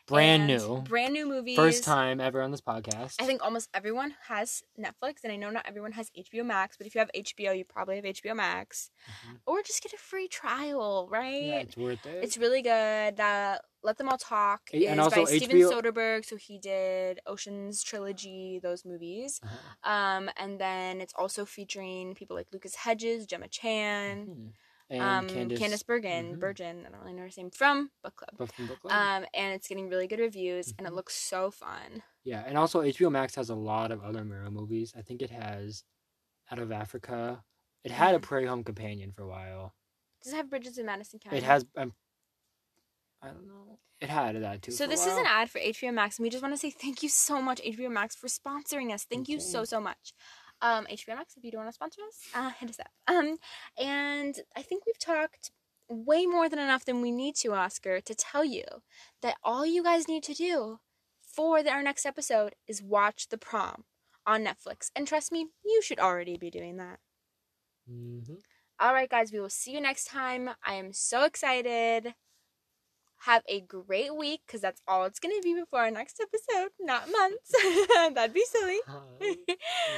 Brand 0.06 0.50
And 0.50 0.60
new. 0.60 0.82
Brand 0.82 1.12
new 1.12 1.26
movies. 1.26 1.56
First 1.56 1.84
time 1.84 2.20
ever 2.20 2.42
on 2.42 2.50
this 2.50 2.60
podcast. 2.60 3.16
I 3.20 3.26
think 3.26 3.42
almost 3.42 3.68
everyone 3.74 4.14
has 4.28 4.62
Netflix, 4.78 5.22
and 5.24 5.32
I 5.32 5.36
know 5.36 5.50
not 5.50 5.66
everyone 5.66 5.92
has 5.92 6.10
HBO 6.16 6.44
Max, 6.44 6.76
but 6.76 6.86
if 6.86 6.94
you 6.94 6.98
have 7.00 7.10
HBO, 7.14 7.56
you 7.56 7.64
probably 7.64 7.96
have 7.96 8.04
HBO 8.04 8.34
Max. 8.34 8.90
Mhm. 9.26 9.38
Or 9.46 9.62
just 9.62 9.82
get 9.82 9.92
a 9.92 9.98
free 9.98 10.28
trial, 10.28 11.08
right? 11.10 11.42
yeah, 11.42 11.58
it's 11.60 11.76
worth 11.76 12.04
it. 12.06 12.22
It's 12.24 12.36
really 12.36 12.62
good. 12.62 13.18
Uh, 13.20 13.58
Let 13.84 13.98
Them 13.98 14.08
All 14.08 14.16
Talk 14.18 14.70
And 14.72 14.82
is 14.82 14.98
also 14.98 15.24
by 15.24 15.36
Steven 15.36 15.56
Soderbergh, 15.58 16.24
so 16.24 16.36
he 16.36 16.56
did 16.58 17.18
Ocean's 17.26 17.82
Trilogy, 17.82 18.60
those 18.62 18.84
movies. 18.84 19.40
Uh-huh. 19.42 19.90
Um, 19.92 20.30
and 20.36 20.60
then 20.60 21.00
it's 21.00 21.12
also 21.14 21.44
featuring 21.44 22.14
people 22.14 22.36
like 22.36 22.46
Lucas 22.52 22.76
Hedges, 22.76 23.26
Gemma 23.26 23.48
Chan, 23.48 24.26
Mhm. 24.26 24.52
And 24.92 25.02
um, 25.02 25.26
Candice, 25.26 25.58
Candice, 25.58 25.86
Bergen, 25.86 26.36
mhm. 26.36 26.38
Bergen, 26.40 26.84
I 26.86 26.90
don't 26.90 27.00
really 27.00 27.14
know 27.14 27.22
her 27.22 27.30
name, 27.36 27.50
from 27.50 27.90
Book 28.04 28.14
Club. 28.16 28.36
Book 28.36 28.52
from 28.52 28.66
Book 28.66 28.80
Club. 28.82 28.92
Um, 28.92 29.26
and 29.32 29.54
it's 29.54 29.66
getting 29.66 29.88
really 29.88 30.06
good 30.06 30.20
reviews, 30.20 30.74
and 30.76 30.86
it 30.86 30.90
Mhm. 30.92 30.96
looks 30.96 31.14
so 31.14 31.50
fun. 31.50 32.02
yeah, 32.24 32.44
and 32.46 32.56
also 32.58 32.82
HBO 32.82 33.10
Max 33.10 33.34
has 33.36 33.48
a 33.50 33.54
lot 33.54 33.90
of 33.90 34.02
other 34.02 34.22
Meryl 34.22 34.52
movies. 34.52 34.92
I 34.96 35.02
think 35.02 35.22
it 35.22 35.30
has 35.30 35.84
Out 36.50 36.58
of 36.58 36.70
Africa. 36.70 37.42
It 37.84 37.90
had 37.92 38.14
a 38.14 38.18
Mhm. 38.18 38.22
Prairie 38.22 38.46
Home 38.46 38.62
Companion 38.64 39.10
for 39.12 39.22
a 39.22 39.28
while. 39.28 39.74
Does 40.22 40.34
it 40.34 40.36
have 40.36 40.50
Bridges 40.50 40.76
in 40.76 40.84
Madison 40.86 41.18
County? 41.18 41.38
It 41.38 41.42
has. 41.44 41.64
Um, 41.74 41.94
I 43.22 43.28
don't 43.28 43.46
know. 43.46 43.78
It 44.00 44.10
had 44.10 44.36
that 44.36 44.62
too. 44.62 44.72
So 44.72 44.86
this 44.86 45.06
is 45.06 45.16
an 45.16 45.26
ad 45.26 45.48
for 45.50 45.58
HBO 45.60 45.92
Max, 45.92 46.18
and 46.18 46.24
we 46.24 46.30
just 46.30 46.42
want 46.42 46.52
to 46.52 46.58
say 46.58 46.70
thank 46.70 47.02
you 47.02 47.08
so 47.08 47.40
much, 47.40 47.60
HBO 47.64 47.88
Max, 47.90 48.14
for 48.16 48.26
sponsoring 48.26 48.92
us. 48.92 49.04
Thank 49.04 49.28
you 49.28 49.38
so 49.40 49.64
so 49.64 49.80
much. 49.80 50.12
Um, 50.62 50.86
HBO 50.86 51.16
Max, 51.16 51.34
if 51.36 51.44
you 51.44 51.50
do 51.50 51.58
want 51.58 51.68
to 51.68 51.72
sponsor 51.74 52.00
us, 52.08 52.20
uh, 52.34 52.50
hit 52.50 52.70
us 52.70 52.78
up. 52.80 52.90
Um, 53.08 53.36
and 53.78 54.36
I 54.56 54.62
think 54.62 54.86
we've 54.86 54.98
talked 54.98 55.50
way 55.88 56.24
more 56.24 56.48
than 56.48 56.58
enough 56.60 56.84
than 56.84 57.02
we 57.02 57.10
need 57.10 57.34
to, 57.36 57.52
Oscar, 57.52 58.00
to 58.00 58.14
tell 58.14 58.44
you 58.44 58.64
that 59.22 59.36
all 59.42 59.66
you 59.66 59.82
guys 59.82 60.08
need 60.08 60.22
to 60.24 60.34
do 60.34 60.78
for 61.20 61.62
the, 61.62 61.70
our 61.70 61.82
next 61.82 62.06
episode 62.06 62.54
is 62.68 62.82
watch 62.82 63.28
The 63.28 63.38
Prom 63.38 63.84
on 64.26 64.44
Netflix. 64.44 64.90
And 64.94 65.06
trust 65.06 65.32
me, 65.32 65.48
you 65.64 65.82
should 65.82 65.98
already 65.98 66.36
be 66.38 66.50
doing 66.50 66.76
that. 66.76 67.00
Mhm. 67.90 68.40
All 68.78 68.94
right, 68.94 69.10
guys, 69.10 69.32
we 69.32 69.40
will 69.40 69.50
see 69.50 69.72
you 69.72 69.80
next 69.80 70.04
time. 70.06 70.50
I 70.64 70.74
am 70.74 70.92
so 70.92 71.24
excited. 71.24 72.14
Have 73.24 73.44
a 73.48 73.60
great 73.60 74.16
week 74.16 74.40
because 74.44 74.60
that's 74.60 74.82
all 74.88 75.04
it's 75.04 75.20
going 75.20 75.32
to 75.36 75.42
be 75.44 75.54
before 75.54 75.80
our 75.80 75.92
next 75.92 76.20
episode, 76.20 76.70
not 76.80 77.08
months. 77.08 77.54
That'd 78.14 78.34
be 78.34 78.44
silly. 78.44 78.78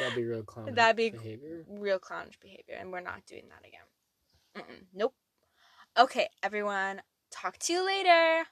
That'd 0.01 0.14
be 0.14 0.25
real 0.25 0.43
clown. 0.43 0.68
That'd 0.75 0.97
be 0.97 1.09
behavior. 1.09 1.64
real 1.66 1.99
clownish 1.99 2.39
behavior, 2.39 2.77
and 2.79 2.93
we're 2.93 3.01
not 3.01 3.25
doing 3.27 3.45
that 3.49 3.66
again. 3.66 3.81
Mm-mm, 4.59 4.85
nope. 4.93 5.14
Okay, 5.99 6.29
everyone. 6.43 7.01
Talk 7.31 7.57
to 7.61 7.72
you 7.72 7.87
later. 7.87 8.45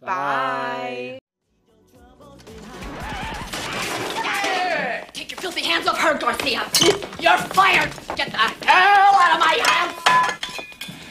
Bye. 0.00 1.18
Take 5.12 5.32
your 5.32 5.38
filthy 5.38 5.60
hands 5.62 5.86
off 5.86 5.98
her, 5.98 6.16
Dorothea. 6.16 6.62
You're 7.20 7.36
fired. 7.36 7.92
Get 8.16 8.30
the 8.30 8.38
hell 8.38 9.14
out 9.16 9.34
of 9.34 9.40
my 9.40 9.58
house. 9.60 10.02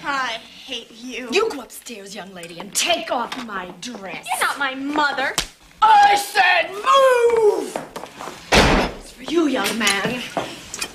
I 0.03 0.41
hate 0.63 0.89
you. 0.91 1.27
You 1.29 1.49
go 1.49 1.59
upstairs, 1.59 2.15
young 2.15 2.33
lady, 2.33 2.57
and 2.61 2.73
take 2.73 3.11
off 3.11 3.35
my 3.45 3.73
dress. 3.81 4.25
You're 4.31 4.47
not 4.47 4.57
my 4.57 4.73
mother. 4.73 5.35
I 5.81 6.15
said 6.15 6.71
move! 6.71 7.75
It's 8.97 9.11
for 9.11 9.23
you, 9.23 9.47
young 9.47 9.77
man. 9.77 10.23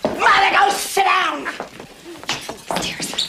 Mother, 0.04 0.50
go 0.56 0.70
sit 0.70 1.04
down! 1.04 1.44
Go 1.44 1.50
upstairs. 2.72 3.28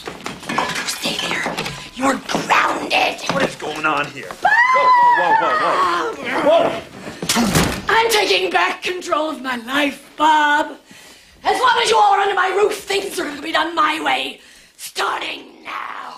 Stay 0.86 1.28
there. 1.28 1.54
You're 1.94 2.18
grounded. 2.26 3.20
What 3.32 3.42
is 3.42 3.56
going 3.56 3.84
on 3.84 4.06
here? 4.06 4.32
Whoa, 4.40 4.88
whoa, 5.18 5.34
whoa, 5.42 5.56
whoa, 5.60 6.42
whoa. 6.42 6.70
Whoa! 6.70 7.84
I'm 7.86 8.10
taking 8.10 8.50
back 8.50 8.82
control 8.82 9.28
of 9.28 9.42
my 9.42 9.56
life, 9.56 10.10
Bob. 10.16 10.78
As 11.44 11.60
long 11.60 11.80
as 11.82 11.90
you 11.90 11.98
all 11.98 12.14
are 12.14 12.20
under 12.20 12.34
my 12.34 12.48
roof, 12.48 12.78
things 12.78 13.18
are 13.20 13.24
going 13.24 13.36
to 13.36 13.42
be 13.42 13.52
done 13.52 13.74
my 13.74 14.00
way. 14.02 14.40
Starting 14.78 15.62
now. 15.64 16.09